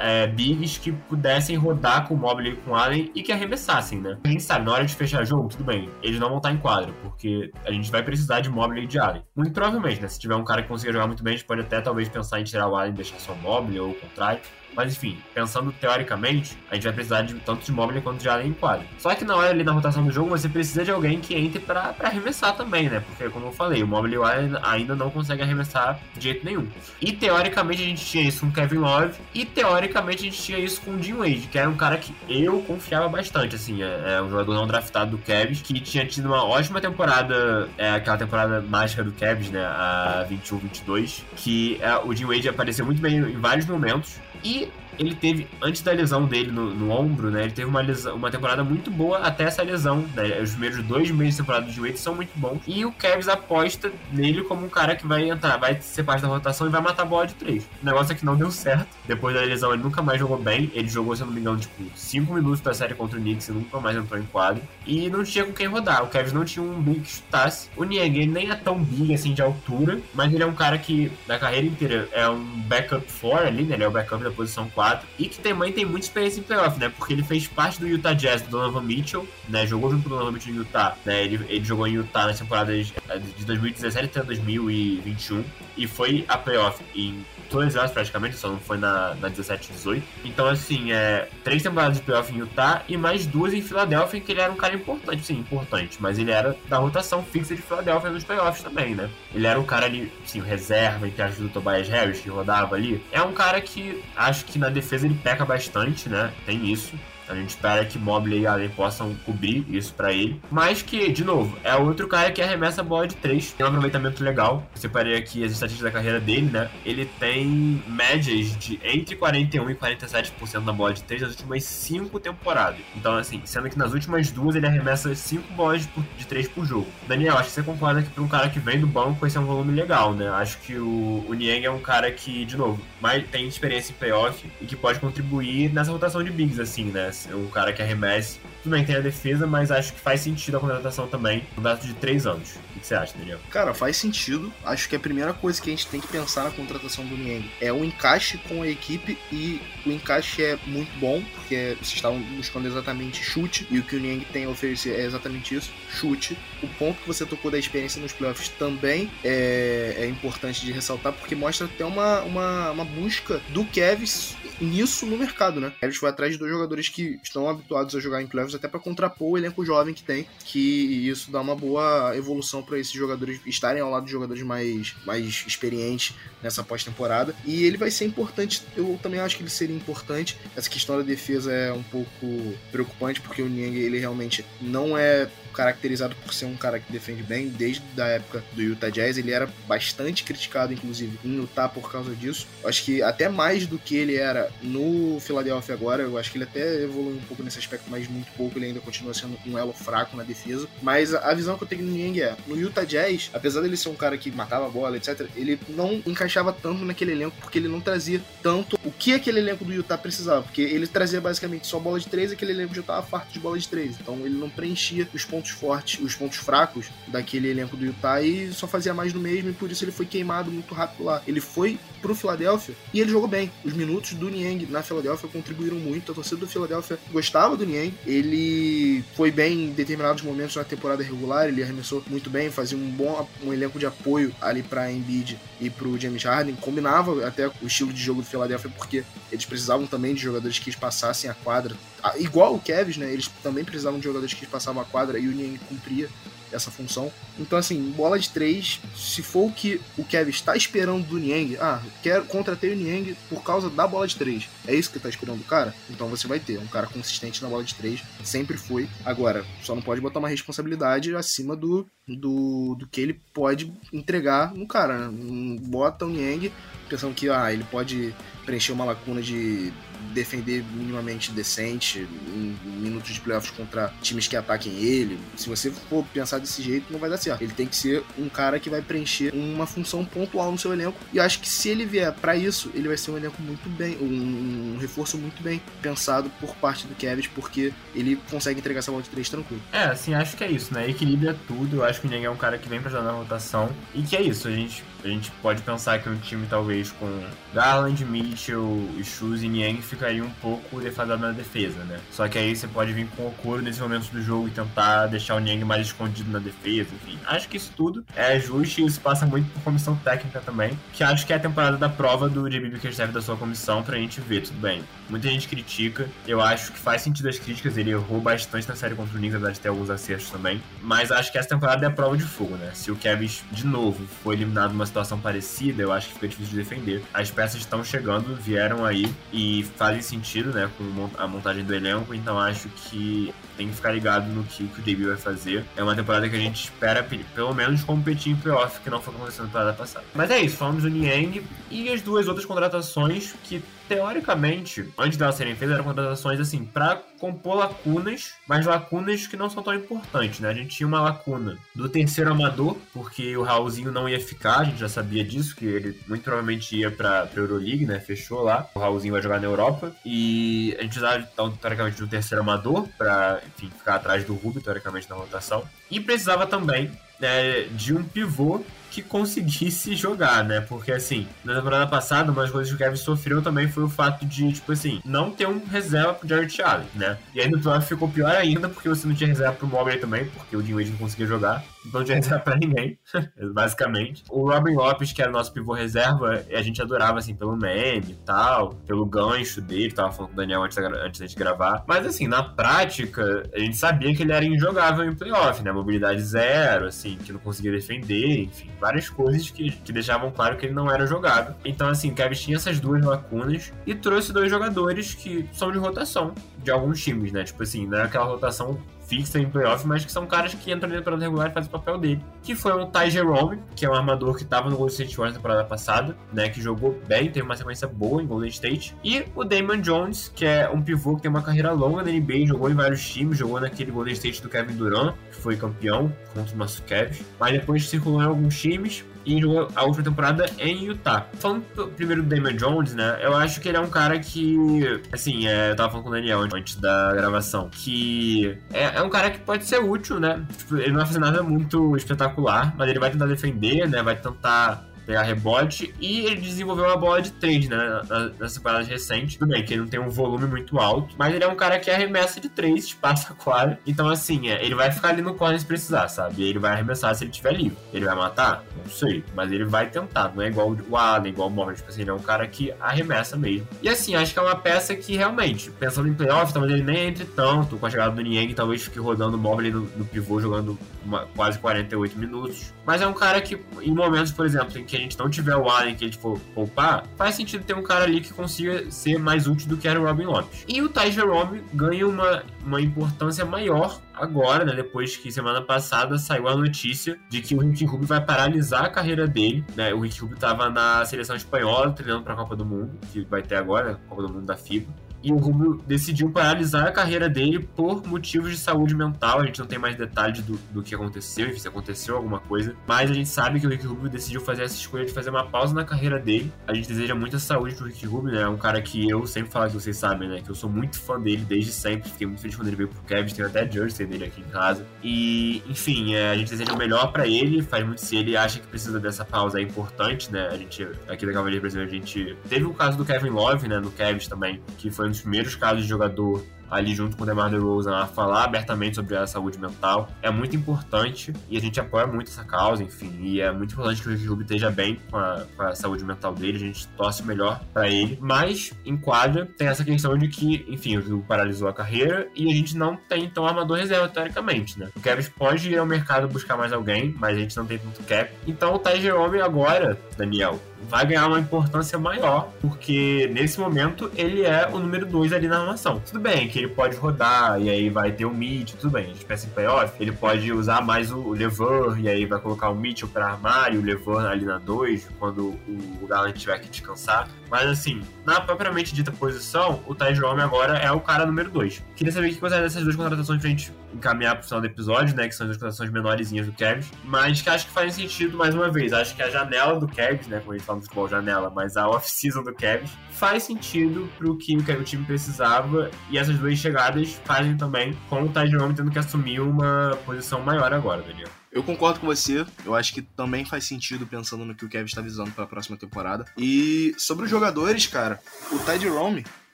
é, 0.00 0.26
bigs 0.26 0.78
que 0.78 0.92
pudessem 0.92 1.56
rodar 1.56 2.06
com 2.06 2.14
o 2.14 2.16
Mobley 2.16 2.52
e 2.52 2.56
com 2.56 2.70
o 2.70 2.74
Allen 2.74 3.10
e 3.14 3.22
que 3.22 3.32
arremessassem, 3.32 4.00
né? 4.00 4.18
A 4.24 4.28
gente 4.28 4.42
sabe, 4.42 4.64
na 4.64 4.72
hora 4.72 4.84
de 4.84 4.94
fechar 4.94 5.24
jogo, 5.24 5.48
tudo 5.48 5.64
bem, 5.64 5.88
eles 6.02 6.18
não 6.18 6.28
vão 6.28 6.38
estar 6.38 6.52
em 6.52 6.56
quadra, 6.56 6.92
porque 7.02 7.50
a 7.64 7.70
gente 7.70 7.90
vai 7.90 8.02
precisar 8.02 8.40
de 8.40 8.48
Mobley 8.48 8.84
e 8.84 8.86
de 8.86 8.98
Allen. 8.98 9.22
Muito 9.36 9.52
provavelmente, 9.52 10.00
né? 10.00 10.08
Se 10.08 10.18
tiver 10.18 10.34
um 10.34 10.44
cara 10.44 10.62
que 10.62 10.68
consiga 10.68 10.92
jogar 10.92 11.06
muito 11.06 11.22
bem, 11.22 11.34
a 11.34 11.36
gente 11.36 11.46
pode 11.46 11.60
até 11.60 11.80
talvez 11.80 12.08
pensar 12.08 12.40
em 12.40 12.44
tirar 12.44 12.68
o 12.68 12.76
Allen 12.76 12.92
e 12.92 12.96
deixar 12.96 13.18
só 13.18 13.32
o 13.32 13.38
Mobley 13.38 13.78
ou 13.78 13.90
o 13.90 13.94
contrário. 13.94 14.40
Mas 14.74 14.92
enfim, 14.94 15.18
pensando 15.34 15.72
teoricamente, 15.72 16.56
a 16.70 16.74
gente 16.74 16.84
vai 16.84 16.92
precisar 16.92 17.22
de 17.22 17.34
tanto 17.34 17.64
de 17.64 17.72
Mobley 17.72 18.00
quanto 18.00 18.20
de 18.20 18.28
Allen 18.28 18.48
em. 18.48 18.56
Só 18.98 19.14
que 19.14 19.24
na 19.24 19.36
hora 19.36 19.50
ali 19.50 19.64
na 19.64 19.72
rotação 19.72 20.04
do 20.04 20.12
jogo, 20.12 20.28
você 20.28 20.48
precisa 20.48 20.84
de 20.84 20.90
alguém 20.90 21.20
que 21.20 21.34
entre 21.34 21.58
para 21.58 21.94
arremessar 22.02 22.54
também, 22.56 22.88
né? 22.88 23.00
Porque, 23.00 23.28
como 23.30 23.46
eu 23.46 23.52
falei, 23.52 23.82
o 23.82 23.86
Mobley 23.86 24.14
e 24.14 24.18
o 24.18 24.24
Allen 24.24 24.52
ainda 24.62 24.94
não 24.94 25.10
conseguem 25.10 25.44
arremessar 25.44 25.98
de 26.16 26.24
jeito 26.24 26.44
nenhum. 26.44 26.66
E 27.00 27.12
teoricamente 27.12 27.82
a 27.82 27.86
gente 27.86 28.04
tinha 28.04 28.24
isso 28.24 28.40
com 28.40 28.52
Kevin 28.52 28.78
Love, 28.78 29.14
e 29.34 29.44
teoricamente 29.44 30.22
a 30.22 30.24
gente 30.24 30.42
tinha 30.42 30.58
isso 30.58 30.80
com 30.82 30.92
o 30.92 31.02
Jim 31.02 31.14
Wade, 31.14 31.48
que 31.50 31.58
era 31.58 31.68
um 31.68 31.76
cara 31.76 31.96
que 31.96 32.14
eu 32.28 32.60
confiava 32.62 33.08
bastante, 33.08 33.54
assim, 33.54 33.82
é, 33.82 34.16
é 34.16 34.22
um 34.22 34.30
jogador 34.30 34.54
não 34.54 34.66
draftado 34.66 35.12
do 35.12 35.18
Cavs, 35.18 35.62
que 35.62 35.78
tinha 35.80 36.04
tido 36.06 36.26
uma 36.26 36.44
ótima 36.44 36.80
temporada, 36.80 37.68
é 37.78 37.90
aquela 37.90 38.16
temporada 38.16 38.60
mágica 38.60 39.02
do 39.02 39.12
Cavs, 39.12 39.50
né? 39.50 39.64
A 39.64 40.26
21-22, 40.30 41.22
que 41.36 41.78
é, 41.80 41.96
o 41.98 42.14
Jim 42.14 42.26
Wade 42.26 42.48
apareceu 42.48 42.84
muito 42.84 43.00
bem 43.00 43.16
em 43.16 43.38
vários 43.40 43.66
momentos, 43.66 44.20
e 44.44 44.68
ele 44.98 45.14
teve, 45.14 45.46
antes 45.62 45.82
da 45.82 45.92
lesão 45.92 46.26
dele 46.26 46.50
no, 46.50 46.74
no 46.74 46.90
ombro, 46.90 47.30
né? 47.30 47.44
Ele 47.44 47.52
teve 47.52 47.68
uma, 47.68 47.80
lesão, 47.80 48.16
uma 48.16 48.30
temporada 48.30 48.64
muito 48.64 48.90
boa 48.90 49.18
até 49.18 49.44
essa 49.44 49.62
lesão, 49.62 50.04
né? 50.14 50.40
Os 50.40 50.50
primeiros 50.50 50.82
dois 50.84 51.10
meses 51.10 51.34
de 51.34 51.42
temporada 51.42 51.66
de 51.70 51.80
Wade 51.80 51.98
são 51.98 52.14
muito 52.14 52.30
bons. 52.36 52.60
E 52.66 52.84
o 52.84 52.92
Cavs 52.92 53.28
aposta 53.28 53.92
nele 54.12 54.42
como 54.42 54.66
um 54.66 54.68
cara 54.68 54.96
que 54.96 55.06
vai 55.06 55.28
entrar, 55.28 55.56
vai 55.56 55.80
ser 55.80 56.02
parte 56.02 56.22
da 56.22 56.28
rotação 56.28 56.66
e 56.66 56.70
vai 56.70 56.80
matar 56.80 57.02
a 57.02 57.06
bola 57.06 57.26
de 57.26 57.34
três. 57.34 57.64
O 57.82 57.86
negócio 57.86 58.12
é 58.12 58.14
que 58.14 58.24
não 58.24 58.36
deu 58.36 58.50
certo. 58.50 58.88
Depois 59.06 59.34
da 59.34 59.42
lesão, 59.42 59.72
ele 59.72 59.82
nunca 59.82 60.02
mais 60.02 60.18
jogou 60.18 60.38
bem. 60.38 60.70
Ele 60.74 60.88
jogou, 60.88 61.14
se 61.14 61.22
eu 61.22 61.26
não 61.26 61.34
me 61.34 61.40
engano, 61.40 61.58
tipo, 61.58 61.84
cinco 61.94 62.34
minutos 62.34 62.60
da 62.60 62.74
série 62.74 62.94
contra 62.94 63.18
o 63.18 63.20
Knicks 63.20 63.48
e 63.48 63.52
nunca 63.52 63.78
mais 63.80 63.96
entrou 63.96 64.20
em 64.20 64.24
quadro. 64.24 64.62
E 64.86 65.08
não 65.08 65.22
tinha 65.22 65.44
com 65.44 65.52
quem 65.52 65.66
rodar. 65.66 66.02
O 66.02 66.08
Cavs 66.08 66.32
não 66.32 66.44
tinha 66.44 66.64
um 66.64 66.82
big 66.82 67.00
que 67.00 67.10
chutasse. 67.10 67.68
O 67.76 67.84
Niang, 67.84 68.18
ele 68.18 68.32
nem 68.32 68.50
é 68.50 68.54
tão 68.54 68.82
big 68.82 69.14
assim 69.14 69.32
de 69.32 69.42
altura, 69.42 70.00
mas 70.12 70.32
ele 70.32 70.42
é 70.42 70.46
um 70.46 70.54
cara 70.54 70.76
que, 70.78 71.12
na 71.26 71.38
carreira 71.38 71.66
inteira, 71.66 72.08
é 72.12 72.28
um 72.28 72.44
backup 72.66 73.06
4 73.20 73.46
ali, 73.46 73.62
né? 73.62 73.74
Ele 73.74 73.84
é 73.84 73.88
o 73.88 73.90
backup 73.90 74.22
da 74.22 74.30
posição 74.30 74.68
4 74.68 74.87
e 75.18 75.28
que 75.28 75.38
também 75.38 75.72
tem 75.72 75.84
muita 75.84 76.06
experiência 76.06 76.40
em 76.40 76.42
playoff, 76.42 76.78
né? 76.78 76.88
Porque 76.88 77.12
ele 77.12 77.22
fez 77.22 77.46
parte 77.46 77.80
do 77.80 77.86
Utah 77.86 78.12
Jazz 78.12 78.42
do 78.42 78.50
Donovan 78.50 78.82
Mitchell, 78.82 79.26
né? 79.48 79.66
Jogou 79.66 79.90
junto 79.90 80.02
com 80.04 80.08
o 80.08 80.12
Donovan 80.12 80.32
Mitchell 80.32 80.54
no 80.54 80.60
Utah, 80.60 80.96
né? 81.04 81.24
Ele, 81.24 81.44
ele 81.48 81.64
jogou 81.64 81.86
em 81.86 81.94
Utah 81.94 82.26
nas 82.26 82.38
temporadas 82.38 82.92
de 83.36 83.44
2017 83.44 84.06
até 84.06 84.22
2021 84.22 85.44
e 85.76 85.86
foi 85.86 86.24
a 86.28 86.36
playoff 86.36 86.82
em 86.94 87.24
todas 87.48 87.76
elas 87.76 87.90
praticamente, 87.90 88.36
só 88.36 88.48
não 88.48 88.58
foi 88.58 88.78
na, 88.78 89.14
na 89.16 89.28
17 89.28 89.70
e 89.70 89.72
18. 89.74 90.06
Então, 90.24 90.46
assim, 90.46 90.92
é 90.92 91.28
três 91.42 91.62
temporadas 91.62 91.98
de 91.98 92.02
playoff 92.02 92.32
em 92.32 92.38
Utah 92.38 92.82
e 92.88 92.96
mais 92.96 93.26
duas 93.26 93.52
em 93.52 93.62
Filadélfia, 93.62 94.18
em 94.18 94.20
que 94.22 94.32
ele 94.32 94.40
era 94.40 94.52
um 94.52 94.56
cara 94.56 94.74
importante, 94.74 95.22
sim, 95.24 95.38
importante, 95.38 95.98
mas 96.00 96.18
ele 96.18 96.30
era 96.30 96.56
da 96.68 96.78
rotação 96.78 97.22
fixa 97.22 97.54
de 97.54 97.62
Filadélfia 97.62 98.10
nos 98.10 98.24
playoffs 98.24 98.62
também, 98.62 98.94
né? 98.94 99.10
Ele 99.34 99.46
era 99.46 99.58
um 99.58 99.64
cara 99.64 99.86
ali, 99.86 100.12
sim, 100.24 100.40
reserva, 100.40 101.06
entre 101.06 101.22
as 101.22 101.36
do 101.36 101.48
Tobias 101.48 101.88
Harris, 101.88 102.20
que 102.20 102.28
rodava 102.28 102.74
ali. 102.74 103.02
É 103.12 103.22
um 103.22 103.32
cara 103.32 103.60
que 103.60 104.02
acho 104.16 104.44
que 104.44 104.58
na 104.58 104.68
defesa 104.68 105.06
ele 105.06 105.18
peca 105.22 105.44
bastante, 105.44 106.08
né? 106.08 106.32
Tem 106.44 106.70
isso. 106.70 106.94
A 107.28 107.34
gente 107.34 107.50
espera 107.50 107.84
que 107.84 107.98
Mobley 107.98 108.40
e 108.40 108.46
Allen 108.46 108.68
possam 108.70 109.14
cobrir 109.26 109.64
isso 109.68 109.92
para 109.94 110.12
ele. 110.12 110.40
Mas 110.50 110.82
que, 110.82 111.12
de 111.12 111.24
novo, 111.24 111.56
é 111.62 111.74
outro 111.74 112.08
cara 112.08 112.30
que 112.32 112.40
arremessa 112.40 112.80
a 112.80 112.84
bola 112.84 113.06
de 113.06 113.16
3. 113.16 113.52
Tem 113.52 113.64
um 113.64 113.68
aproveitamento 113.68 114.22
legal. 114.22 114.66
Eu 114.74 114.80
separei 114.80 115.16
aqui 115.16 115.44
as 115.44 115.52
estatísticas 115.52 115.92
da 115.92 115.96
carreira 115.96 116.20
dele, 116.20 116.50
né? 116.50 116.70
Ele 116.84 117.04
tem 117.18 117.82
médias 117.86 118.56
de 118.56 118.78
entre 118.82 119.16
41% 119.16 119.70
e 119.70 119.74
47% 119.74 120.64
na 120.64 120.72
bola 120.72 120.92
de 120.92 121.02
3 121.02 121.22
nas 121.22 121.30
últimas 121.32 121.64
5 121.64 122.18
temporadas. 122.20 122.80
Então, 122.96 123.16
assim, 123.16 123.40
sendo 123.44 123.68
que 123.68 123.78
nas 123.78 123.92
últimas 123.92 124.30
duas 124.30 124.56
ele 124.56 124.66
arremessa 124.66 125.14
5 125.14 125.52
bolas 125.54 125.88
de 126.16 126.26
3 126.26 126.48
por 126.48 126.64
jogo. 126.64 126.86
Daniel, 127.06 127.36
acho 127.36 127.48
que 127.48 127.54
você 127.54 127.62
concorda 127.62 128.02
que 128.02 128.10
para 128.10 128.22
um 128.22 128.28
cara 128.28 128.48
que 128.48 128.58
vem 128.58 128.80
do 128.80 128.86
banco 128.86 129.26
esse 129.26 129.36
é 129.36 129.40
um 129.40 129.44
volume 129.44 129.72
legal, 129.72 130.14
né? 130.14 130.28
Acho 130.28 130.58
que 130.58 130.76
o, 130.76 131.24
o 131.28 131.34
Niang 131.34 131.64
é 131.64 131.70
um 131.70 131.80
cara 131.80 132.10
que, 132.10 132.44
de 132.44 132.56
novo, 132.56 132.80
mais, 133.00 133.26
tem 133.28 133.46
experiência 133.46 133.92
em 133.92 133.94
playoff 133.96 134.50
e 134.60 134.66
que 134.66 134.76
pode 134.76 134.98
contribuir 134.98 135.72
nessa 135.72 135.90
rotação 135.90 136.22
de 136.22 136.30
bigs, 136.30 136.58
assim, 136.60 136.84
né? 136.84 137.10
Um 137.32 137.48
cara 137.48 137.72
que 137.72 137.82
arremesse 137.82 138.38
Tudo 138.68 138.76
bem, 138.76 138.84
tem 138.84 138.96
a 138.96 139.00
defesa, 139.00 139.46
mas 139.46 139.70
acho 139.70 139.94
que 139.94 140.00
faz 140.00 140.20
sentido 140.20 140.58
a 140.58 140.60
contratação 140.60 141.08
também, 141.08 141.42
no 141.56 141.62
dado 141.62 141.86
de 141.86 141.94
três 141.94 142.26
anos. 142.26 142.56
O 142.76 142.80
que 142.80 142.86
você 142.86 142.94
acha, 142.94 143.16
Daniel? 143.16 143.38
Cara, 143.48 143.72
faz 143.72 143.96
sentido. 143.96 144.52
Acho 144.62 144.90
que 144.90 144.94
a 144.94 145.00
primeira 145.00 145.32
coisa 145.32 145.58
que 145.58 145.70
a 145.70 145.72
gente 145.72 145.86
tem 145.86 146.02
que 146.02 146.06
pensar 146.06 146.44
na 146.44 146.50
contratação 146.50 147.06
do 147.06 147.16
Niang 147.16 147.50
é 147.62 147.72
o 147.72 147.82
encaixe 147.82 148.36
com 148.46 148.60
a 148.60 148.68
equipe 148.68 149.16
e 149.32 149.58
o 149.86 149.90
encaixe 149.90 150.44
é 150.44 150.58
muito 150.66 150.90
bom, 151.00 151.22
porque 151.34 151.78
vocês 151.80 151.94
estavam 151.94 152.20
buscando 152.36 152.68
exatamente 152.68 153.24
chute 153.24 153.66
e 153.70 153.78
o 153.78 153.82
que 153.82 153.96
o 153.96 154.00
Niang 154.00 154.22
tem 154.26 154.44
a 154.44 154.50
oferecer 154.50 155.00
é 155.00 155.04
exatamente 155.06 155.54
isso, 155.54 155.72
chute. 155.88 156.36
O 156.62 156.68
ponto 156.68 157.00
que 157.00 157.06
você 157.06 157.24
tocou 157.24 157.50
da 157.50 157.58
experiência 157.58 158.02
nos 158.02 158.12
playoffs 158.12 158.50
também 158.50 159.10
é, 159.24 159.94
é 159.96 160.06
importante 160.06 160.60
de 160.60 160.72
ressaltar, 160.72 161.14
porque 161.14 161.34
mostra 161.34 161.64
até 161.64 161.86
uma, 161.86 162.20
uma, 162.20 162.70
uma 162.72 162.84
busca 162.84 163.40
do 163.48 163.64
Kevs 163.64 164.36
nisso 164.60 165.06
no 165.06 165.16
mercado, 165.16 165.60
né? 165.60 165.72
Eles 165.80 165.96
foi 165.96 166.08
atrás 166.08 166.32
de 166.32 166.38
dois 166.38 166.50
jogadores 166.50 166.88
que 166.88 167.18
estão 167.22 167.48
habituados 167.48 167.94
a 167.94 168.00
jogar 168.00 168.22
em 168.22 168.26
playoffs 168.26 168.54
até 168.58 168.68
para 168.68 168.80
contrapor 168.80 169.32
o 169.32 169.38
elenco 169.38 169.64
jovem 169.64 169.94
que 169.94 170.02
tem, 170.02 170.26
que 170.44 171.08
isso 171.08 171.30
dá 171.30 171.40
uma 171.40 171.54
boa 171.54 172.16
evolução 172.16 172.62
para 172.62 172.78
esses 172.78 172.92
jogadores 172.92 173.40
estarem 173.46 173.80
ao 173.80 173.90
lado 173.90 174.06
de 174.06 174.12
jogadores 174.12 174.42
mais, 174.42 174.94
mais 175.06 175.44
experientes 175.46 176.14
nessa 176.42 176.62
pós-temporada. 176.62 177.34
E 177.44 177.64
ele 177.64 177.76
vai 177.76 177.90
ser 177.90 178.04
importante, 178.04 178.62
eu 178.76 178.98
também 179.02 179.20
acho 179.20 179.36
que 179.36 179.42
ele 179.42 179.50
seria 179.50 179.76
importante. 179.76 180.38
Essa 180.56 180.68
questão 180.68 180.96
da 180.96 181.02
defesa 181.02 181.52
é 181.52 181.72
um 181.72 181.82
pouco 181.82 182.54
preocupante, 182.70 183.20
porque 183.20 183.42
o 183.42 183.48
Niang, 183.48 183.76
ele 183.78 183.98
realmente 183.98 184.44
não 184.60 184.96
é 184.96 185.28
caracterizado 185.52 186.14
por 186.16 186.32
ser 186.32 186.46
um 186.46 186.56
cara 186.56 186.78
que 186.78 186.90
defende 186.92 187.22
bem 187.22 187.48
desde 187.48 187.82
a 187.98 188.06
época 188.06 188.44
do 188.52 188.62
Utah 188.62 188.90
Jazz. 188.90 189.18
Ele 189.18 189.32
era 189.32 189.48
bastante 189.66 190.24
criticado, 190.24 190.72
inclusive, 190.72 191.18
em 191.24 191.36
Utah 191.36 191.68
por 191.68 191.90
causa 191.90 192.14
disso. 192.14 192.46
Acho 192.64 192.84
que 192.84 193.02
até 193.02 193.28
mais 193.28 193.66
do 193.66 193.78
que 193.78 193.96
ele 193.96 194.16
era 194.16 194.50
no 194.62 195.18
Philadelphia 195.20 195.74
agora. 195.74 196.02
Eu 196.02 196.18
acho 196.18 196.30
que 196.30 196.38
ele 196.38 196.44
até 196.44 196.82
evoluiu 196.82 197.16
um 197.16 197.26
pouco 197.26 197.42
nesse 197.42 197.58
aspecto, 197.58 197.90
mas 197.90 198.08
muito 198.08 198.30
pouco. 198.32 198.58
Ele 198.58 198.66
ainda 198.66 198.80
continua 198.80 199.14
sendo 199.14 199.38
um 199.46 199.58
elo 199.58 199.72
fraco 199.72 200.16
na 200.16 200.22
defesa. 200.22 200.68
Mas 200.82 201.14
a 201.14 201.34
visão 201.34 201.56
que 201.56 201.64
eu 201.64 201.68
tenho 201.68 201.84
do 201.84 201.90
Niang 201.90 202.20
é: 202.20 202.36
no 202.46 202.56
Utah 202.56 202.84
Jazz, 202.84 203.30
apesar 203.32 203.60
dele 203.60 203.76
ser 203.76 203.88
um 203.88 203.94
cara 203.94 204.16
que 204.16 204.30
matava 204.30 204.66
a 204.66 204.70
bola, 204.70 204.96
etc., 204.96 205.28
ele 205.36 205.58
não 205.68 206.02
encaixava 206.06 206.52
tanto 206.52 206.84
naquele 206.84 207.12
elenco 207.12 207.36
porque 207.40 207.58
ele 207.58 207.68
não 207.68 207.80
trazia 207.80 208.20
tanto 208.42 208.78
o 208.84 208.90
que 208.90 209.12
aquele 209.12 209.38
elenco 209.38 209.64
do 209.64 209.72
Utah 209.72 209.98
precisava. 209.98 210.42
Porque 210.42 210.62
ele 210.62 210.86
trazia 210.86 211.20
basicamente 211.20 211.66
só 211.66 211.78
bola 211.78 211.98
de 211.98 212.06
três 212.06 212.32
aquele 212.32 212.52
elenco 212.52 212.74
já 212.74 212.80
estava 212.80 213.02
farto 213.02 213.32
de 213.32 213.38
bola 213.38 213.58
de 213.58 213.68
três. 213.68 213.96
Então 214.00 214.16
ele 214.24 214.36
não 214.36 214.48
preenchia 214.48 215.08
os 215.12 215.24
pontos 215.24 215.37
pontos 215.38 215.52
fortes, 215.52 216.00
os 216.00 216.14
pontos 216.14 216.38
fracos 216.38 216.86
daquele 217.06 217.48
elenco 217.48 217.76
do 217.76 217.84
Utah 217.84 218.20
e 218.20 218.52
só 218.52 218.66
fazia 218.66 218.92
mais 218.92 219.12
do 219.12 219.20
mesmo 219.20 219.50
e 219.50 219.52
por 219.52 219.70
isso 219.70 219.84
ele 219.84 219.92
foi 219.92 220.04
queimado 220.04 220.50
muito 220.50 220.74
rápido 220.74 221.04
lá. 221.04 221.22
Ele 221.26 221.40
foi 221.40 221.78
pro 222.02 222.14
Philadelphia 222.14 222.74
e 222.92 223.00
ele 223.00 223.10
jogou 223.10 223.28
bem. 223.28 223.50
Os 223.64 223.72
minutos 223.72 224.14
do 224.14 224.28
Niang 224.28 224.66
na 224.66 224.82
Philadelphia 224.82 225.28
contribuíram 225.28 225.76
muito. 225.76 226.10
A 226.12 226.14
torcida 226.14 226.36
do 226.36 226.46
Philadelphia 226.46 226.98
gostava 227.12 227.56
do 227.56 227.64
Niang. 227.64 227.94
Ele 228.06 229.04
foi 229.14 229.30
bem 229.30 229.66
em 229.66 229.72
determinados 229.72 230.22
momentos 230.22 230.56
na 230.56 230.64
temporada 230.64 231.02
regular, 231.02 231.48
ele 231.48 231.62
arremessou 231.62 232.02
muito 232.08 232.28
bem, 232.28 232.50
fazia 232.50 232.76
um 232.76 232.90
bom 232.90 233.28
um 233.42 233.52
elenco 233.52 233.78
de 233.78 233.86
apoio 233.86 234.34
ali 234.40 234.62
para 234.62 234.90
Embiid 234.90 235.38
e 235.60 235.70
pro 235.70 235.98
James 235.98 236.24
Harden. 236.24 236.56
Combinava 236.56 237.26
até 237.26 237.48
o 237.48 237.66
estilo 237.66 237.92
de 237.92 238.00
jogo 238.00 238.22
do 238.22 238.26
Philadelphia 238.26 238.70
porque 238.76 239.04
eles 239.30 239.44
precisavam 239.44 239.86
também 239.86 240.14
de 240.14 240.22
jogadores 240.22 240.58
que 240.58 240.74
passassem 240.76 241.30
a 241.30 241.34
quadra. 241.34 241.76
Ah, 242.02 242.14
igual 242.18 242.54
o 242.54 242.60
Kevs, 242.60 242.96
né? 242.96 243.12
Eles 243.12 243.28
também 243.42 243.64
precisavam 243.64 243.98
de 243.98 244.04
jogadores 244.04 244.34
que 244.34 244.46
passavam 244.46 244.80
a 244.80 244.84
quadra 244.84 245.18
e 245.18 245.27
o 245.28 245.32
Niang 245.32 245.58
cumpria 245.68 246.08
essa 246.52 246.70
função. 246.70 247.12
Então, 247.38 247.58
assim, 247.58 247.90
bola 247.90 248.18
de 248.18 248.30
três, 248.30 248.80
se 248.96 249.22
for 249.22 249.46
o 249.46 249.52
que 249.52 249.80
o 249.96 250.04
Kevin 250.04 250.30
está 250.30 250.56
esperando 250.56 251.06
do 251.06 251.18
Niang, 251.18 251.56
ah, 251.58 251.82
quero 252.02 252.24
contratei 252.24 252.72
o 252.72 252.76
Niang 252.76 253.16
por 253.28 253.42
causa 253.42 253.68
da 253.70 253.86
bola 253.86 254.06
de 254.06 254.16
três. 254.16 254.48
É 254.66 254.74
isso 254.74 254.90
que 254.90 254.98
tá 254.98 255.08
esperando 255.08 255.38
do 255.38 255.44
cara? 255.44 255.74
Então 255.90 256.08
você 256.08 256.26
vai 256.26 256.40
ter 256.40 256.58
um 256.58 256.66
cara 256.66 256.86
consistente 256.86 257.42
na 257.42 257.48
bola 257.48 257.64
de 257.64 257.74
três, 257.74 258.02
sempre 258.24 258.56
foi. 258.56 258.88
Agora, 259.04 259.44
só 259.62 259.74
não 259.74 259.82
pode 259.82 260.00
botar 260.00 260.18
uma 260.18 260.28
responsabilidade 260.28 261.14
acima 261.14 261.54
do, 261.54 261.86
do, 262.08 262.74
do 262.74 262.86
que 262.86 263.00
ele 263.00 263.20
pode 263.32 263.72
entregar 263.92 264.54
no 264.54 264.66
cara. 264.66 265.08
Né? 265.08 265.58
Bota 265.62 266.06
o 266.06 266.08
Niang 266.08 266.52
pensando 266.88 267.14
que 267.14 267.28
ah, 267.28 267.52
ele 267.52 267.64
pode 267.64 268.14
preencher 268.44 268.72
uma 268.72 268.84
lacuna 268.84 269.20
de 269.20 269.72
defender 270.12 270.64
minimamente 270.72 271.30
decente 271.32 272.08
em 272.28 272.56
minutos 272.80 273.12
de 273.12 273.20
playoffs 273.20 273.50
contra 273.50 273.92
times 274.00 274.26
que 274.26 274.36
ataquem 274.36 274.72
ele. 274.72 275.18
Se 275.36 275.48
você 275.48 275.70
for 275.70 276.04
pensar 276.12 276.38
desse 276.38 276.62
jeito, 276.62 276.90
não 276.90 276.98
vai 276.98 277.10
dar 277.10 277.16
certo. 277.16 277.42
Ele 277.42 277.52
tem 277.52 277.66
que 277.66 277.76
ser 277.76 278.02
um 278.18 278.28
cara 278.28 278.58
que 278.58 278.70
vai 278.70 278.80
preencher 278.80 279.32
uma 279.34 279.66
função 279.66 280.04
pontual 280.04 280.50
no 280.50 280.58
seu 280.58 280.72
elenco. 280.72 280.98
E 281.12 281.20
acho 281.20 281.40
que 281.40 281.48
se 281.48 281.68
ele 281.68 281.84
vier 281.84 282.12
para 282.12 282.36
isso, 282.36 282.70
ele 282.74 282.88
vai 282.88 282.96
ser 282.96 283.10
um 283.10 283.16
elenco 283.16 283.40
muito 283.42 283.68
bem, 283.68 283.96
um, 284.00 284.74
um, 284.74 284.78
reforço 284.78 285.18
muito 285.18 285.42
bem 285.42 285.60
pensado 285.82 286.30
por 286.40 286.54
parte 286.56 286.86
do 286.86 286.94
Kevin, 286.94 287.28
porque 287.34 287.72
ele 287.94 288.16
consegue 288.30 288.60
entregar 288.60 288.78
essa 288.78 288.90
bola 288.90 289.02
de 289.02 289.10
três 289.10 289.28
tranquilo. 289.28 289.62
É, 289.72 289.84
assim, 289.84 290.14
acho 290.14 290.36
que 290.36 290.44
é 290.44 290.50
isso, 290.50 290.72
né? 290.72 290.88
Equilibra 290.88 291.36
tudo. 291.46 291.76
Eu 291.76 291.84
acho 291.84 291.97
que 292.00 292.06
o 292.06 292.10
Ninguém 292.10 292.24
é 292.24 292.30
um 292.30 292.36
cara 292.36 292.58
que 292.58 292.68
vem 292.68 292.80
pra 292.80 292.90
jogar 292.90 293.04
na 293.04 293.12
rotação. 293.12 293.70
E 293.94 294.02
que 294.02 294.16
é 294.16 294.22
isso, 294.22 294.48
a 294.48 294.50
gente 294.50 294.82
a 295.04 295.08
gente 295.08 295.30
pode 295.42 295.62
pensar 295.62 296.00
que 296.00 296.08
um 296.08 296.16
time 296.16 296.46
talvez 296.48 296.90
com 296.92 297.06
Garland, 297.54 298.04
Mitchell, 298.04 298.88
Shoes 299.04 299.42
e 299.42 299.48
Niang 299.48 299.80
ficaria 299.80 300.24
um 300.24 300.30
pouco 300.30 300.80
defasado 300.80 301.22
na 301.22 301.30
defesa, 301.30 301.84
né? 301.84 302.00
Só 302.10 302.26
que 302.28 302.36
aí 302.36 302.54
você 302.54 302.66
pode 302.66 302.92
vir 302.92 303.06
com 303.16 303.22
o 303.22 303.28
Okoro 303.28 303.62
nesse 303.62 303.80
momento 303.80 304.10
do 304.10 304.20
jogo 304.20 304.48
e 304.48 304.50
tentar 304.50 305.06
deixar 305.06 305.36
o 305.36 305.38
Niang 305.38 305.64
mais 305.64 305.86
escondido 305.86 306.30
na 306.30 306.38
defesa, 306.38 306.88
enfim. 306.94 307.18
Acho 307.26 307.48
que 307.48 307.56
isso 307.56 307.72
tudo 307.76 308.04
é 308.16 308.38
justo 308.40 308.80
e 308.80 308.86
isso 308.86 309.00
passa 309.00 309.24
muito 309.24 309.48
por 309.52 309.62
comissão 309.62 309.94
técnica 309.96 310.40
também, 310.40 310.78
que 310.92 311.04
acho 311.04 311.26
que 311.26 311.32
é 311.32 311.36
a 311.36 311.40
temporada 311.40 311.76
da 311.76 311.88
prova 311.88 312.28
do 312.28 312.48
JB 312.48 312.68
Bickerstaff 312.70 313.12
da 313.12 313.22
sua 313.22 313.36
comissão 313.36 313.82
pra 313.82 313.96
gente 313.96 314.20
ver, 314.20 314.42
tudo 314.42 314.58
bem. 314.58 314.82
Muita 315.08 315.28
gente 315.28 315.46
critica, 315.46 316.08
eu 316.26 316.40
acho 316.40 316.72
que 316.72 316.78
faz 316.78 317.02
sentido 317.02 317.28
as 317.28 317.38
críticas, 317.38 317.76
ele 317.76 317.90
errou 317.90 318.20
bastante 318.20 318.68
na 318.68 318.74
série 318.74 318.94
contra 318.94 319.14
o 319.14 319.18
Knicks, 319.18 319.36
apesar 319.36 319.52
de 319.52 319.60
ter 319.60 319.68
alguns 319.68 319.90
acertos 319.90 320.30
também, 320.30 320.60
mas 320.82 321.12
acho 321.12 321.30
que 321.30 321.38
essa 321.38 321.48
temporada 321.48 321.86
é 321.86 321.87
a 321.88 321.90
prova 321.90 322.16
de 322.16 322.24
fogo, 322.24 322.56
né? 322.56 322.70
Se 322.74 322.90
o 322.90 322.96
Kevin, 322.96 323.30
de 323.50 323.66
novo, 323.66 324.06
foi 324.22 324.36
eliminado 324.36 324.72
numa 324.72 324.86
situação 324.86 325.18
parecida, 325.18 325.82
eu 325.82 325.92
acho 325.92 326.08
que 326.08 326.14
fica 326.14 326.28
difícil 326.28 326.50
de 326.50 326.56
defender. 326.56 327.02
As 327.12 327.30
peças 327.30 327.60
estão 327.60 327.82
chegando, 327.82 328.34
vieram 328.36 328.84
aí 328.84 329.12
e 329.32 329.64
fazem 329.76 330.00
sentido, 330.02 330.52
né, 330.52 330.70
com 330.76 331.10
a 331.18 331.26
montagem 331.26 331.64
do 331.64 331.74
elenco, 331.74 332.14
então 332.14 332.38
acho 332.38 332.68
que 332.68 333.34
tem 333.56 333.68
que 333.68 333.74
ficar 333.74 333.92
ligado 333.92 334.28
no 334.28 334.44
que, 334.44 334.66
que 334.68 334.80
o 334.80 334.82
JB 334.82 335.06
vai 335.06 335.16
fazer. 335.16 335.64
É 335.76 335.82
uma 335.82 335.96
temporada 335.96 336.28
que 336.28 336.36
a 336.36 336.38
gente 336.38 336.64
espera 336.64 337.06
pelo 337.34 337.54
menos 337.54 337.82
competir 337.82 338.32
em 338.32 338.36
playoff, 338.36 338.80
que 338.80 338.90
não 338.90 339.00
foi 339.00 339.14
acontecendo 339.14 339.42
na 339.42 339.48
temporada 339.48 339.72
passada. 339.72 340.04
Mas 340.14 340.30
é 340.30 340.40
isso, 340.40 340.56
falamos 340.56 340.84
do 340.84 340.90
Niang 340.90 341.42
e 341.70 341.90
as 341.90 342.00
duas 342.00 342.28
outras 342.28 342.46
contratações 342.46 343.34
que 343.42 343.62
teoricamente, 343.88 344.88
antes 344.98 345.16
delas 345.16 345.34
serem 345.34 345.56
feitas, 345.56 345.74
eram 345.74 345.84
contratações 345.84 346.38
assim, 346.38 346.64
para 346.64 346.96
compor 347.18 347.56
lacunas, 347.56 348.34
mas 348.46 348.66
lacunas 348.66 349.26
que 349.26 349.36
não 349.36 349.48
são 349.48 349.62
tão 349.62 349.74
importantes, 349.74 350.40
né? 350.40 350.50
A 350.50 350.54
gente 350.54 350.76
tinha 350.76 350.86
uma 350.86 351.00
lacuna 351.00 351.58
do 351.74 351.88
terceiro 351.88 352.30
amador, 352.30 352.76
porque 352.92 353.36
o 353.36 353.42
Raulzinho 353.42 353.90
não 353.90 354.08
ia 354.08 354.20
ficar, 354.20 354.60
a 354.60 354.64
gente 354.64 354.78
já 354.78 354.88
sabia 354.88 355.24
disso, 355.24 355.56
que 355.56 355.64
ele 355.64 355.98
muito 356.06 356.22
provavelmente 356.22 356.76
ia 356.76 356.90
pra, 356.90 357.26
pra 357.26 357.40
Euroleague, 357.40 357.86
né? 357.86 357.98
Fechou 357.98 358.42
lá. 358.42 358.68
O 358.74 358.78
Raulzinho 358.78 359.12
vai 359.12 359.22
jogar 359.22 359.40
na 359.40 359.46
Europa. 359.46 359.92
E 360.04 360.76
a 360.78 360.82
gente 360.82 360.92
precisava, 360.92 361.26
então, 361.32 361.50
teoricamente, 361.50 361.98
do 361.98 362.06
terceiro 362.06 362.42
amador, 362.42 362.86
pra, 362.96 363.40
enfim, 363.46 363.70
ficar 363.70 363.96
atrás 363.96 364.24
do 364.24 364.34
Rubio, 364.34 364.60
teoricamente, 364.60 365.08
na 365.08 365.16
rotação. 365.16 365.64
E 365.90 365.98
precisava 365.98 366.46
também 366.46 366.90
né, 367.18 367.62
de 367.72 367.94
um 367.94 368.02
pivô 368.02 368.62
que 368.90 369.02
conseguisse 369.02 369.94
jogar, 369.96 370.44
né? 370.44 370.60
Porque, 370.60 370.92
assim, 370.92 371.26
na 371.44 371.54
temporada 371.54 371.86
passada, 371.86 372.32
umas 372.32 372.50
coisas 372.50 372.68
que 372.68 372.74
o 372.74 372.78
Kevin 372.78 372.96
sofreu 372.96 373.42
também 373.42 373.68
foi 373.68 373.84
o 373.84 373.88
fato 373.88 374.24
de, 374.24 374.52
tipo 374.52 374.72
assim, 374.72 375.00
não 375.04 375.30
ter 375.30 375.46
um 375.46 375.64
reserva 375.64 376.14
pro 376.14 376.28
Jared 376.28 376.62
Allen, 376.62 376.86
né? 376.94 377.18
E 377.34 377.40
aí 377.40 377.50
no 377.50 377.60
playoff 377.60 377.86
ficou 377.86 378.08
pior 378.08 378.34
ainda, 378.34 378.68
porque 378.68 378.88
você 378.88 379.06
não 379.06 379.14
tinha 379.14 379.28
reserva 379.28 379.54
pro 379.54 379.66
Mobley 379.66 379.98
também, 379.98 380.26
porque 380.26 380.56
o 380.56 380.62
Dinwiddie 380.62 380.92
não 380.92 380.98
conseguia 380.98 381.26
jogar. 381.26 381.64
Então 381.86 382.00
não 382.00 382.04
tinha 382.04 382.16
reserva 382.18 382.40
pra 382.40 382.56
ninguém, 382.56 382.98
basicamente. 383.52 384.24
O 384.28 384.50
Robin 384.50 384.74
Lopes, 384.74 385.12
que 385.12 385.22
era 385.22 385.30
nosso 385.30 385.52
pivô 385.52 385.72
reserva, 385.72 386.44
a 386.50 386.62
gente 386.62 386.80
adorava, 386.80 387.18
assim, 387.18 387.34
pelo 387.34 387.56
meme 387.56 388.12
e 388.12 388.18
tal, 388.24 388.74
pelo 388.86 389.04
gancho 389.04 389.60
dele, 389.60 389.92
tava 389.92 390.12
falando 390.12 390.28
com 390.30 390.34
o 390.34 390.36
Daniel 390.36 390.62
antes, 390.62 390.78
antes 390.78 391.20
da 391.20 391.26
gente 391.26 391.38
gravar. 391.38 391.84
Mas, 391.86 392.06
assim, 392.06 392.26
na 392.26 392.42
prática, 392.42 393.48
a 393.54 393.58
gente 393.58 393.76
sabia 393.76 394.14
que 394.14 394.22
ele 394.22 394.32
era 394.32 394.44
injogável 394.44 395.04
em 395.04 395.14
playoff, 395.14 395.62
né? 395.62 395.72
Mobilidade 395.72 396.20
zero, 396.22 396.86
assim, 396.86 397.16
que 397.16 397.32
não 397.32 397.40
conseguia 397.40 397.72
defender, 397.72 398.42
enfim 398.42 398.77
várias 398.80 399.08
coisas 399.08 399.50
que, 399.50 399.70
que 399.70 399.92
deixavam 399.92 400.30
claro 400.30 400.56
que 400.56 400.66
ele 400.66 400.74
não 400.74 400.90
era 400.90 401.06
jogado. 401.06 401.54
Então, 401.64 401.88
assim, 401.88 402.10
o 402.10 402.14
Kevin 402.14 402.34
tinha 402.34 402.56
essas 402.56 402.80
duas 402.80 403.02
lacunas 403.04 403.72
e 403.86 403.94
trouxe 403.94 404.32
dois 404.32 404.50
jogadores 404.50 405.14
que 405.14 405.48
são 405.52 405.70
de 405.70 405.78
rotação 405.78 406.34
de 406.62 406.70
alguns 406.70 407.02
times, 407.02 407.32
né? 407.32 407.44
Tipo 407.44 407.62
assim, 407.62 407.86
não 407.86 407.98
é 407.98 408.02
aquela 408.02 408.24
rotação 408.24 408.78
fixa 409.08 409.40
em 409.40 409.48
playoff, 409.48 409.86
mas 409.86 410.04
que 410.04 410.12
são 410.12 410.26
caras 410.26 410.54
que 410.54 410.70
entram 410.70 410.90
na 410.90 410.98
temporada 410.98 411.24
regular 411.24 411.50
e 411.50 411.52
fazem 411.52 411.68
o 411.68 411.72
papel 411.72 411.98
dele. 411.98 412.20
Que 412.42 412.54
foi 412.54 412.72
o 412.72 412.86
Ty 412.86 413.10
Jerome, 413.10 413.58
que 413.74 413.86
é 413.86 413.90
um 413.90 413.94
armador 413.94 414.36
que 414.36 414.42
estava 414.42 414.68
no 414.68 414.76
Golden 414.76 414.92
State 414.92 415.16
Warriors 415.16 415.34
na 415.34 415.40
temporada 415.40 415.64
passada, 415.64 416.16
né? 416.32 416.48
Que 416.48 416.60
jogou 416.60 417.00
bem, 417.08 417.30
teve 417.30 417.44
uma 417.44 417.56
sequência 417.56 417.88
boa 417.88 418.22
em 418.22 418.26
Golden 418.26 418.50
State. 418.50 418.94
E 419.02 419.24
o 419.34 419.44
Damon 419.44 419.80
Jones, 419.80 420.30
que 420.34 420.44
é 420.44 420.68
um 420.68 420.82
pivô 420.82 421.16
que 421.16 421.22
tem 421.22 421.30
uma 421.30 421.42
carreira 421.42 421.72
longa 421.72 422.02
na 422.02 422.12
NBA, 422.12 422.46
jogou 422.46 422.70
em 422.70 422.74
vários 422.74 423.06
times, 423.08 423.38
jogou 423.38 423.60
naquele 423.60 423.90
Golden 423.90 424.12
State 424.12 424.42
do 424.42 424.48
Kevin 424.48 424.74
Durant, 424.74 425.14
que 425.30 425.36
foi 425.36 425.56
campeão 425.56 426.12
contra 426.34 426.54
o 426.54 426.58
nosso 426.58 426.82
Cavs. 426.82 427.22
Mas 427.40 427.52
depois 427.52 427.88
circulou 427.88 428.22
em 428.22 428.26
alguns 428.26 428.60
times 428.60 429.04
jogou 429.40 429.68
a 429.74 429.84
última 429.84 430.04
temporada 430.04 430.46
em 430.58 430.86
Utah. 430.86 431.26
Falando 431.34 431.64
primeiro 431.96 432.22
do 432.22 432.28
Damian 432.28 432.56
Jones, 432.56 432.94
né? 432.94 433.18
Eu 433.20 433.36
acho 433.36 433.60
que 433.60 433.68
ele 433.68 433.76
é 433.76 433.80
um 433.80 433.90
cara 433.90 434.18
que, 434.18 435.02
assim, 435.12 435.46
é, 435.46 435.70
eu 435.70 435.76
tava 435.76 435.90
falando 435.90 436.04
com 436.04 436.10
o 436.10 436.14
Daniel 436.14 436.40
antes 436.40 436.76
da 436.76 437.12
gravação, 437.12 437.68
que 437.70 438.56
é, 438.72 438.96
é 438.96 439.02
um 439.02 439.10
cara 439.10 439.30
que 439.30 439.38
pode 439.40 439.64
ser 439.64 439.78
útil, 439.78 440.18
né? 440.18 440.44
Tipo, 440.56 440.76
ele 440.76 440.88
não 440.90 440.98
vai 440.98 441.06
fazer 441.06 441.18
nada 441.18 441.42
muito 441.42 441.96
espetacular, 441.96 442.74
mas 442.76 442.88
ele 442.88 442.98
vai 442.98 443.10
tentar 443.10 443.26
defender, 443.26 443.88
né? 443.88 444.02
Vai 444.02 444.16
tentar 444.16 444.87
pegar 445.08 445.22
rebote 445.22 445.94
e 445.98 446.26
ele 446.26 446.42
desenvolveu 446.42 446.84
uma 446.84 446.96
bola 446.96 447.22
de 447.22 447.30
três, 447.32 447.66
né, 447.66 448.02
nas 448.38 448.52
temporadas 448.52 448.86
recentes. 448.86 449.38
Tudo 449.38 449.48
bem 449.48 449.64
que 449.64 449.72
ele 449.72 449.80
não 449.80 449.88
tem 449.88 449.98
um 449.98 450.10
volume 450.10 450.46
muito 450.46 450.78
alto, 450.78 451.14
mas 451.16 451.34
ele 451.34 451.42
é 451.42 451.48
um 451.48 451.56
cara 451.56 451.80
que 451.80 451.90
arremessa 451.90 452.38
de 452.38 452.50
três, 452.50 452.84
espaça 452.84 453.32
a 453.32 453.34
quadra. 453.34 453.80
Então, 453.86 454.06
assim, 454.06 454.50
é, 454.50 454.62
ele 454.62 454.74
vai 454.74 454.92
ficar 454.92 455.08
ali 455.08 455.22
no 455.22 455.32
corner 455.32 455.58
se 455.58 455.64
precisar, 455.64 456.08
sabe? 456.08 456.42
Ele 456.42 456.58
vai 456.58 456.72
arremessar 456.72 457.14
se 457.14 457.24
ele 457.24 457.30
tiver 457.30 457.54
livre. 457.54 457.78
Ele 457.90 458.04
vai 458.04 458.14
matar? 458.14 458.62
Não 458.76 458.90
sei, 458.90 459.24
mas 459.34 459.50
ele 459.50 459.64
vai 459.64 459.88
tentar. 459.88 460.30
Não 460.34 460.42
é 460.42 460.48
igual 460.48 460.76
o 460.90 460.96
Allen, 460.96 461.32
igual 461.32 461.48
o 461.48 461.50
Morgan. 461.50 461.72
Tipo 461.72 461.88
assim, 461.88 462.02
ele 462.02 462.10
é 462.10 462.14
um 462.14 462.18
cara 462.18 462.46
que 462.46 462.74
arremessa 462.78 463.34
mesmo. 463.34 463.66
E 463.80 463.88
assim, 463.88 464.14
acho 464.14 464.34
que 464.34 464.38
é 464.38 464.42
uma 464.42 464.56
peça 464.56 464.94
que 464.94 465.16
realmente, 465.16 465.70
pensando 465.70 466.06
em 466.06 466.12
playoff, 466.12 466.52
talvez 466.52 466.74
ele 466.74 466.82
nem 466.82 467.08
entre 467.08 467.24
tanto. 467.24 467.78
Com 467.78 467.86
a 467.86 467.90
chegada 467.90 468.10
do 468.10 468.20
Niang, 468.20 468.52
talvez 468.52 468.82
fique 468.82 468.98
rodando 468.98 469.38
o 469.38 469.40
Mobley 469.40 469.70
no, 469.70 469.80
no 469.96 470.04
pivô, 470.04 470.38
jogando 470.38 470.78
uma, 471.02 471.26
quase 471.34 471.58
48 471.58 472.18
minutos. 472.18 472.74
Mas 472.84 473.00
é 473.00 473.06
um 473.06 473.14
cara 473.14 473.40
que, 473.40 473.58
em 473.80 473.94
momentos, 473.94 474.32
por 474.32 474.44
exemplo, 474.44 474.78
em 474.78 474.84
que 474.84 474.97
a 474.98 475.02
gente 475.02 475.18
não 475.18 475.28
tiver 475.28 475.56
o 475.56 475.68
Allen 475.68 475.94
que 475.94 476.04
a 476.04 476.08
gente 476.08 476.18
for 476.18 476.38
poupar, 476.54 477.06
faz 477.16 477.34
sentido 477.34 477.64
ter 477.64 477.74
um 477.74 477.82
cara 477.82 478.04
ali 478.04 478.20
que 478.20 478.32
consiga 478.32 478.90
ser 478.90 479.18
mais 479.18 479.46
útil 479.46 479.68
do 479.68 479.76
que 479.76 479.88
era 479.88 480.00
o 480.00 480.04
Robin 480.04 480.24
Lopes. 480.24 480.64
E 480.68 480.80
o 480.82 480.88
Ty 480.88 481.10
Jerome 481.10 481.62
ganha 481.72 482.06
uma, 482.06 482.42
uma 482.64 482.80
importância 482.80 483.44
maior 483.44 484.00
agora, 484.14 484.64
né, 484.64 484.74
depois 484.74 485.16
que 485.16 485.30
semana 485.30 485.62
passada 485.62 486.18
saiu 486.18 486.48
a 486.48 486.56
notícia 486.56 487.18
de 487.28 487.40
que 487.40 487.54
o 487.54 487.60
Rick 487.60 487.84
Rubio 487.84 488.06
vai 488.06 488.20
paralisar 488.24 488.84
a 488.84 488.88
carreira 488.88 489.26
dele, 489.28 489.64
né? 489.76 489.94
O 489.94 490.00
Rick 490.00 490.20
Rubio 490.20 490.34
estava 490.34 490.68
na 490.68 491.04
seleção 491.04 491.36
espanhola 491.36 491.92
treinando 491.92 492.24
para 492.24 492.34
a 492.34 492.36
Copa 492.36 492.56
do 492.56 492.64
Mundo, 492.64 492.98
que 493.12 493.20
vai 493.24 493.42
ter 493.42 493.54
agora, 493.54 493.92
a 493.92 493.94
Copa 493.94 494.22
do 494.22 494.28
Mundo 494.28 494.46
da 494.46 494.56
FIBA 494.56 495.07
e 495.22 495.32
o 495.32 495.36
Rubio 495.36 495.82
decidiu 495.86 496.30
paralisar 496.30 496.86
a 496.86 496.92
carreira 496.92 497.28
dele 497.28 497.60
por 497.76 498.06
motivos 498.06 498.50
de 498.50 498.58
saúde 498.58 498.94
mental. 498.94 499.40
A 499.40 499.46
gente 499.46 499.58
não 499.58 499.66
tem 499.66 499.78
mais 499.78 499.96
detalhes 499.96 500.40
do, 500.42 500.58
do 500.72 500.82
que 500.82 500.94
aconteceu, 500.94 501.56
se 501.58 501.66
aconteceu 501.66 502.16
alguma 502.16 502.38
coisa. 502.40 502.74
Mas 502.86 503.10
a 503.10 503.14
gente 503.14 503.28
sabe 503.28 503.60
que 503.60 503.66
o 503.66 503.70
Rick 503.70 503.86
Rubio 503.86 504.08
decidiu 504.08 504.40
fazer 504.40 504.62
essa 504.62 504.76
escolha 504.76 505.04
de 505.04 505.12
fazer 505.12 505.30
uma 505.30 505.44
pausa 505.44 505.74
na 505.74 505.84
carreira 505.84 506.18
dele. 506.18 506.52
A 506.66 506.74
gente 506.74 506.88
deseja 506.88 507.14
muita 507.14 507.38
saúde 507.38 507.74
pro 507.74 507.86
Rick 507.86 508.06
Rubio, 508.06 508.32
né? 508.32 508.42
É 508.42 508.48
um 508.48 508.56
cara 508.56 508.80
que 508.80 509.08
eu 509.08 509.26
sempre 509.26 509.50
falo 509.50 509.66
que 509.66 509.74
vocês 509.74 509.96
sabem, 509.96 510.28
né? 510.28 510.40
Que 510.40 510.50
eu 510.50 510.54
sou 510.54 510.70
muito 510.70 511.00
fã 511.00 511.20
dele 511.20 511.44
desde 511.48 511.72
sempre. 511.72 512.10
Fiquei 512.10 512.26
muito 512.26 512.40
feliz 512.40 512.56
quando 512.56 512.68
ele 512.68 512.76
veio 512.76 512.88
pro 512.88 513.02
Cavs. 513.02 513.32
Tenho 513.32 513.48
até 513.48 513.68
jersey 513.68 514.06
dele 514.06 514.24
aqui 514.24 514.40
em 514.40 514.50
casa. 514.50 514.86
E, 515.02 515.62
enfim, 515.68 516.14
é, 516.14 516.30
a 516.30 516.36
gente 516.36 516.50
deseja 516.50 516.72
o 516.72 516.78
melhor 516.78 517.12
para 517.12 517.26
ele. 517.26 517.62
Faz 517.62 517.84
muito 517.84 518.00
se 518.00 518.16
ele 518.16 518.36
acha 518.36 518.60
que 518.60 518.66
precisa 518.66 519.00
dessa 519.00 519.24
pausa 519.24 519.58
é 519.58 519.62
importante, 519.62 520.32
né? 520.32 520.48
A 520.48 520.56
gente, 520.56 520.86
aqui 521.08 521.26
da 521.26 521.32
Cavaleiro 521.32 521.60
Brasileiro, 521.60 521.90
a 521.90 521.94
gente 521.94 522.36
teve 522.48 522.64
o 522.64 522.72
caso 522.72 522.96
do 522.96 523.04
Kevin 523.04 523.30
Love, 523.30 523.68
né? 523.68 523.80
No 523.80 523.90
Cavs 523.90 524.28
também, 524.28 524.60
que 524.76 524.90
foi 524.90 525.07
um 525.08 525.12
dos 525.12 525.20
primeiros 525.22 525.54
casos 525.54 525.82
de 525.82 525.88
jogador 525.88 526.44
ali 526.70 526.94
junto 526.94 527.16
com 527.16 527.22
o 527.22 527.26
DeMar 527.26 527.50
DeRozan 527.50 527.96
a 527.96 528.06
falar 528.06 528.44
abertamente 528.44 528.96
sobre 528.96 529.16
a 529.16 529.26
saúde 529.26 529.58
mental 529.58 530.08
é 530.22 530.30
muito 530.30 530.56
importante 530.56 531.32
e 531.48 531.56
a 531.56 531.60
gente 531.60 531.80
apoia 531.80 532.06
muito 532.06 532.30
essa 532.30 532.44
causa, 532.44 532.82
enfim, 532.82 533.12
e 533.20 533.40
é 533.40 533.50
muito 533.50 533.72
importante 533.72 534.02
que 534.02 534.08
o 534.08 534.28
Rubio 534.28 534.42
esteja 534.42 534.70
bem 534.70 534.98
com 535.10 535.16
a, 535.16 535.44
com 535.56 535.62
a, 535.62 535.74
saúde 535.74 536.04
mental 536.04 536.34
dele, 536.34 536.56
a 536.56 536.60
gente 536.60 536.86
torce 536.88 537.22
melhor 537.22 537.60
para 537.72 537.88
ele, 537.88 538.18
mas 538.20 538.72
em 538.84 538.96
quadra 538.96 539.46
tem 539.46 539.68
essa 539.68 539.84
questão 539.84 540.16
de 540.16 540.28
que, 540.28 540.64
enfim, 540.68 540.96
o 540.96 541.00
Rio 541.00 541.24
paralisou 541.26 541.68
a 541.68 541.72
carreira 541.72 542.28
e 542.34 542.50
a 542.50 542.54
gente 542.54 542.76
não 542.76 542.96
tem 542.96 543.24
então 543.24 543.46
armador 543.46 543.78
reserva 543.78 544.08
teoricamente, 544.08 544.78
né? 544.78 544.88
O 544.96 545.00
Kevin 545.00 545.30
pode 545.36 545.70
ir 545.70 545.78
ao 545.78 545.86
mercado 545.86 546.28
buscar 546.28 546.56
mais 546.56 546.72
alguém, 546.72 547.14
mas 547.18 547.36
a 547.36 547.40
gente 547.40 547.56
não 547.56 547.66
tem 547.66 547.78
tanto 547.78 548.02
cap. 548.02 548.30
Então 548.46 548.74
o 548.74 548.78
Ty 548.78 549.00
Jerome 549.00 549.40
agora, 549.40 549.98
Daniel, 550.16 550.60
vai 550.88 551.06
ganhar 551.06 551.26
uma 551.26 551.38
importância 551.38 551.98
maior, 551.98 552.52
porque 552.60 553.28
nesse 553.32 553.58
momento 553.58 554.10
ele 554.16 554.42
é 554.42 554.68
o 554.68 554.78
número 554.78 555.06
2 555.06 555.32
ali 555.32 555.48
na 555.48 555.60
armação. 555.60 556.00
Tudo 556.00 556.20
bem 556.20 556.48
que 556.48 556.57
ele 556.58 556.68
pode 556.68 556.96
rodar, 556.96 557.60
e 557.60 557.68
aí 557.70 557.90
vai 557.90 558.12
ter 558.12 558.24
o 558.24 558.30
mid, 558.30 558.72
tudo 558.72 558.90
bem, 558.90 559.04
a 559.04 559.08
gente 559.08 559.24
pensa 559.24 559.46
em 559.46 559.50
playoff, 559.50 559.92
ele 560.00 560.12
pode 560.12 560.52
usar 560.52 560.80
mais 560.80 561.10
o 561.10 561.30
Levan, 561.30 561.98
e 562.00 562.08
aí 562.08 562.26
vai 562.26 562.40
colocar 562.40 562.68
o 562.68 562.74
Mitchell 562.74 563.08
para 563.08 563.26
armar 563.26 563.74
e 563.74 563.78
o 563.78 563.82
Levan 563.82 564.28
ali 564.28 564.44
na 564.44 564.58
2, 564.58 565.08
quando 565.18 565.58
o 566.02 566.06
Garland 566.06 566.38
tiver 566.38 566.58
que 566.58 566.68
descansar. 566.68 567.28
Mas 567.50 567.68
assim, 567.68 568.02
na 568.26 568.40
propriamente 568.40 568.94
dita 568.94 569.10
posição, 569.10 569.82
o 569.86 569.94
Ty 569.94 570.14
Jerome 570.14 570.42
agora 570.42 570.78
é 570.78 570.92
o 570.92 571.00
cara 571.00 571.24
número 571.24 571.50
2. 571.50 571.82
Queria 571.96 572.12
saber 572.12 572.30
o 572.30 572.34
que 572.34 572.40
você 572.40 572.54
acha 572.54 572.62
dessas 572.62 572.84
duas 572.84 572.96
contratações 572.96 573.40
pra 573.40 573.48
gente 573.48 573.72
encaminhar 573.92 574.36
pro 574.36 574.44
final 574.44 574.60
do 574.60 574.66
episódio, 574.66 575.16
né? 575.16 575.28
Que 575.28 575.34
são 575.34 575.46
as 575.46 575.56
contratações 575.56 575.90
menorzinhas 575.90 576.46
do 576.46 576.52
Cavs. 576.52 576.90
Mas 577.04 577.40
que 577.40 577.48
acho 577.48 577.66
que 577.66 577.72
faz 577.72 577.94
sentido 577.94 578.36
mais 578.36 578.54
uma 578.54 578.70
vez. 578.70 578.92
Acho 578.92 579.16
que 579.16 579.22
a 579.22 579.30
janela 579.30 579.78
do 579.80 579.88
Cavs, 579.88 580.26
né? 580.26 580.40
Como 580.40 580.52
a 580.52 580.56
gente 580.56 580.66
fala 580.66 580.76
no 580.76 580.82
futebol 580.82 581.08
janela, 581.08 581.50
mas 581.54 581.76
a 581.76 581.88
off-season 581.88 582.42
do 582.42 582.54
Cavs 582.54 582.90
faz 583.18 583.42
sentido 583.42 584.08
pro 584.16 584.36
que 584.36 584.56
o 584.56 584.84
time 584.84 585.04
precisava. 585.04 585.90
E 586.10 586.16
essas 586.16 586.38
duas 586.38 586.58
chegadas 586.58 587.20
fazem 587.24 587.56
também 587.56 587.96
com 588.08 588.22
o 588.22 588.28
Ty 588.28 588.46
Jerome 588.46 588.74
tendo 588.74 588.90
que 588.90 588.98
assumir 588.98 589.40
uma 589.40 589.98
posição 590.06 590.40
maior 590.40 590.72
agora, 590.72 591.02
Daniel. 591.02 591.28
Eu 591.50 591.62
concordo 591.62 591.98
com 591.98 592.06
você. 592.06 592.46
Eu 592.64 592.74
acho 592.74 592.94
que 592.94 593.02
também 593.02 593.44
faz 593.44 593.64
sentido 593.64 594.06
pensando 594.06 594.44
no 594.44 594.54
que 594.54 594.64
o 594.64 594.68
Kevin 594.68 594.84
está 594.84 595.00
visando 595.00 595.30
para 595.32 595.44
a 595.44 595.46
próxima 595.46 595.76
temporada. 595.76 596.24
E 596.36 596.94
sobre 596.96 597.24
os 597.24 597.30
jogadores, 597.30 597.86
cara, 597.86 598.20
o 598.52 598.58
Ty 598.58 598.78
Jerome, 598.78 599.24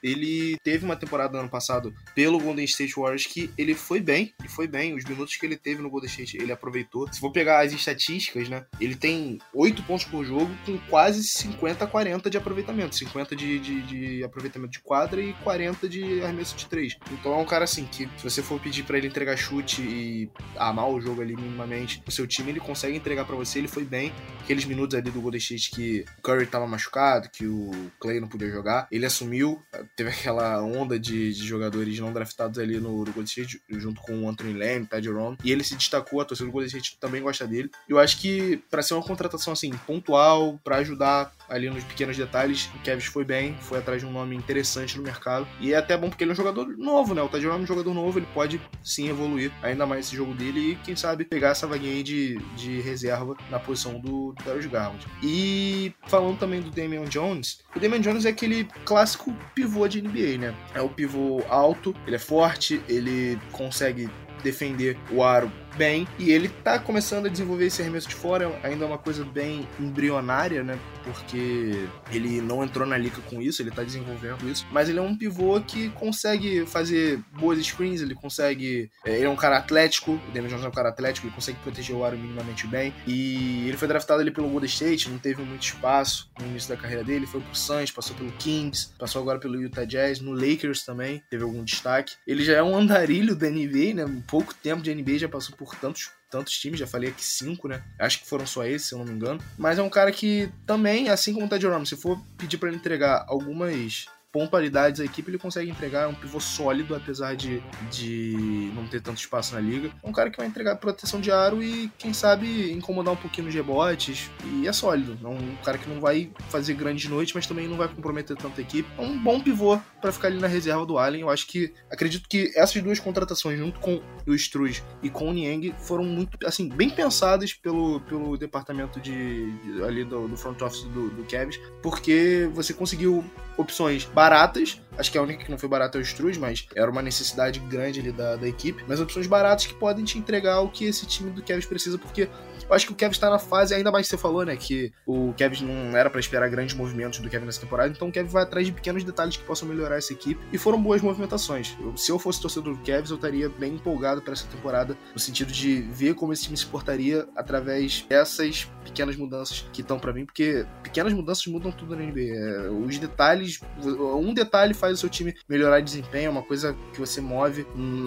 ele 0.05 0.55
teve 0.63 0.85
uma 0.85 0.95
temporada 0.95 1.33
no 1.33 1.39
ano 1.39 1.49
passado 1.49 1.91
pelo 2.13 2.39
Golden 2.39 2.63
State 2.65 2.93
Warriors 2.95 3.25
que 3.25 3.49
ele 3.57 3.73
foi 3.73 3.99
bem, 3.99 4.35
e 4.43 4.47
foi 4.47 4.67
bem. 4.67 4.93
Os 4.93 5.03
minutos 5.03 5.35
que 5.35 5.45
ele 5.45 5.57
teve 5.57 5.81
no 5.81 5.89
Golden 5.89 6.07
State, 6.07 6.37
ele 6.37 6.51
aproveitou. 6.51 7.11
Se 7.11 7.19
for 7.19 7.31
pegar 7.31 7.65
as 7.65 7.73
estatísticas, 7.73 8.47
né? 8.47 8.65
Ele 8.79 8.95
tem 8.95 9.39
8 9.51 9.81
pontos 9.83 10.05
por 10.05 10.23
jogo 10.23 10.49
com 10.63 10.77
quase 10.89 11.23
50 11.23 11.87
40 11.87 12.29
de 12.29 12.37
aproveitamento. 12.37 12.95
50 12.95 13.35
de, 13.35 13.59
de, 13.59 13.81
de 13.81 14.23
aproveitamento 14.23 14.73
de 14.73 14.79
quadra 14.79 15.19
e 15.19 15.33
40 15.43 15.89
de 15.89 16.21
arremesso 16.21 16.55
de 16.55 16.67
3. 16.67 16.97
Então 17.11 17.33
é 17.33 17.37
um 17.37 17.45
cara 17.45 17.63
assim 17.63 17.85
que, 17.85 18.07
se 18.17 18.23
você 18.23 18.43
for 18.43 18.59
pedir 18.59 18.83
para 18.83 18.99
ele 18.99 19.07
entregar 19.07 19.35
chute 19.35 19.81
e 19.81 20.29
amar 20.55 20.87
o 20.87 21.01
jogo 21.01 21.21
ali 21.21 21.35
minimamente, 21.35 22.03
o 22.05 22.11
seu 22.11 22.27
time 22.27 22.51
ele 22.51 22.59
consegue 22.59 22.95
entregar 22.95 23.25
para 23.25 23.35
você. 23.35 23.57
Ele 23.57 23.67
foi 23.67 23.83
bem. 23.83 24.13
Aqueles 24.43 24.65
minutos 24.65 24.95
ali 24.95 25.09
do 25.09 25.19
Golden 25.19 25.39
State 25.39 25.71
que 25.71 26.05
o 26.19 26.21
Curry 26.21 26.45
tava 26.45 26.67
machucado, 26.67 27.29
que 27.29 27.47
o 27.47 27.71
Clay 27.99 28.19
não 28.19 28.27
podia 28.27 28.51
jogar, 28.51 28.87
ele 28.91 29.05
assumiu, 29.05 29.61
teve 29.95 30.09
aquela 30.09 30.61
onda 30.61 30.99
de, 30.99 31.33
de 31.33 31.45
jogadores 31.45 31.97
não 31.99 32.11
draftados 32.11 32.59
ali 32.59 32.79
no, 32.79 32.97
no 32.99 33.05
Golden 33.05 33.23
State, 33.23 33.61
junto 33.69 34.01
com 34.01 34.23
o 34.23 34.29
Anthony 34.29 34.53
Lamb, 34.53 34.87
Ty 34.87 35.01
Jerome, 35.01 35.37
e 35.43 35.51
ele 35.51 35.63
se 35.63 35.75
destacou, 35.75 36.19
a 36.19 36.25
torcida 36.25 36.47
do 36.47 36.51
Golden 36.51 36.67
State 36.67 36.97
também 36.99 37.21
gosta 37.21 37.47
dele. 37.47 37.71
Eu 37.87 37.97
acho 37.97 38.19
que 38.19 38.57
para 38.69 38.83
ser 38.83 38.93
uma 38.93 39.03
contratação 39.03 39.53
assim, 39.53 39.71
pontual, 39.87 40.59
para 40.63 40.77
ajudar 40.77 41.31
ali 41.49 41.69
nos 41.69 41.83
pequenos 41.83 42.17
detalhes, 42.17 42.69
o 42.75 42.79
Kevin 42.79 43.01
foi 43.01 43.23
bem, 43.23 43.55
foi 43.61 43.79
atrás 43.79 44.01
de 44.01 44.07
um 44.07 44.11
nome 44.11 44.35
interessante 44.35 44.97
no 44.97 45.03
mercado, 45.03 45.47
e 45.59 45.73
é 45.73 45.77
até 45.77 45.97
bom 45.97 46.09
porque 46.09 46.23
ele 46.23 46.31
é 46.31 46.33
um 46.33 46.37
jogador 46.37 46.67
novo, 46.77 47.13
né? 47.13 47.21
O 47.21 47.39
Jerome 47.39 47.59
é 47.59 47.63
um 47.63 47.67
jogador 47.67 47.93
novo, 47.93 48.19
ele 48.19 48.27
pode 48.33 48.61
sim 48.83 49.09
evoluir 49.09 49.51
ainda 49.61 49.85
mais 49.85 50.07
esse 50.07 50.15
jogo 50.15 50.33
dele 50.33 50.71
e 50.71 50.75
quem 50.77 50.95
sabe 50.95 51.25
pegar 51.25 51.49
essa 51.49 51.67
vaguinha 51.67 51.93
aí 51.93 52.03
de, 52.03 52.37
de 52.55 52.81
reserva 52.81 53.35
na 53.49 53.59
posição 53.59 53.99
do 53.99 54.33
Darius 54.43 54.65
Garland. 54.65 55.05
E 55.21 55.93
falando 56.07 56.37
também 56.37 56.61
do 56.61 56.69
Damian 56.69 57.05
Jones, 57.05 57.59
o 57.75 57.79
Damian 57.79 58.01
Jones 58.01 58.25
é 58.25 58.29
aquele 58.29 58.65
clássico 58.85 59.35
pivô 59.53 59.87
de 59.87 60.01
NBA, 60.01 60.37
né? 60.37 60.55
É 60.73 60.81
o 60.81 60.89
pivô 60.89 61.43
alto, 61.49 61.95
ele 62.05 62.15
é 62.15 62.19
forte, 62.19 62.81
ele 62.87 63.39
consegue 63.51 64.09
defender 64.43 64.97
o 65.11 65.23
aro 65.23 65.51
bem. 65.77 66.07
E 66.17 66.31
ele 66.31 66.49
tá 66.49 66.79
começando 66.79 67.25
a 67.25 67.29
desenvolver 67.29 67.65
esse 67.65 67.81
arremesso 67.81 68.07
de 68.07 68.15
fora, 68.15 68.51
ainda 68.63 68.85
é 68.85 68.87
uma 68.87 68.97
coisa 68.97 69.23
bem 69.23 69.67
embrionária, 69.79 70.63
né? 70.63 70.79
Porque 71.03 71.87
ele 72.11 72.41
não 72.41 72.63
entrou 72.63 72.87
na 72.87 72.97
liga 72.97 73.17
com 73.29 73.41
isso, 73.41 73.61
ele 73.61 73.71
tá 73.71 73.83
desenvolvendo 73.83 74.49
isso. 74.49 74.65
Mas 74.71 74.89
ele 74.89 74.99
é 74.99 75.01
um 75.01 75.15
pivô 75.15 75.59
que 75.61 75.89
consegue 75.89 76.65
fazer 76.65 77.19
boas 77.37 77.63
screens, 77.63 78.01
ele 78.01 78.15
consegue. 78.15 78.89
É, 79.05 79.15
ele 79.15 79.25
é 79.25 79.29
um 79.29 79.35
cara 79.35 79.57
atlético, 79.57 80.13
o 80.13 80.31
Damian 80.33 80.49
Jones 80.49 80.65
é 80.65 80.67
um 80.67 80.71
cara 80.71 80.89
atlético, 80.89 81.27
ele 81.27 81.35
consegue 81.35 81.59
proteger 81.59 81.95
o 81.95 82.03
aro 82.03 82.17
minimamente 82.17 82.67
bem. 82.67 82.93
E 83.05 83.67
ele 83.67 83.77
foi 83.77 83.87
draftado 83.87 84.21
ali 84.21 84.31
pelo 84.31 84.49
Golden 84.49 84.67
State, 84.67 85.09
não 85.09 85.17
teve 85.17 85.41
muito 85.43 85.63
espaço 85.63 86.29
no 86.39 86.47
início 86.47 86.69
da 86.69 86.77
carreira 86.77 87.03
dele, 87.03 87.25
foi 87.25 87.41
pro 87.41 87.55
Suns, 87.55 87.91
passou 87.91 88.15
pelo 88.15 88.31
Kings, 88.33 88.89
passou 88.97 89.21
agora 89.21 89.39
pelo 89.39 89.61
Utah 89.61 89.85
Jazz, 89.85 90.19
no 90.19 90.31
Lakers 90.31 90.83
também, 90.83 91.21
teve 91.29 91.43
algum 91.43 91.63
destaque. 91.63 92.15
Ele 92.25 92.43
já 92.43 92.53
é 92.53 92.63
um 92.63 92.75
andarilho 92.75 93.35
da 93.35 93.49
NBA, 93.49 93.93
né? 93.93 94.23
Pouco 94.27 94.53
tempo 94.53 94.81
de 94.81 94.93
NBA 94.93 95.19
já 95.19 95.29
passou 95.29 95.55
por 95.55 95.64
por 95.65 95.75
tantos, 95.75 96.11
tantos 96.29 96.57
times, 96.57 96.79
já 96.79 96.87
falei 96.87 97.09
aqui 97.09 97.23
cinco, 97.23 97.67
né? 97.67 97.83
Acho 97.99 98.19
que 98.19 98.27
foram 98.27 98.45
só 98.45 98.65
esses, 98.65 98.87
se 98.87 98.93
eu 98.93 98.99
não 98.99 99.05
me 99.05 99.13
engano. 99.13 99.41
Mas 99.57 99.77
é 99.77 99.81
um 99.81 99.89
cara 99.89 100.11
que 100.11 100.49
também, 100.65 101.09
assim 101.09 101.33
como 101.33 101.45
o 101.45 101.49
Ted 101.49 101.61
Jerome, 101.61 101.85
se 101.85 101.97
for 101.97 102.19
pedir 102.37 102.57
para 102.57 102.69
ele 102.69 102.77
entregar 102.77 103.25
algumas 103.27 104.05
pontualidades 104.35 104.99
à 104.99 105.05
equipe, 105.05 105.31
ele 105.31 105.37
consegue 105.37 105.71
entregar 105.71 106.03
é 106.03 106.07
um 106.07 106.13
pivô 106.13 106.41
sólido, 106.41 106.93
apesar 106.93 107.37
de, 107.37 107.63
de 107.89 108.69
não 108.75 108.85
ter 108.85 108.99
tanto 108.99 109.17
espaço 109.17 109.55
na 109.55 109.61
liga. 109.61 109.89
É 110.03 110.09
um 110.09 110.11
cara 110.11 110.29
que 110.29 110.35
vai 110.35 110.45
entregar 110.45 110.75
proteção 110.75 111.21
de 111.21 111.31
aro 111.31 111.63
e, 111.63 111.89
quem 111.97 112.11
sabe, 112.11 112.69
incomodar 112.73 113.13
um 113.13 113.17
pouquinho 113.17 113.45
nos 113.45 113.55
rebotes. 113.55 114.29
E 114.43 114.67
é 114.67 114.73
sólido. 114.73 115.17
É 115.23 115.27
um 115.29 115.55
cara 115.63 115.77
que 115.77 115.89
não 115.89 116.01
vai 116.01 116.29
fazer 116.49 116.73
grandes 116.73 117.09
noites, 117.09 117.33
mas 117.33 117.47
também 117.47 117.65
não 117.65 117.77
vai 117.77 117.87
comprometer 117.87 118.35
tanta 118.35 118.59
equipe. 118.59 118.89
É 118.97 119.01
um 119.01 119.17
bom 119.17 119.39
pivô 119.39 119.79
para 120.01 120.11
ficar 120.11 120.27
ali 120.27 120.37
na 120.37 120.47
reserva 120.47 120.85
do 120.85 120.97
Allen. 120.97 121.21
Eu 121.21 121.29
acho 121.29 121.47
que, 121.47 121.73
acredito 121.89 122.27
que 122.27 122.51
essas 122.57 122.81
duas 122.81 122.99
contratações, 122.99 123.57
junto 123.57 123.79
com 123.79 124.01
o 124.27 124.33
Struz 124.35 124.83
e 125.01 125.09
com 125.09 125.29
o 125.29 125.33
Niang, 125.33 125.73
foram 125.79 126.03
muito, 126.03 126.37
assim, 126.45 126.67
bem 126.67 126.89
pensadas 126.89 127.53
pelo, 127.53 128.01
pelo 128.01 128.35
departamento 128.37 128.99
de, 128.99 129.51
de 129.61 129.83
ali 129.83 130.03
do, 130.03 130.27
do, 130.27 130.35
front 130.35 130.61
office 130.61 130.83
do, 130.83 131.09
do 131.09 131.23
Cavs, 131.23 131.57
porque 131.81 132.49
você 132.53 132.73
conseguiu 132.73 133.23
opções 133.57 134.05
baratas. 134.25 134.81
Acho 134.97 135.11
que 135.11 135.17
a 135.17 135.21
única 135.21 135.43
que 135.43 135.51
não 135.51 135.57
foi 135.57 135.69
barata 135.69 135.97
é 135.97 136.01
o 136.01 136.03
Struz, 136.03 136.37
mas 136.37 136.67
era 136.75 136.89
uma 136.89 137.01
necessidade 137.01 137.59
grande 137.59 137.99
ali 137.99 138.11
da, 138.11 138.35
da 138.35 138.47
equipe. 138.47 138.83
Mas 138.87 138.99
opções 138.99 139.27
baratas 139.27 139.65
que 139.65 139.73
podem 139.73 140.05
te 140.05 140.17
entregar 140.17 140.61
o 140.61 140.69
que 140.69 140.85
esse 140.85 141.05
time 141.05 141.31
do 141.31 141.43
Cavs 141.43 141.65
precisa, 141.65 141.97
porque 141.97 142.29
eu 142.67 142.75
acho 142.75 142.87
que 142.87 142.93
o 142.93 142.95
Kevin 142.95 143.11
está 143.11 143.29
na 143.29 143.39
fase, 143.39 143.73
ainda 143.73 143.91
mais 143.91 144.07
que 144.07 144.11
você 144.11 144.17
falou, 144.17 144.45
né? 144.45 144.55
Que 144.55 144.91
o 145.05 145.33
Kevin 145.33 145.65
não 145.65 145.97
era 145.97 146.09
para 146.09 146.19
esperar 146.19 146.49
grandes 146.49 146.75
movimentos 146.75 147.19
do 147.19 147.29
Kevin 147.29 147.45
nessa 147.45 147.61
temporada, 147.61 147.93
então 147.93 148.07
o 148.07 148.11
Kevin 148.11 148.29
vai 148.29 148.43
atrás 148.43 148.65
de 148.65 148.71
pequenos 148.71 149.03
detalhes 149.03 149.37
que 149.37 149.43
possam 149.43 149.67
melhorar 149.67 149.97
essa 149.97 150.13
equipe. 150.13 150.41
E 150.51 150.57
foram 150.57 150.81
boas 150.81 151.01
movimentações. 151.01 151.75
Eu, 151.79 151.95
se 151.97 152.11
eu 152.11 152.17
fosse 152.17 152.41
torcedor 152.41 152.75
do 152.75 152.81
Kevin, 152.81 153.09
eu 153.09 153.15
estaria 153.15 153.49
bem 153.49 153.73
empolgado 153.75 154.21
para 154.21 154.33
essa 154.33 154.47
temporada, 154.47 154.97
no 155.13 155.19
sentido 155.19 155.51
de 155.51 155.81
ver 155.81 156.15
como 156.15 156.33
esse 156.33 156.43
time 156.43 156.57
se 156.57 156.65
portaria 156.65 157.27
através 157.35 158.05
dessas 158.09 158.67
pequenas 158.83 159.15
mudanças 159.15 159.65
que 159.73 159.81
estão 159.81 159.99
para 159.99 160.13
mim, 160.13 160.25
porque 160.25 160.65
pequenas 160.83 161.13
mudanças 161.13 161.45
mudam 161.47 161.71
tudo 161.71 161.95
na 161.95 162.03
NBA. 162.03 162.21
É, 162.21 162.69
os 162.69 162.97
detalhes, 162.97 163.59
um 163.83 164.33
detalhe 164.33 164.73
faz 164.73 164.84
o 164.93 164.97
seu 164.97 165.09
time 165.09 165.35
melhorar 165.47 165.79
de 165.79 165.85
desempenho, 165.85 166.27
é 166.27 166.29
uma 166.29 166.43
coisa 166.43 166.75
que 166.93 166.99
você 166.99 167.21
move 167.21 167.65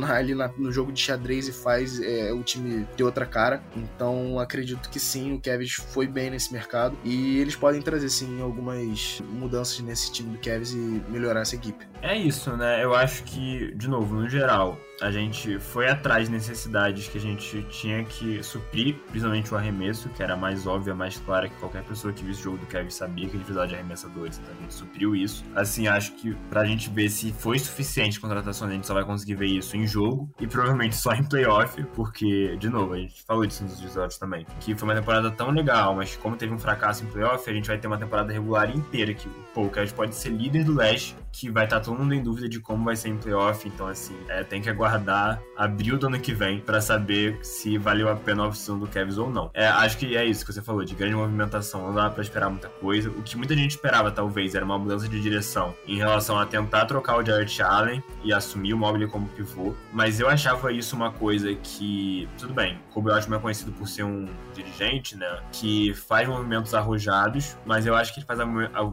ali 0.09 0.35
na, 0.35 0.49
no 0.57 0.71
jogo 0.71 0.93
de 0.93 1.01
xadrez 1.01 1.49
e 1.49 1.53
faz 1.53 2.01
é, 2.01 2.33
o 2.33 2.43
time 2.43 2.87
ter 2.97 3.05
outra 3.05 3.27
cara. 3.27 3.63
Então, 3.75 4.39
acredito 4.39 4.89
que 4.91 5.01
sim, 5.01 5.35
o 5.35 5.41
Kevs 5.41 5.75
foi 5.75 6.07
bem 6.07 6.31
nesse 6.31 6.53
mercado 6.53 6.97
e 7.05 7.39
eles 7.39 7.57
podem 7.57 7.81
trazer 7.81 8.09
sim 8.09 8.41
algumas 8.41 9.21
mudanças 9.21 9.81
nesse 9.81 10.13
time 10.13 10.31
do 10.31 10.39
Kevs 10.39 10.73
e 10.73 11.03
melhorar 11.09 11.41
essa 11.41 11.55
equipe. 11.55 11.88
É 12.01 12.17
isso, 12.17 12.57
né? 12.57 12.83
Eu 12.83 12.95
acho 12.95 13.25
que, 13.25 13.75
de 13.75 13.89
novo, 13.89 14.15
no 14.15 14.29
geral, 14.29 14.79
a 15.01 15.11
gente 15.11 15.59
foi 15.59 15.89
atrás 15.89 16.27
de 16.27 16.33
necessidades 16.33 17.09
que 17.09 17.19
a 17.19 17.21
gente 17.21 17.63
tinha 17.71 18.05
que 18.05 18.43
suprir, 18.43 18.97
principalmente 19.09 19.53
o 19.53 19.57
arremesso, 19.57 20.09
que 20.11 20.23
era 20.23 20.37
mais 20.37 20.67
óbvia, 20.67 20.95
mais 20.95 21.19
clara 21.19 21.49
que 21.49 21.55
qualquer 21.57 21.83
pessoa 21.85 22.13
que 22.13 22.25
visse 22.25 22.41
o 22.41 22.45
jogo 22.45 22.59
do 22.59 22.67
Kevin 22.67 22.91
sabia 22.91 23.29
que 23.29 23.37
ele 23.37 23.45
precisava 23.45 23.67
de 23.69 23.75
arremessadores, 23.75 24.39
então 24.39 24.55
a 24.57 24.61
gente 24.61 24.75
supriu 24.75 25.15
isso. 25.15 25.45
Assim, 25.55 25.87
acho 25.87 26.13
que 26.13 26.35
pra 26.49 26.65
gente 26.65 26.91
ver 26.91 27.09
se 27.11 27.33
foi 27.33 27.59
suficiente 27.59 28.19
contratação, 28.21 28.69
a 28.69 28.71
gente 28.71 28.87
só 28.87 28.95
vai 28.95 29.05
conseguir 29.05 29.35
ver 29.35 29.47
isso 29.47 29.77
em 29.77 29.87
jogo 29.87 30.31
e 30.41 30.47
provavelmente 30.47 30.97
só 30.97 31.13
em 31.13 31.23
playoff, 31.23 31.83
porque, 31.95 32.57
de 32.57 32.69
novo, 32.69 32.95
a 32.95 32.99
gente 32.99 33.23
falou 33.23 33.47
disso 33.47 33.63
nos 33.65 33.81
episódios 33.81 34.19
também, 34.19 34.47
que 34.61 34.75
foi 34.75 34.89
uma 34.89 34.95
temporada 34.95 35.31
tão 35.31 35.51
legal, 35.51 35.95
mas 35.95 36.17
como 36.17 36.37
teve 36.37 36.53
um 36.53 36.59
fracasso 36.59 37.05
em 37.05 37.07
playoff, 37.07 37.49
a 37.49 37.53
gente 37.53 37.69
vai 37.69 37.79
ter 37.79 37.87
uma 37.87 37.99
temporada 37.99 38.33
regular 38.33 38.71
inteira 38.75 39.15
que, 39.15 39.29
pô, 39.55 39.63
o 39.63 39.71
Kevin 39.71 39.93
pode 39.93 40.15
ser 40.15 40.31
líder 40.31 40.65
do 40.65 40.75
leste, 40.75 41.17
que 41.31 41.51
vai 41.51 41.65
estar 41.65 41.81
todo 41.89 41.99
mundo 41.99 42.15
em 42.15 42.23
dúvida 42.23 42.49
de 42.49 42.61
como 42.61 42.85
vai 42.85 42.95
ser 42.95 43.09
em 43.09 43.17
playoff, 43.17 43.67
então 43.67 43.87
assim, 43.87 44.15
é, 44.29 44.45
tem 44.45 44.61
que 44.61 44.69
aguardar 44.69 45.41
abril 45.57 45.99
do 45.99 46.07
ano 46.07 46.21
que 46.21 46.35
vem 46.35 46.61
para 46.61 46.83
saber 46.83 47.39
se 47.43 47.79
valeu 47.79 48.11
a 48.11 48.15
pena 48.15 48.43
a 48.43 48.47
opção 48.47 48.79
do 48.79 48.87
Kevs 48.87 49.17
ou 49.17 49.31
não. 49.31 49.51
É, 49.55 49.67
acho 49.67 49.97
que 49.97 50.15
é 50.15 50.25
isso 50.25 50.45
que 50.45 50.53
você 50.53 50.61
falou, 50.61 50.85
de 50.85 50.95
grande 50.95 51.15
movimentação, 51.15 51.87
não 51.87 51.95
dá 51.95 52.11
para 52.11 52.23
esperar 52.23 52.51
muita 52.51 52.69
coisa. 52.69 53.09
O 53.09 53.23
que 53.23 53.39
muita 53.39 53.55
gente 53.57 53.71
esperava, 53.71 54.11
talvez, 54.11 54.55
era 54.55 54.65
uma 54.65 54.79
mudança 54.79 55.09
de 55.09 55.19
direção 55.19 55.75
em 55.87 55.97
relação 55.97 56.39
a 56.39 56.45
tentar 56.45 56.85
trocar 56.85 57.17
o 57.17 57.25
Jarrett 57.25 57.63
Allen 57.63 58.03
e 58.23 58.35
assumir 58.35 58.75
o 58.75 58.79
Mobley 58.79 59.09
como 59.09 59.27
pivô, 59.29 59.75
mas 59.91 60.21
eu 60.21 60.29
achava 60.29 60.71
isso 60.71 60.95
uma 60.95 61.11
coisa 61.11 61.55
que, 61.55 62.29
tudo 62.39 62.53
bem, 62.53 62.79
Kobe 62.93 63.11
Altman 63.11 63.39
é 63.39 63.41
conhecido 63.41 63.73
por 63.73 63.89
ser 63.89 64.03
um 64.03 64.27
dirigente, 64.55 65.17
né, 65.17 65.41
que 65.53 65.95
faz 65.95 66.29
movimentos 66.29 66.75
arrojados, 66.75 67.57
mas 67.65 67.87
eu 67.87 67.95
acho 67.95 68.13
que 68.13 68.21
ele 68.21 68.27
faz 68.27 68.41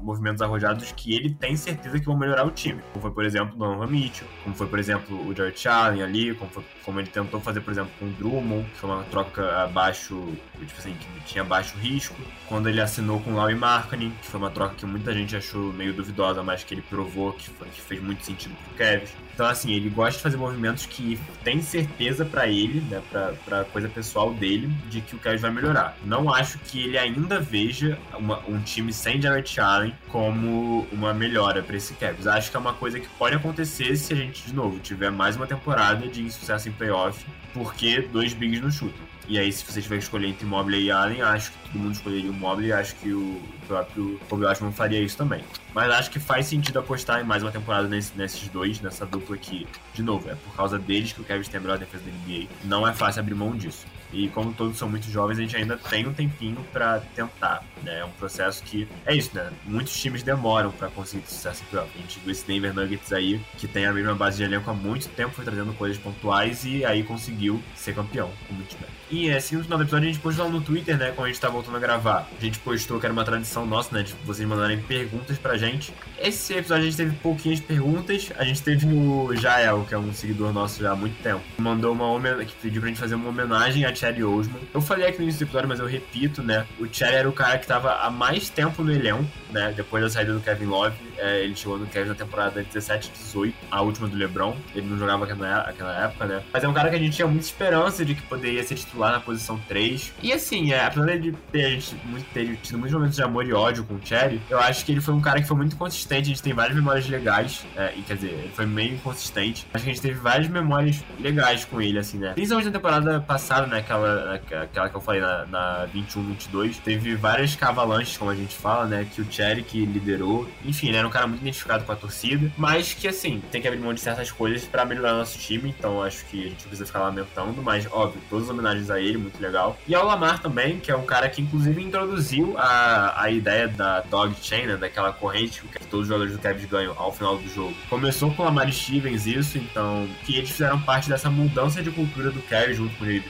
movimentos 0.01 0.41
arrojados 0.41 0.91
que 0.93 1.13
ele 1.13 1.33
tem 1.33 1.57
certeza 1.57 1.99
que 1.99 2.05
vão 2.05 2.17
melhorar 2.17 2.45
o 2.45 2.51
time. 2.51 2.81
Como 2.91 3.01
foi, 3.01 3.11
por 3.11 3.25
exemplo, 3.25 3.55
o 3.55 3.57
Donovan 3.57 3.87
Mitchell, 3.87 4.27
como 4.43 4.55
foi, 4.55 4.67
por 4.67 4.79
exemplo, 4.79 5.27
o 5.27 5.35
George 5.35 5.67
Allen 5.67 6.01
ali, 6.01 6.33
como, 6.33 6.49
foi, 6.49 6.63
como 6.83 6.99
ele 6.99 7.09
tentou 7.09 7.41
fazer, 7.41 7.61
por 7.61 7.71
exemplo, 7.71 7.91
com 7.99 8.05
o 8.05 8.09
Drummond, 8.09 8.69
que 8.69 8.77
foi 8.77 8.89
uma 8.89 9.03
troca 9.03 9.63
abaixo, 9.63 10.15
tipo 10.57 10.79
assim, 10.79 10.93
que 10.93 11.25
tinha 11.25 11.43
baixo 11.43 11.77
risco. 11.77 12.15
Quando 12.47 12.69
ele 12.69 12.79
assinou 12.79 13.19
com 13.19 13.33
o 13.33 13.35
Laurie 13.35 13.55
Markkinen, 13.55 14.11
que 14.21 14.27
foi 14.27 14.39
uma 14.39 14.49
troca 14.49 14.75
que 14.75 14.85
muita 14.85 15.13
gente 15.13 15.35
achou 15.35 15.73
meio 15.73 15.93
duvidosa, 15.93 16.41
mas 16.41 16.63
que 16.63 16.73
ele 16.73 16.81
provou 16.83 17.33
que, 17.33 17.49
foi, 17.49 17.67
que 17.67 17.81
fez 17.81 18.01
muito 18.01 18.25
sentido 18.25 18.55
pro 18.63 18.75
Kevin. 18.75 19.24
Então, 19.35 19.45
assim, 19.45 19.73
ele 19.73 19.89
gosta 19.89 20.15
de 20.15 20.23
fazer 20.23 20.37
movimentos 20.37 20.85
que 20.85 21.19
tem 21.43 21.61
certeza 21.61 22.23
para 22.23 22.47
ele, 22.47 22.79
né, 22.89 23.01
pra, 23.11 23.33
pra 23.43 23.65
coisa 23.65 23.89
pessoal 23.89 24.33
dele, 24.33 24.71
de 24.89 25.01
que 25.01 25.13
o 25.13 25.19
Kevin 25.19 25.37
vai 25.37 25.51
melhorar. 25.51 25.97
Não 26.05 26.33
acho 26.33 26.57
que 26.59 26.81
ele 26.81 26.97
ainda 26.97 27.37
veja 27.37 27.99
uma, 28.17 28.39
um 28.47 28.61
time 28.61 28.93
sem 28.93 29.21
Jarrett 29.21 29.59
Allen 29.59 29.93
como 30.07 30.87
uma 30.89 31.13
melhora 31.13 31.61
para 31.61 31.75
esse 31.75 31.93
Kevin. 31.95 32.29
Acho 32.29 32.49
que 32.49 32.55
é 32.55 32.59
uma 32.59 32.73
coisa 32.73 32.97
que 32.97 33.09
pode 33.09 33.35
acontecer 33.35 33.97
se 33.97 34.13
a 34.13 34.15
gente, 34.15 34.47
de 34.47 34.55
novo, 34.55 34.79
tiver 34.79 35.11
mais 35.11 35.35
uma 35.35 35.45
temporada 35.45 36.07
de 36.07 36.21
insucesso 36.21 36.69
em 36.69 36.71
playoff, 36.71 37.25
porque 37.53 38.01
dois 38.13 38.33
bigs 38.33 38.61
não 38.61 38.71
chutam. 38.71 39.14
E 39.27 39.39
aí, 39.39 39.51
se 39.51 39.65
você 39.65 39.81
tiver 39.81 39.97
que 39.97 40.03
escolher 40.03 40.27
entre 40.27 40.45
Mobley 40.45 40.85
e 40.85 40.91
Allen, 40.91 41.21
acho 41.21 41.51
que 41.51 41.57
todo 41.69 41.79
mundo 41.79 41.93
escolheria 41.93 42.29
o 42.29 42.33
Mobley 42.33 42.69
e 42.69 42.73
acho 42.73 42.95
que 42.95 43.11
o 43.11 43.41
próprio 43.67 44.19
Kobe 44.29 44.45
Altman 44.45 44.71
faria 44.71 45.01
isso 45.01 45.17
também. 45.17 45.43
Mas 45.73 45.91
acho 45.91 46.11
que 46.11 46.19
faz 46.19 46.45
sentido 46.45 46.79
apostar 46.79 47.21
em 47.21 47.23
mais 47.23 47.41
uma 47.41 47.51
temporada 47.51 47.87
nesse, 47.87 48.15
nesses 48.15 48.47
dois, 48.49 48.79
nessa 48.81 49.05
dupla 49.05 49.35
aqui. 49.35 49.67
De 49.93 50.03
novo, 50.03 50.29
é 50.29 50.35
por 50.35 50.55
causa 50.55 50.77
deles 50.77 51.11
que 51.11 51.21
o 51.21 51.23
Kevin 51.23 51.43
tem 51.49 51.57
a 51.57 51.61
melhor 51.61 51.77
defesa 51.77 52.03
da 52.03 52.11
NBA. 52.11 52.47
Não 52.63 52.87
é 52.87 52.93
fácil 52.93 53.21
abrir 53.21 53.33
mão 53.33 53.55
disso. 53.55 53.85
E 54.15 54.29
como 54.29 54.53
todos 54.53 54.77
são 54.77 54.89
muito 54.89 55.11
jovens, 55.11 55.37
a 55.37 55.41
gente 55.41 55.57
ainda 55.57 55.75
tem 55.75 56.07
um 56.07 56.13
tempinho 56.13 56.57
para 56.71 57.01
tentar. 57.13 57.63
Né? 57.83 57.99
É 57.99 58.05
um 58.05 58.11
processo 58.11 58.63
que 58.63 58.87
é 59.05 59.13
isso, 59.13 59.31
né? 59.35 59.51
Muitos 59.65 59.99
times 59.99 60.23
demoram 60.23 60.71
para 60.71 60.87
conseguir 60.87 61.27
sucesso 61.27 61.63
em 61.63 61.65
playoff. 61.65 61.91
A 61.93 62.01
gente 62.01 62.19
viu 62.19 62.31
esse 62.31 62.47
Denver 62.47 62.73
Nuggets 62.73 63.11
aí, 63.11 63.41
que 63.57 63.67
tem 63.67 63.85
a 63.85 63.91
mesma 63.91 64.15
base 64.15 64.37
de 64.37 64.43
elenco 64.43 64.71
há 64.71 64.73
muito 64.73 65.09
tempo, 65.09 65.33
foi 65.33 65.43
trazendo 65.43 65.73
coisas 65.73 65.97
pontuais 65.97 66.63
e 66.63 66.85
aí 66.85 67.03
conseguiu 67.03 67.61
ser 67.75 67.93
campeão 67.93 68.31
com 68.47 68.53
muito. 68.53 68.75
E 69.09 69.31
assim, 69.31 69.55
no 69.55 69.63
final 69.63 69.77
do 69.77 69.83
episódio 69.83 70.09
a 70.09 70.11
gente 70.11 70.21
postou 70.21 70.45
lá 70.45 70.51
no 70.51 70.61
Twitter, 70.61 70.97
né? 70.97 71.11
Quando 71.11 71.25
a 71.25 71.27
gente 71.29 71.39
tá 71.39 71.49
voltando 71.49 71.77
a 71.77 71.79
gravar. 71.79 72.27
A 72.37 72.43
gente 72.43 72.57
postou 72.59 72.99
que 72.99 73.05
era 73.05 73.13
uma 73.13 73.23
tradição 73.23 73.65
nossa, 73.65 73.95
né? 73.95 74.03
De 74.03 74.13
vocês 74.25 74.47
mandarem 74.47 74.79
perguntas 74.81 75.37
pra 75.37 75.57
gente. 75.57 75.93
Esse 76.17 76.53
episódio 76.53 76.83
a 76.83 76.85
gente 76.85 76.97
teve 76.97 77.15
pouquinhas 77.17 77.59
perguntas. 77.59 78.31
A 78.37 78.43
gente 78.43 78.63
teve 78.63 78.87
o 78.87 79.35
Jael, 79.35 79.85
que 79.87 79.93
é 79.93 79.97
um 79.97 80.11
seguidor 80.11 80.51
nosso 80.51 80.81
já 80.81 80.91
há 80.91 80.95
muito 80.95 81.21
tempo. 81.21 81.41
Mandou 81.57 81.93
uma 81.93 82.07
homenagem, 82.07 82.47
que 82.47 82.55
pediu 82.55 82.81
pra 82.81 82.89
gente 82.89 82.99
fazer 82.99 83.15
uma 83.15 83.29
homenagem 83.29 83.85
a 83.85 83.93
Cherry 84.05 84.23
Osman. 84.23 84.61
Eu 84.73 84.81
falei 84.81 85.07
aqui 85.07 85.17
no 85.17 85.23
início 85.23 85.39
do 85.39 85.49
episódio, 85.49 85.67
mas 85.67 85.79
eu 85.79 85.87
repito, 85.87 86.43
né? 86.43 86.65
O 86.79 86.87
Cherry 86.91 87.15
era 87.15 87.29
o 87.29 87.33
cara 87.33 87.57
que 87.57 87.65
tava 87.65 87.93
há 87.93 88.09
mais 88.09 88.49
tempo 88.49 88.83
no 88.83 88.91
elenco, 88.91 89.25
né? 89.51 89.73
Depois 89.75 90.03
da 90.03 90.09
saída 90.09 90.33
do 90.33 90.39
Kevin 90.39 90.65
Love. 90.65 90.95
É, 91.17 91.43
ele 91.43 91.55
chegou 91.55 91.77
no 91.77 91.85
Kevin 91.87 92.09
na 92.09 92.15
temporada 92.15 92.63
17 92.63 93.11
18, 93.11 93.55
a 93.71 93.81
última 93.81 94.07
do 94.07 94.15
LeBron. 94.15 94.55
Ele 94.73 94.87
não 94.87 94.97
jogava 94.97 95.25
naquela 95.25 96.05
época, 96.05 96.25
né? 96.25 96.43
Mas 96.51 96.63
é 96.63 96.67
um 96.67 96.73
cara 96.73 96.89
que 96.89 96.95
a 96.95 96.99
gente 96.99 97.15
tinha 97.15 97.27
muita 97.27 97.45
esperança 97.45 98.05
de 98.05 98.15
que 98.15 98.21
poderia 98.23 98.63
ser 98.63 98.75
titular 98.75 99.11
na 99.11 99.19
posição 99.19 99.57
3. 99.67 100.13
E 100.21 100.33
assim, 100.33 100.71
é, 100.71 100.85
apesar 100.85 101.17
de 101.17 101.31
ter, 101.51 101.65
a 101.65 101.69
gente 101.69 101.95
muito, 102.05 102.25
ter 102.33 102.55
tido 102.57 102.77
muitos 102.77 102.93
momentos 102.93 103.15
de 103.15 103.23
amor 103.23 103.45
e 103.45 103.53
ódio 103.53 103.83
com 103.83 103.95
o 103.95 104.01
Cherry, 104.03 104.41
eu 104.49 104.59
acho 104.59 104.85
que 104.85 104.91
ele 104.91 105.01
foi 105.01 105.13
um 105.13 105.21
cara 105.21 105.41
que 105.41 105.47
foi 105.47 105.57
muito 105.57 105.75
consistente. 105.75 106.23
A 106.23 106.33
gente 106.33 106.43
tem 106.43 106.53
várias 106.53 106.75
memórias 106.75 107.07
legais. 107.07 107.65
É, 107.75 107.93
e 107.95 108.01
quer 108.01 108.15
dizer, 108.15 108.31
ele 108.31 108.51
foi 108.53 108.65
meio 108.65 108.95
inconsistente. 108.95 109.65
Acho 109.73 109.83
que 109.83 109.89
a 109.89 109.93
gente 109.93 110.01
teve 110.01 110.19
várias 110.19 110.47
memórias 110.47 111.03
legais 111.19 111.65
com 111.65 111.81
ele, 111.81 111.99
assim, 111.99 112.17
né? 112.17 112.33
Principalmente 112.33 112.67
na 112.67 112.71
temporada 112.71 113.21
passada, 113.21 113.67
né? 113.67 113.79
Aquela, 113.79 114.35
aquela 114.35 114.89
que 114.89 114.95
eu 114.95 115.01
falei 115.01 115.21
na, 115.21 115.45
na 115.45 115.87
21-22. 115.93 116.77
Teve 116.83 117.15
várias 117.15 117.55
cavalanches, 117.55 118.17
como 118.17 118.31
a 118.31 118.35
gente 118.35 118.55
fala, 118.55 118.85
né? 118.85 119.07
Que 119.13 119.21
o 119.21 119.31
Cherry 119.31 119.63
que 119.63 119.85
liderou. 119.85 120.47
Enfim, 120.63 120.93
era 120.95 121.04
um 121.07 121.11
cara 121.11 121.27
muito 121.27 121.41
identificado 121.41 121.83
com 121.83 121.91
a 121.91 121.95
torcida. 121.95 122.51
Mas 122.57 122.93
que, 122.93 123.07
assim, 123.07 123.41
tem 123.51 123.61
que 123.61 123.67
abrir 123.67 123.79
mão 123.79 123.93
de 123.93 124.01
certas 124.01 124.31
coisas 124.31 124.65
para 124.65 124.85
melhorar 124.85 125.13
nosso 125.13 125.37
time. 125.37 125.73
Então 125.77 126.01
acho 126.01 126.25
que 126.25 126.45
a 126.45 126.49
gente 126.49 126.63
precisa 126.63 126.85
ficar 126.85 126.99
lamentando. 126.99 127.61
Mas, 127.61 127.87
óbvio, 127.91 128.21
todas 128.29 128.45
as 128.45 128.51
homenagens 128.51 128.89
a 128.89 128.99
ele, 128.99 129.17
muito 129.17 129.41
legal. 129.41 129.77
E 129.87 129.93
ao 129.95 130.05
Lamar 130.05 130.41
também, 130.41 130.79
que 130.79 130.91
é 130.91 130.95
um 130.95 131.05
cara 131.05 131.29
que, 131.29 131.41
inclusive, 131.41 131.81
introduziu 131.81 132.55
a, 132.57 133.23
a 133.23 133.29
ideia 133.29 133.67
da 133.67 134.01
dog 134.01 134.35
chain, 134.41 134.67
né? 134.67 134.77
Daquela 134.77 135.11
corrente 135.11 135.61
que 135.61 135.87
todos 135.87 136.01
os 136.01 136.07
jogadores 136.07 136.33
do 136.33 136.39
Cavs 136.39 136.65
ganham 136.65 136.93
ao 136.97 137.11
final 137.11 137.37
do 137.37 137.47
jogo. 137.49 137.75
Começou 137.89 138.31
com 138.33 138.43
o 138.43 138.45
Lamar 138.45 138.71
Stevens 138.71 139.25
isso, 139.25 139.57
então, 139.57 140.07
que 140.25 140.37
eles 140.37 140.49
fizeram 140.49 140.79
parte 140.81 141.09
dessa 141.09 141.29
mudança 141.29 141.81
de 141.81 141.91
cultura 141.91 142.31
do 142.31 142.41
Cavs 142.43 142.77
junto 142.77 142.95
com 142.95 143.03
o 143.03 143.07
David 143.07 143.29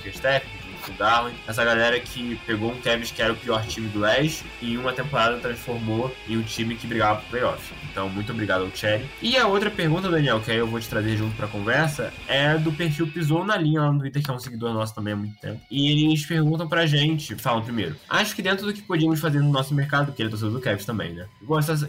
Steph, 0.86 0.98
Darwin, 0.98 1.34
essa 1.48 1.64
galera 1.64 2.00
que 2.00 2.40
pegou 2.46 2.72
um 2.72 2.82
Cavs 2.82 3.12
que 3.12 3.22
era 3.22 3.34
o 3.34 3.36
pior 3.36 3.66
time 3.66 3.88
do 3.90 4.00
leste 4.00 4.44
e 4.62 4.74
em 4.74 4.78
uma 4.78 4.94
temporada 4.94 5.38
transformou 5.38 6.16
em 6.28 6.38
um 6.38 6.44
time 6.44 6.76
que 6.76 6.88
brigava 6.88 7.20
pro 7.22 7.30
playoff. 7.30 7.74
Então, 7.92 8.10
muito 8.10 8.32
obrigado 8.32 8.64
ao 8.64 8.72
Cherry. 8.76 9.06
E 9.22 9.38
a 9.38 9.48
outra 9.48 9.72
pergunta, 9.72 10.10
Daniel, 10.10 10.40
que 10.42 10.52
aí 10.52 10.58
eu 10.58 10.68
vou 10.68 10.80
te 10.80 10.88
trazer 10.88 11.18
junto 11.18 11.36
pra 11.36 11.48
conversa, 11.48 12.14
é 12.28 12.58
do 12.58 12.72
perfil 12.72 13.08
Pisou 13.08 13.46
na 13.46 13.58
Linha 13.58 13.82
lá 13.82 13.92
no 13.92 14.00
Twitter, 14.00 14.22
que 14.22 14.30
é 14.30 14.34
um 14.34 14.40
seguidor 14.40 14.74
nosso 14.74 14.94
também 14.94 15.14
há 15.14 15.18
muito 15.18 15.40
tempo. 15.40 15.62
E 15.72 15.90
eles 15.90 16.26
perguntam 16.26 16.68
pra 16.68 16.86
gente, 16.86 17.36
falam 17.36 17.64
primeiro, 17.64 17.96
acho 18.10 18.36
que 18.36 18.42
dentro 18.42 18.66
do 18.66 18.74
que 18.74 18.82
podíamos 18.82 19.20
fazer 19.20 19.40
no 19.40 19.52
nosso 19.52 19.74
mercado, 19.74 20.12
que 20.12 20.22
ele 20.22 20.34
é 20.34 20.36
do 20.36 20.60
Cavs 20.60 20.86
também, 20.86 21.14
né? 21.14 21.26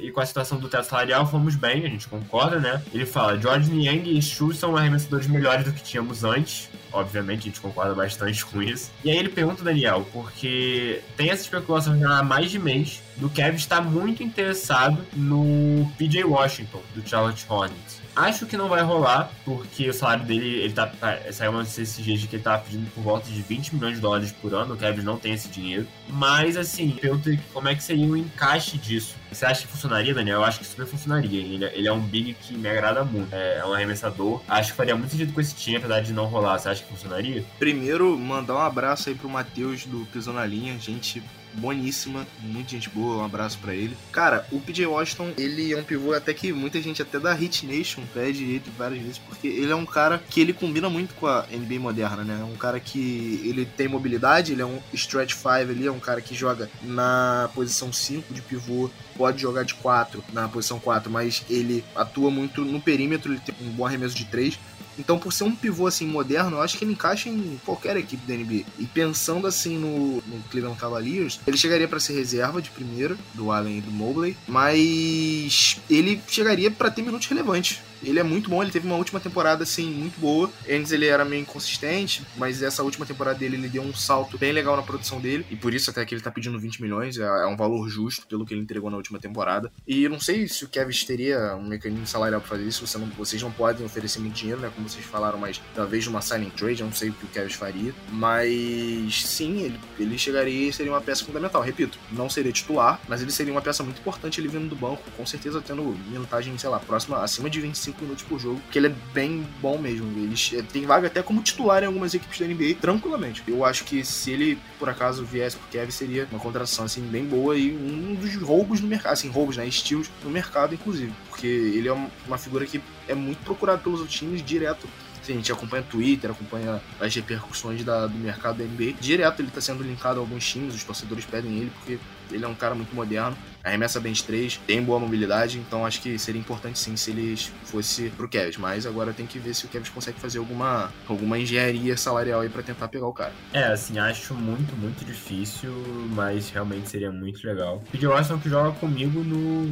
E 0.01 0.11
com, 0.11 0.21
a 0.21 0.27
situação 0.27 0.59
do 0.59 0.69
teto 0.69 0.85
salarial, 0.85 1.27
fomos 1.27 1.57
bem, 1.57 1.85
a 1.85 1.89
gente 1.89 2.07
concorda, 2.09 2.59
né? 2.59 2.83
Ele 2.93 3.05
fala, 3.05 3.39
George 3.39 3.71
Niang 3.71 4.17
e 4.17 4.23
Shu 4.23 4.53
são 4.53 4.77
arremessadores 4.77 5.27
melhores 5.27 5.65
do 5.65 5.73
que 5.73 5.83
tínhamos 5.83 6.25
antes. 6.25 6.69
Obviamente, 6.93 7.41
a 7.41 7.43
gente 7.45 7.61
concorda 7.61 7.95
bastante 7.95 8.45
com 8.45 8.63
isso. 8.63 8.91
E 9.05 9.11
aí 9.11 9.17
ele 9.17 9.29
pergunta, 9.29 9.63
Daniel, 9.63 10.07
porque 10.13 11.01
tem 11.17 11.31
essa 11.31 11.43
especulação 11.43 11.99
já 11.99 12.19
há 12.19 12.23
mais 12.23 12.51
de 12.51 12.59
mês 12.59 13.03
do 13.17 13.29
Kevin 13.29 13.57
estar 13.57 13.81
muito 13.81 14.23
interessado 14.23 15.05
no 15.15 15.91
PJ 15.99 16.25
Washington, 16.25 16.83
do 16.95 17.07
Charlotte 17.07 17.45
Hornets. 17.49 18.06
Acho 18.17 18.47
que 18.47 18.57
não 18.57 18.67
vai 18.67 18.83
rolar, 18.83 19.31
porque 19.45 19.91
o 19.91 19.93
salário 19.93 20.25
dele, 20.25 20.61
ele 20.61 20.73
tá. 20.73 20.91
Saiu 21.31 21.51
uma 21.51 21.63
esses 21.63 21.97
dias 21.99 22.19
de 22.19 22.27
que 22.27 22.37
ele 22.37 22.43
tava 22.43 22.63
pedindo 22.63 22.91
por 22.93 23.03
volta 23.03 23.31
de 23.31 23.43
20 23.43 23.75
milhões 23.75 23.97
de 23.97 24.01
dólares 24.01 24.33
por 24.33 24.55
ano. 24.55 24.73
O 24.73 24.77
Kevin 24.77 25.03
não 25.03 25.19
tem 25.19 25.35
esse 25.35 25.49
dinheiro. 25.49 25.87
Mas, 26.09 26.57
assim, 26.57 26.91
pergunto 26.91 27.31
como 27.53 27.69
é 27.69 27.75
que 27.75 27.83
seria 27.83 28.07
o 28.07 28.17
encaixe 28.17 28.79
disso. 28.79 29.15
Você 29.31 29.45
acha 29.45 29.61
que 29.61 29.69
funcionaria, 29.69 30.15
Daniel? 30.15 30.39
Eu 30.39 30.45
acho 30.45 30.61
que 30.61 30.65
super 30.65 30.87
funcionaria. 30.87 31.41
Ele, 31.43 31.63
ele 31.67 31.87
é 31.87 31.93
um 31.93 32.01
big 32.01 32.33
que 32.35 32.55
me 32.55 32.69
agrada 32.71 33.05
muito. 33.05 33.35
É, 33.35 33.59
é 33.59 33.67
um 33.67 33.75
arremessador. 33.75 34.41
Acho 34.49 34.71
que 34.71 34.77
faria 34.79 34.97
muito 34.97 35.11
sentido 35.11 35.35
com 35.35 35.41
esse 35.41 35.55
time, 35.55 35.77
apesar 35.77 36.01
de 36.01 36.15
não 36.15 36.25
rolar. 36.25 36.59
Você 36.59 36.71
acha 36.71 36.83
que 36.83 36.89
funcionaria? 36.89 37.45
Primeiro, 37.59 38.17
mandar 38.19 38.55
um 38.55 38.61
abraço 38.61 39.11
aí 39.11 39.15
pro 39.15 39.29
Matheus 39.29 39.85
do 39.85 40.07
Pisou 40.07 40.33
na 40.33 40.47
Linha. 40.47 40.79
Gente 40.79 41.23
boníssima, 41.57 42.27
muita 42.41 42.71
gente 42.71 42.89
boa, 42.91 43.19
um 43.19 43.25
abraço 43.25 43.59
para 43.59 43.75
ele. 43.75 43.97
Cara, 44.13 44.47
o 44.51 44.61
PJ 44.61 44.87
Washington, 44.87 45.33
ele 45.37 45.73
é 45.73 45.77
um 45.77 45.85
pivô 45.85 46.13
até 46.13 46.33
que 46.33 46.53
muita 46.53 46.81
gente 46.81 47.03
até 47.03 47.19
da 47.19 47.33
Hit 47.33 47.67
Nation 47.67 48.03
pede 48.13 48.45
ele 48.45 48.63
várias 48.77 49.01
vezes, 49.01 49.19
porque 49.19 49.49
ele 49.49 49.71
é 49.71 49.77
um 49.77 49.87
cara 49.87 50.23
que 50.29 50.41
ele 50.41 50.53
combina 50.53 50.89
muito 50.89 51.15
com 51.15 51.27
a 51.27 51.47
NBA 51.51 51.81
moderna, 51.81 52.25
né? 52.25 52.39
É 52.41 52.45
um 52.45 52.57
cara 52.57 52.79
que 52.81 53.41
ele 53.45 53.65
tem 53.65 53.89
mobilidade, 53.89 54.53
ele 54.53 54.63
é 54.63 54.67
um 54.67 54.81
stretch 54.93 55.35
5 55.35 55.49
ali, 55.49 55.87
é 55.87 55.93
um 55.93 56.01
cara 56.01 56.21
que 56.21 56.35
joga 56.35 56.71
na 56.83 57.51
posição 57.55 57.93
5 57.93 58.33
de 58.33 58.43
pivô, 58.43 58.91
pode 59.17 59.41
jogar 59.41 59.65
de 59.65 59.75
4 59.75 60.23
na 60.33 60.49
posição 60.49 60.79
4, 60.79 61.11
mas 61.11 61.45
ele 61.49 61.85
atua 61.95 62.31
muito 62.31 62.65
no 62.65 62.81
perímetro, 62.81 63.33
ele 63.33 63.41
tem 63.41 63.55
um 63.63 63.71
bom 63.71 63.87
arremesso 63.87 64.15
de 64.15 64.25
3 64.27 64.59
então, 64.99 65.19
por 65.19 65.33
ser 65.33 65.45
um 65.45 65.55
pivô 65.55 65.87
assim 65.87 66.07
moderno, 66.07 66.57
eu 66.57 66.63
acho 66.63 66.77
que 66.77 66.85
ele 66.85 66.93
encaixa 66.93 67.29
em 67.29 67.61
qualquer 67.65 67.97
equipe 67.97 68.27
da 68.27 68.35
NBA. 68.35 68.65
E 68.79 68.87
pensando 68.87 69.47
assim 69.47 69.79
no, 69.79 70.23
no 70.23 70.43
Cleveland 70.51 70.79
Cavaliers, 70.79 71.41
ele 71.47 71.57
chegaria 71.57 71.89
para 71.89 72.01
ser 72.01 72.15
reserva 72.15 72.61
de 72.63 72.71
primeira 72.71 73.17
do 73.35 73.51
Allen 73.51 73.79
e 73.79 73.81
do 73.81 73.91
Mobley, 73.91 74.37
mas 74.47 75.79
ele 75.89 76.21
chegaria 76.29 76.71
para 76.71 76.91
ter 76.91 77.03
minutos 77.03 77.27
relevantes. 77.27 77.81
Ele 78.03 78.19
é 78.19 78.23
muito 78.23 78.51
bom, 78.51 78.63
ele 78.63 78.71
teve 78.71 78.87
uma 78.87 78.97
última 78.97 79.21
temporada 79.21 79.63
assim 79.63 79.91
muito 79.91 80.21
boa. 80.21 80.51
Antes 80.69 80.93
ele 80.93 81.07
era 81.07 81.25
meio 81.25 81.43
inconsistente, 81.43 82.23
mas 82.37 82.63
essa 82.63 82.83
última 82.83 83.07
temporada 83.07 83.39
dele 83.39 83.57
ele 83.57 83.69
deu 83.69 83.83
um 83.83 83.95
salto 83.95 84.39
bem 84.39 84.53
legal 84.53 84.77
na 84.77 84.83
produção 84.83 85.21
dele 85.21 85.47
e 85.51 85.57
por 85.57 85.75
isso 85.75 85.91
até 85.91 86.05
que 86.05 86.15
ele 86.15 86.23
tá 86.23 86.31
pedindo 86.31 86.59
20 86.59 86.83
milhões, 86.83 87.19
é, 87.19 87.25
é 87.25 87.47
um 87.47 87.57
valor 87.57 87.89
justo 87.89 88.27
pelo 88.27 88.45
que 88.45 88.55
ele 88.55 88.63
entregou 88.63 88.91
na 88.91 88.97
última 88.97 89.19
temporada. 89.19 89.73
E 89.87 90.05
eu 90.05 90.11
não 90.11 90.21
sei 90.21 90.49
se 90.49 90.65
o 90.65 90.69
Kevin 90.69 90.97
teria 91.07 91.57
um 91.57 91.67
mecanismo 91.67 92.07
salarial 92.07 92.41
para 92.41 92.51
fazer 92.51 92.65
isso, 92.65 92.87
você 92.87 92.99
não, 92.99 93.07
vocês 93.09 93.43
não 93.43 93.51
podem 93.51 93.85
oferecer 93.85 94.19
muito 94.21 94.35
dinheiro, 94.35 94.61
né, 94.61 94.71
como 94.75 94.89
vocês 94.89 95.05
falaram, 95.05 95.39
mas 95.39 95.61
talvez 95.75 96.07
uma 96.07 96.21
signing 96.21 96.51
trade, 96.51 96.81
eu 96.81 96.87
não 96.87 96.93
sei 96.93 97.11
o 97.11 97.13
que 97.13 97.25
o 97.25 97.29
Kevin 97.29 97.53
faria, 97.53 97.95
mas 98.11 99.25
sim, 99.25 99.63
ele, 99.63 99.81
ele 99.99 100.19
chegaria 100.19 100.69
e 100.69 100.73
seria 100.73 100.93
uma 100.93 101.01
peça 101.01 101.25
fundamental. 101.25 101.63
Repito, 101.63 101.99
não 102.13 102.29
seria 102.29 102.53
titular, 102.53 103.01
mas 103.09 103.23
ele 103.23 103.31
seria 103.31 103.53
uma 103.53 103.63
peça 103.63 103.83
muito 103.83 104.01
importante 104.01 104.41
ele 104.41 104.49
vindo 104.49 104.69
do 104.69 104.77
banco, 104.77 105.03
com 105.17 105.27
certeza 105.27 105.61
tendo 105.61 105.83
minutagem, 106.11 106.57
sei 106.59 106.71
lá, 106.71 106.79
próxima 106.79 107.23
acima 107.23 107.49
de 107.51 107.61
25 107.61 107.86
5 107.87 108.03
minutos 108.03 108.25
por 108.25 108.39
jogo, 108.39 108.61
porque 108.61 108.79
ele 108.79 108.89
é 108.89 108.95
bem 109.13 109.47
bom 109.61 109.79
mesmo. 109.79 110.07
Ele 110.17 110.63
tem 110.65 110.87
vaga 110.87 111.07
até 111.07 111.23
como 111.23 111.43
titular 111.43 111.83
em 111.83 111.87
algumas 111.87 112.15
equipes 112.15 112.39
da 112.39 112.47
NBA, 112.47 112.77
tranquilamente. 112.81 113.43
Eu 113.47 113.65
acho 113.65 113.85
que 113.85 114.05
se 114.05 114.31
ele, 114.31 114.59
por 114.79 114.89
acaso, 114.89 115.25
viesse 115.25 115.57
pro 115.57 115.69
Kevin, 115.69 115.91
seria 115.91 116.29
uma 116.31 116.41
contratação, 116.41 116.85
assim, 116.85 117.03
bem 117.03 117.25
boa 117.25 117.57
e 117.57 117.75
um 117.75 118.15
dos 118.15 118.35
roubos 118.37 118.81
no 118.81 118.89
mercado, 118.89 119.13
assim, 119.13 119.29
roubos, 119.29 119.57
né, 119.57 119.67
estilos 119.67 120.11
no 120.23 120.31
mercado, 120.31 120.75
inclusive. 120.75 121.13
Porque 121.29 121.47
ele 121.47 121.89
é 121.89 121.93
uma 122.27 122.39
figura 122.39 122.67
que 122.67 122.81
é 123.09 123.15
muito 123.15 123.39
procurado 123.45 123.83
pelos 123.83 124.09
times 124.11 124.45
direto 124.45 124.87
a 125.33 125.35
gente 125.35 125.51
acompanha 125.51 125.83
o 125.83 125.87
Twitter, 125.87 126.31
acompanha 126.31 126.81
as 127.01 127.15
repercussões 127.15 127.85
da, 127.85 128.07
do 128.07 128.17
mercado 128.17 128.59
da 128.59 128.65
NBA. 128.65 128.95
Direto 129.01 129.41
ele 129.41 129.49
está 129.49 129.61
sendo 129.61 129.83
linkado 129.83 130.21
a 130.21 130.23
alguns 130.23 130.49
times, 130.49 130.75
os 130.75 130.85
torcedores 130.85 131.25
pedem 131.25 131.59
ele, 131.59 131.73
porque 131.75 131.99
ele 132.31 132.45
é 132.45 132.49
um 132.49 132.55
cara 132.55 132.75
muito 132.75 132.95
moderno, 132.95 133.37
arremessa 133.63 134.01
bem 134.01 134.13
de 134.13 134.25
três, 134.25 134.61
tem 134.67 134.83
boa 134.83 134.99
mobilidade, 134.99 135.59
então 135.59 135.85
acho 135.87 136.01
que 136.01 136.19
seria 136.19 136.41
importante 136.41 136.79
sim 136.79 136.97
se 136.97 137.11
ele 137.11 137.37
fosse 137.65 138.11
pro 138.11 138.29
Kevs. 138.29 138.57
Mas 138.57 138.87
agora 138.87 139.13
tem 139.13 139.27
que 139.27 139.39
ver 139.39 139.55
se 139.55 139.65
o 139.65 139.69
Kevs 139.69 139.89
consegue 139.89 140.19
fazer 140.19 140.39
alguma, 140.39 140.93
alguma 141.09 141.39
engenharia 141.39 141.97
salarial 141.97 142.41
aí 142.41 142.49
para 142.49 142.63
tentar 142.63 142.89
pegar 142.89 143.07
o 143.07 143.13
cara. 143.13 143.33
É, 143.53 143.65
assim, 143.65 143.99
acho 143.99 144.35
muito, 144.35 144.77
muito 144.77 145.05
difícil, 145.05 145.73
mas 146.15 146.51
realmente 146.51 146.89
seria 146.89 147.11
muito 147.11 147.47
legal. 147.47 147.83
O 147.93 148.07
Washington 148.09 148.39
que 148.39 148.49
joga 148.49 148.73
comigo 148.79 149.23
no 149.23 149.67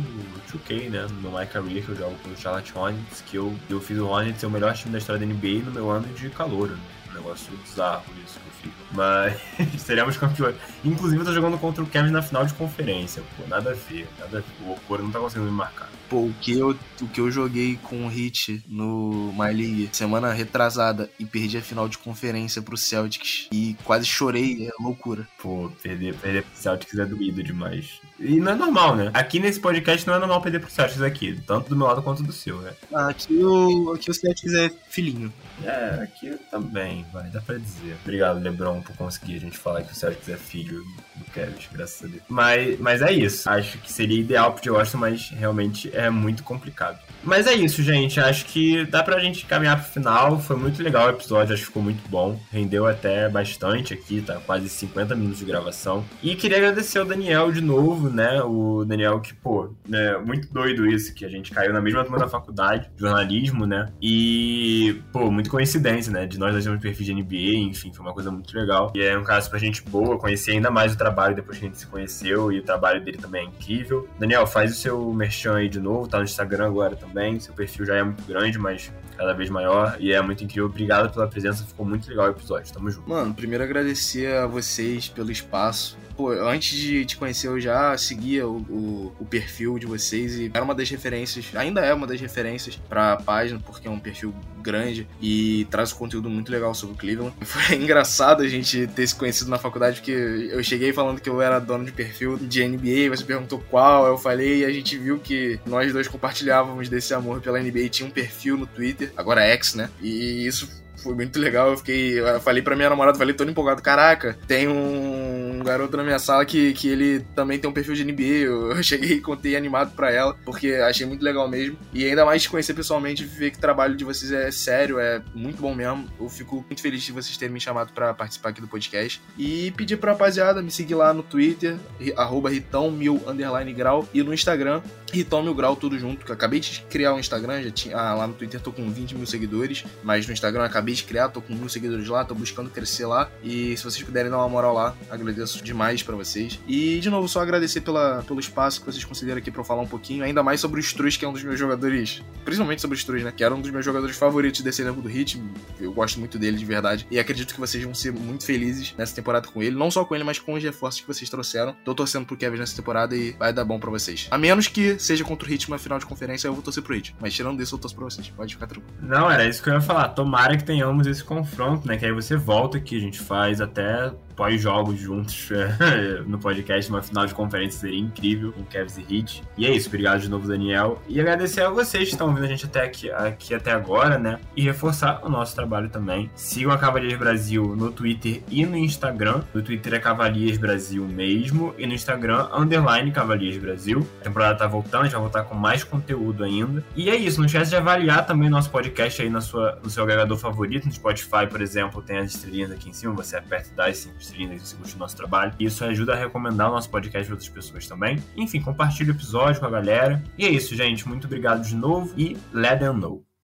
2K, 0.52 0.90
né? 0.90 1.06
No 1.22 1.30
My 1.30 1.46
Career, 1.46 1.84
que 1.84 1.90
eu 1.90 1.96
jogo 1.96 2.16
com 2.22 2.30
o 2.30 2.36
Charlotte 2.36 2.72
Hornets, 2.76 3.22
que 3.26 3.36
eu, 3.36 3.54
eu 3.70 3.80
fiz 3.80 3.98
o 3.98 4.06
Hornets 4.06 4.44
ser 4.44 4.46
o 4.46 4.50
melhor 4.50 4.74
time 4.74 4.92
da 4.92 4.98
história 4.98 5.24
da 5.24 5.32
NBA 5.32 5.64
no 5.64 5.70
meu 5.70 5.90
ano 5.90 6.06
de 6.14 6.28
calor. 6.30 6.76
Negócio 7.14 7.56
bizarro 7.56 8.04
isso 8.24 8.38
que 8.40 8.46
eu 8.46 8.72
fiz. 8.72 8.72
Mas 8.92 9.80
seremos 9.80 10.16
campeões. 10.16 10.56
Inclusive, 10.84 11.20
eu 11.20 11.24
tô 11.26 11.32
jogando 11.32 11.58
contra 11.58 11.82
o 11.82 11.86
Kevin 11.86 12.10
na 12.10 12.22
final 12.22 12.44
de 12.44 12.54
conferência. 12.54 13.22
Pô, 13.36 13.46
nada 13.46 13.70
a 13.70 13.74
ver. 13.74 14.08
Nada 14.18 14.38
a 14.38 14.40
ver. 14.40 14.46
O 14.66 14.72
Okoro 14.72 15.04
não 15.04 15.10
tá 15.10 15.20
conseguindo 15.20 15.50
me 15.50 15.56
marcar. 15.56 15.88
Pô, 16.14 16.26
o 16.26 16.34
que 16.40 16.56
eu, 16.56 16.78
o 17.00 17.08
que 17.08 17.20
eu 17.20 17.28
joguei 17.28 17.76
com 17.82 18.06
o 18.06 18.08
Hit 18.08 18.62
no 18.68 19.32
My 19.32 19.52
League 19.52 19.90
semana 19.90 20.32
retrasada 20.32 21.10
e 21.18 21.24
perdi 21.24 21.58
a 21.58 21.60
final 21.60 21.88
de 21.88 21.98
conferência 21.98 22.62
pro 22.62 22.76
Celtics 22.76 23.48
e 23.50 23.76
quase 23.82 24.06
chorei, 24.06 24.68
é 24.68 24.70
loucura. 24.80 25.26
Pô, 25.42 25.72
perder, 25.82 26.14
perder 26.14 26.44
pro 26.44 26.54
Celtics 26.54 26.96
é 26.96 27.04
doído 27.04 27.42
demais. 27.42 28.00
E 28.20 28.38
não 28.38 28.52
é 28.52 28.54
normal, 28.54 28.94
né? 28.94 29.10
Aqui 29.12 29.40
nesse 29.40 29.58
podcast 29.58 30.06
não 30.06 30.14
é 30.14 30.20
normal 30.20 30.40
perder 30.40 30.60
pro 30.60 30.70
Celtics 30.70 31.02
aqui, 31.02 31.36
tanto 31.44 31.68
do 31.68 31.74
meu 31.74 31.88
lado 31.88 32.00
quanto 32.00 32.22
do 32.22 32.32
seu, 32.32 32.60
né? 32.60 32.74
Ah, 32.92 33.08
aqui 33.08 33.34
o, 33.34 33.92
aqui 33.92 34.08
o 34.08 34.14
Celtics 34.14 34.54
é 34.54 34.70
filhinho. 34.88 35.32
É, 35.64 36.00
aqui 36.00 36.32
também, 36.48 37.04
vai, 37.12 37.28
dá 37.28 37.40
pra 37.40 37.58
dizer. 37.58 37.96
Obrigado, 38.02 38.40
LeBron, 38.40 38.82
por 38.82 38.96
conseguir 38.96 39.34
a 39.34 39.40
gente 39.40 39.58
falar 39.58 39.82
que 39.82 39.92
o 39.92 39.96
Celtics 39.96 40.28
é 40.28 40.36
filho 40.36 40.84
do 41.16 41.24
Kevin, 41.32 41.54
graças 41.72 42.04
a 42.04 42.06
Deus. 42.06 42.22
Mas, 42.28 42.78
mas 42.78 43.02
é 43.02 43.12
isso. 43.12 43.50
Acho 43.50 43.78
que 43.78 43.92
seria 43.92 44.20
ideal 44.20 44.52
pro 44.52 44.74
Washington, 44.74 44.98
mas 44.98 45.30
realmente 45.30 45.90
é 45.92 46.03
muito 46.10 46.42
complicado. 46.42 46.98
Mas 47.24 47.46
é 47.46 47.54
isso, 47.54 47.82
gente. 47.82 48.20
Acho 48.20 48.44
que 48.44 48.84
dá 48.84 49.02
pra 49.02 49.18
gente 49.18 49.46
caminhar 49.46 49.80
pro 49.80 49.90
final. 49.90 50.38
Foi 50.38 50.56
muito 50.56 50.82
legal 50.82 51.06
o 51.06 51.10
episódio, 51.10 51.54
acho 51.54 51.62
que 51.62 51.68
ficou 51.68 51.82
muito 51.82 52.06
bom. 52.08 52.38
Rendeu 52.52 52.86
até 52.86 53.28
bastante 53.28 53.94
aqui, 53.94 54.20
tá? 54.20 54.34
Quase 54.44 54.68
50 54.68 55.14
minutos 55.14 55.38
de 55.38 55.44
gravação. 55.46 56.04
E 56.22 56.34
queria 56.34 56.58
agradecer 56.58 56.98
ao 56.98 57.06
Daniel 57.06 57.50
de 57.50 57.62
novo, 57.62 58.10
né? 58.10 58.42
O 58.42 58.84
Daniel 58.84 59.20
que, 59.20 59.32
pô, 59.32 59.70
né? 59.88 60.18
Muito 60.18 60.52
doido 60.52 60.86
isso, 60.86 61.14
que 61.14 61.24
a 61.24 61.28
gente 61.28 61.50
caiu 61.50 61.72
na 61.72 61.80
mesma 61.80 62.02
turma 62.02 62.18
da 62.18 62.28
faculdade, 62.28 62.90
jornalismo, 62.96 63.66
né? 63.66 63.88
E, 64.02 65.00
pô, 65.10 65.30
muito 65.30 65.50
coincidência, 65.50 66.12
né? 66.12 66.26
De 66.26 66.38
nós 66.38 66.52
dois 66.52 66.64
termos 66.64 66.82
perfil 66.82 67.06
de 67.06 67.14
NBA, 67.14 67.70
enfim, 67.70 67.92
foi 67.92 68.04
uma 68.04 68.12
coisa 68.12 68.30
muito 68.30 68.54
legal. 68.54 68.92
E 68.94 69.02
é 69.02 69.18
um 69.18 69.24
caso 69.24 69.48
pra 69.48 69.58
gente 69.58 69.82
boa, 69.82 70.18
conhecer 70.18 70.52
ainda 70.52 70.70
mais 70.70 70.92
o 70.92 70.98
trabalho 70.98 71.34
depois 71.34 71.58
que 71.58 71.64
a 71.64 71.68
gente 71.68 71.78
se 71.78 71.86
conheceu. 71.86 72.52
E 72.52 72.58
o 72.58 72.62
trabalho 72.62 73.02
dele 73.02 73.16
também 73.16 73.46
é 73.46 73.48
incrível. 73.48 74.06
Daniel, 74.18 74.46
faz 74.46 74.72
o 74.72 74.74
seu 74.74 75.12
merchan 75.12 75.56
aí 75.56 75.68
de 75.68 75.80
novo, 75.80 76.06
tá 76.06 76.18
no 76.18 76.24
Instagram 76.24 76.66
agora 76.66 76.94
também 76.94 77.13
também. 77.14 77.38
Seu 77.38 77.54
perfil 77.54 77.86
já 77.86 77.94
é 77.96 78.02
muito 78.02 78.24
grande, 78.24 78.58
mas 78.58 78.92
cada 79.16 79.32
vez 79.32 79.48
maior. 79.48 79.96
E 80.00 80.12
é 80.12 80.20
muito 80.20 80.42
incrível. 80.42 80.66
Obrigado 80.66 81.12
pela 81.12 81.28
presença. 81.28 81.64
Ficou 81.64 81.86
muito 81.86 82.08
legal 82.08 82.26
o 82.26 82.30
episódio. 82.30 82.74
Tamo 82.74 82.90
junto. 82.90 83.08
Mano, 83.08 83.32
primeiro 83.32 83.62
agradecer 83.62 84.34
a 84.34 84.46
vocês 84.46 85.08
pelo 85.08 85.30
espaço 85.30 85.96
pô, 86.16 86.30
antes 86.30 86.78
de 86.78 87.04
te 87.04 87.16
conhecer, 87.16 87.48
eu 87.48 87.60
já 87.60 87.96
seguia 87.96 88.46
o, 88.46 88.56
o, 88.56 89.12
o, 89.20 89.24
perfil 89.24 89.78
de 89.78 89.86
vocês 89.86 90.36
e 90.36 90.50
era 90.52 90.64
uma 90.64 90.74
das 90.74 90.88
referências, 90.88 91.46
ainda 91.54 91.80
é 91.80 91.92
uma 91.92 92.06
das 92.06 92.20
referências 92.20 92.76
pra 92.88 93.16
página, 93.16 93.60
porque 93.64 93.88
é 93.88 93.90
um 93.90 93.98
perfil 93.98 94.34
grande 94.62 95.06
e 95.20 95.66
traz 95.70 95.92
um 95.92 95.96
conteúdo 95.96 96.30
muito 96.30 96.50
legal 96.50 96.74
sobre 96.74 96.94
o 96.94 96.98
Cleveland. 96.98 97.34
Foi 97.42 97.76
engraçado 97.76 98.42
a 98.42 98.48
gente 98.48 98.86
ter 98.88 99.06
se 99.06 99.14
conhecido 99.14 99.50
na 99.50 99.58
faculdade, 99.58 99.96
porque 99.96 100.12
eu 100.12 100.62
cheguei 100.62 100.92
falando 100.92 101.20
que 101.20 101.28
eu 101.28 101.40
era 101.40 101.58
dono 101.58 101.84
de 101.84 101.92
perfil 101.92 102.36
de 102.38 102.66
NBA, 102.66 103.10
você 103.10 103.24
perguntou 103.24 103.62
qual, 103.70 104.06
eu 104.06 104.16
falei, 104.16 104.60
e 104.60 104.64
a 104.64 104.72
gente 104.72 104.96
viu 104.96 105.18
que 105.18 105.58
nós 105.66 105.92
dois 105.92 106.08
compartilhávamos 106.08 106.88
desse 106.88 107.12
amor 107.14 107.40
pela 107.40 107.60
NBA, 107.60 107.88
tinha 107.88 108.08
um 108.08 108.12
perfil 108.12 108.56
no 108.56 108.66
Twitter, 108.66 109.12
agora 109.16 109.44
é 109.44 109.52
X, 109.52 109.74
né? 109.74 109.90
E 110.00 110.46
isso 110.46 110.84
foi 111.04 111.14
muito 111.14 111.38
legal. 111.38 111.70
Eu 111.70 111.76
fiquei. 111.76 112.18
Eu 112.18 112.40
falei 112.40 112.62
pra 112.62 112.74
minha 112.74 112.88
namorada, 112.88 113.18
falei 113.18 113.34
todo 113.34 113.50
empolgado. 113.50 113.82
Caraca, 113.82 114.36
tem 114.48 114.66
um 114.66 115.33
garoto 115.64 115.96
na 115.96 116.02
minha 116.02 116.18
sala 116.18 116.44
que, 116.44 116.72
que 116.74 116.88
ele 116.88 117.20
também 117.34 117.58
tem 117.58 117.68
um 117.68 117.72
perfil 117.72 117.94
de 117.94 118.04
NBA. 118.04 118.44
Eu, 118.74 118.82
cheguei 118.82 119.16
e 119.16 119.20
contei 119.20 119.56
animado 119.56 119.94
pra 119.94 120.10
ela, 120.10 120.36
porque 120.44 120.74
achei 120.74 121.06
muito 121.06 121.22
legal 121.22 121.48
mesmo. 121.48 121.76
E 121.92 122.04
ainda 122.04 122.24
mais 122.24 122.42
te 122.42 122.50
conhecer 122.50 122.74
pessoalmente, 122.74 123.24
ver 123.24 123.50
que 123.50 123.58
o 123.58 123.60
trabalho 123.60 123.96
de 123.96 124.04
vocês 124.04 124.30
é 124.32 124.50
sério, 124.50 124.98
é 124.98 125.22
muito 125.34 125.60
bom 125.60 125.74
mesmo. 125.74 126.08
Eu 126.20 126.28
fico 126.28 126.64
muito 126.68 126.80
feliz 126.80 127.02
de 127.02 127.12
vocês 127.12 127.36
terem 127.36 127.52
me 127.52 127.60
chamado 127.60 127.92
para 127.92 128.12
participar 128.14 128.50
aqui 128.50 128.60
do 128.60 128.68
podcast. 128.68 129.20
E 129.38 129.70
pedir 129.72 129.96
pra 129.96 130.12
rapaziada 130.12 130.62
me 130.62 130.70
seguir 130.70 130.94
lá 130.94 131.12
no 131.12 131.22
Twitter, 131.22 131.76
arroba 132.16 132.50
ritão 132.50 132.90
mil 132.90 133.22
underline 133.26 133.72
grau, 133.72 134.08
e 134.12 134.22
no 134.22 134.32
Instagram, 134.32 134.82
ritão 135.12 135.42
mil 135.42 135.54
grau, 135.54 135.76
tudo 135.76 135.98
junto. 135.98 136.24
Que 136.24 136.30
eu 136.30 136.34
acabei 136.34 136.60
de 136.60 136.80
criar 136.82 137.14
um 137.14 137.18
Instagram, 137.18 137.62
já 137.62 137.70
tinha. 137.70 137.96
Ah, 137.96 138.14
lá 138.14 138.26
no 138.26 138.34
Twitter 138.34 138.60
tô 138.60 138.72
com 138.72 138.90
20 138.90 139.14
mil 139.16 139.26
seguidores, 139.26 139.84
mas 140.02 140.26
no 140.26 140.32
Instagram 140.32 140.64
acabei 140.64 140.94
de 140.94 141.04
criar, 141.04 141.28
tô 141.28 141.40
com 141.40 141.54
mil 141.54 141.68
seguidores 141.68 142.08
lá, 142.08 142.24
tô 142.24 142.34
buscando 142.34 142.70
crescer 142.70 143.06
lá. 143.06 143.30
E 143.42 143.76
se 143.76 143.84
vocês 143.84 144.02
puderem 144.02 144.30
dar 144.30 144.38
uma 144.38 144.48
moral 144.48 144.74
lá, 144.74 144.96
agradeço 145.10 145.53
demais 145.62 146.02
para 146.02 146.16
vocês. 146.16 146.58
E 146.66 146.98
de 147.00 147.10
novo, 147.10 147.28
só 147.28 147.40
agradecer 147.40 147.80
pela, 147.80 148.22
pelo 148.22 148.40
espaço 148.40 148.80
que 148.80 148.86
vocês 148.86 149.04
consideram 149.04 149.38
aqui 149.38 149.50
pra 149.50 149.60
eu 149.60 149.64
falar 149.64 149.82
um 149.82 149.86
pouquinho, 149.86 150.24
ainda 150.24 150.42
mais 150.42 150.60
sobre 150.60 150.80
o 150.80 150.82
Struz, 150.82 151.16
que 151.16 151.24
é 151.24 151.28
um 151.28 151.32
dos 151.32 151.42
meus 151.42 151.58
jogadores, 151.58 152.22
principalmente 152.44 152.80
sobre 152.80 152.96
o 152.96 152.98
Struz, 152.98 153.22
né? 153.22 153.32
Que 153.34 153.44
era 153.44 153.54
um 153.54 153.60
dos 153.60 153.70
meus 153.70 153.84
jogadores 153.84 154.16
favoritos 154.16 154.60
desse 154.60 154.82
elenco 154.82 155.00
do 155.00 155.08
Hit. 155.08 155.40
Eu 155.80 155.92
gosto 155.92 156.18
muito 156.18 156.38
dele 156.38 156.56
de 156.56 156.64
verdade. 156.64 157.06
E 157.10 157.18
acredito 157.18 157.54
que 157.54 157.60
vocês 157.60 157.82
vão 157.82 157.94
ser 157.94 158.12
muito 158.12 158.44
felizes 158.44 158.94
nessa 158.96 159.14
temporada 159.14 159.48
com 159.48 159.62
ele. 159.62 159.76
Não 159.76 159.90
só 159.90 160.04
com 160.04 160.14
ele, 160.14 160.24
mas 160.24 160.38
com 160.38 160.54
os 160.54 160.62
reforços 160.62 161.00
que 161.00 161.06
vocês 161.06 161.28
trouxeram. 161.28 161.74
Tô 161.84 161.94
torcendo 161.94 162.26
pro 162.26 162.36
Kevin 162.36 162.58
nessa 162.58 162.76
temporada 162.76 163.16
e 163.16 163.32
vai 163.32 163.52
dar 163.52 163.64
bom 163.64 163.78
para 163.78 163.90
vocês. 163.90 164.28
A 164.30 164.38
menos 164.38 164.66
que 164.66 164.98
seja 164.98 165.24
contra 165.24 165.46
o 165.46 165.50
Hit 165.50 165.68
uma 165.68 165.78
final 165.78 165.98
de 165.98 166.06
conferência, 166.06 166.48
eu 166.48 166.54
vou 166.54 166.62
torcer 166.62 166.82
pro 166.82 166.94
Hit. 166.94 167.14
Mas 167.20 167.34
tirando 167.34 167.62
isso, 167.62 167.74
eu 167.74 167.78
torço 167.78 167.94
pra 167.94 168.04
vocês. 168.04 168.28
Pode 168.28 168.54
ficar 168.54 168.66
tranquilo. 168.66 168.94
Não, 169.00 169.30
era 169.30 169.46
isso 169.46 169.62
que 169.62 169.68
eu 169.68 169.74
ia 169.74 169.80
falar. 169.80 170.08
Tomara 170.10 170.56
que 170.56 170.64
tenhamos 170.64 171.06
esse 171.06 171.22
confronto, 171.22 171.86
né? 171.86 171.96
Que 171.96 172.06
aí 172.06 172.12
você 172.12 172.36
volta 172.36 172.78
aqui, 172.78 172.96
a 172.96 173.00
gente 173.00 173.20
faz 173.20 173.60
até 173.60 174.12
pós-jogos 174.36 174.98
juntos 174.98 175.48
no 176.26 176.38
podcast, 176.38 176.90
uma 176.90 177.02
final 177.02 177.26
de 177.26 177.34
conferência 177.34 177.80
seria 177.80 177.98
incrível 177.98 178.52
com 178.52 178.64
Cavs 178.64 178.98
e 178.98 179.02
Heat. 179.02 179.42
E 179.56 179.66
é 179.66 179.70
isso, 179.70 179.88
obrigado 179.88 180.20
de 180.20 180.28
novo, 180.28 180.46
Daniel. 180.46 181.00
E 181.08 181.20
agradecer 181.20 181.62
a 181.62 181.70
vocês 181.70 182.04
que 182.04 182.14
estão 182.14 182.28
ouvindo 182.28 182.44
a 182.44 182.48
gente 182.48 182.66
até 182.66 182.82
aqui, 182.82 183.10
aqui 183.10 183.54
até 183.54 183.72
agora, 183.72 184.18
né? 184.18 184.40
E 184.56 184.62
reforçar 184.62 185.20
o 185.24 185.28
nosso 185.28 185.54
trabalho 185.54 185.88
também. 185.88 186.30
Sigam 186.34 186.72
a 186.72 186.78
Cavaliers 186.78 187.18
Brasil 187.18 187.74
no 187.76 187.90
Twitter 187.90 188.42
e 188.50 188.64
no 188.66 188.76
Instagram. 188.76 189.42
No 189.52 189.62
Twitter 189.62 189.94
é 189.94 189.98
Cavaliers 189.98 190.58
Brasil 190.58 191.04
mesmo, 191.04 191.74
e 191.78 191.86
no 191.86 191.94
Instagram, 191.94 192.48
underline 192.54 193.10
Cavaliers 193.12 193.58
Brasil. 193.58 194.06
A 194.20 194.24
temporada 194.24 194.58
tá 194.58 194.66
voltando, 194.66 195.02
a 195.02 195.04
gente 195.04 195.12
vai 195.12 195.22
voltar 195.22 195.44
com 195.44 195.54
mais 195.54 195.84
conteúdo 195.84 196.44
ainda. 196.44 196.84
E 196.96 197.10
é 197.10 197.16
isso, 197.16 197.38
não 197.38 197.46
esquece 197.46 197.70
de 197.70 197.76
avaliar 197.76 198.26
também 198.26 198.48
nosso 198.48 198.70
podcast 198.70 199.20
aí 199.22 199.30
na 199.30 199.40
sua, 199.40 199.78
no 199.82 199.90
seu 199.90 200.02
agregador 200.02 200.36
favorito. 200.38 200.86
No 200.86 200.92
Spotify, 200.92 201.46
por 201.48 201.60
exemplo, 201.60 202.02
tem 202.02 202.18
as 202.18 202.34
estrelinhas 202.34 202.70
aqui 202.70 202.90
em 202.90 202.92
cima, 202.92 203.12
você 203.12 203.36
aperta 203.36 203.68
e 203.72 203.76
dá 203.76 203.86
as 203.86 203.98
5 203.98 204.23
estrelinhas 204.24 204.62
se 204.62 204.68
você 204.68 204.76
curte 204.76 204.96
o 204.96 204.98
nosso 204.98 205.16
trabalho. 205.16 205.54
E 205.58 205.64
isso 205.64 205.84
ajuda 205.84 206.14
a 206.14 206.16
recomendar 206.16 206.70
o 206.70 206.74
nosso 206.74 206.90
podcast 206.90 207.26
para 207.26 207.34
outras 207.34 207.48
pessoas 207.48 207.86
também. 207.86 208.22
Enfim, 208.36 208.60
compartilhe 208.60 209.10
o 209.10 209.14
episódio 209.14 209.60
com 209.60 209.66
a 209.66 209.70
galera. 209.70 210.22
E 210.36 210.44
é 210.44 210.50
isso, 210.50 210.74
gente. 210.74 211.06
Muito 211.08 211.26
obrigado 211.26 211.62
de 211.62 211.74
novo 211.74 212.12
e 212.16 212.36
let 212.52 212.78
them 212.78 212.94
know. 212.94 213.33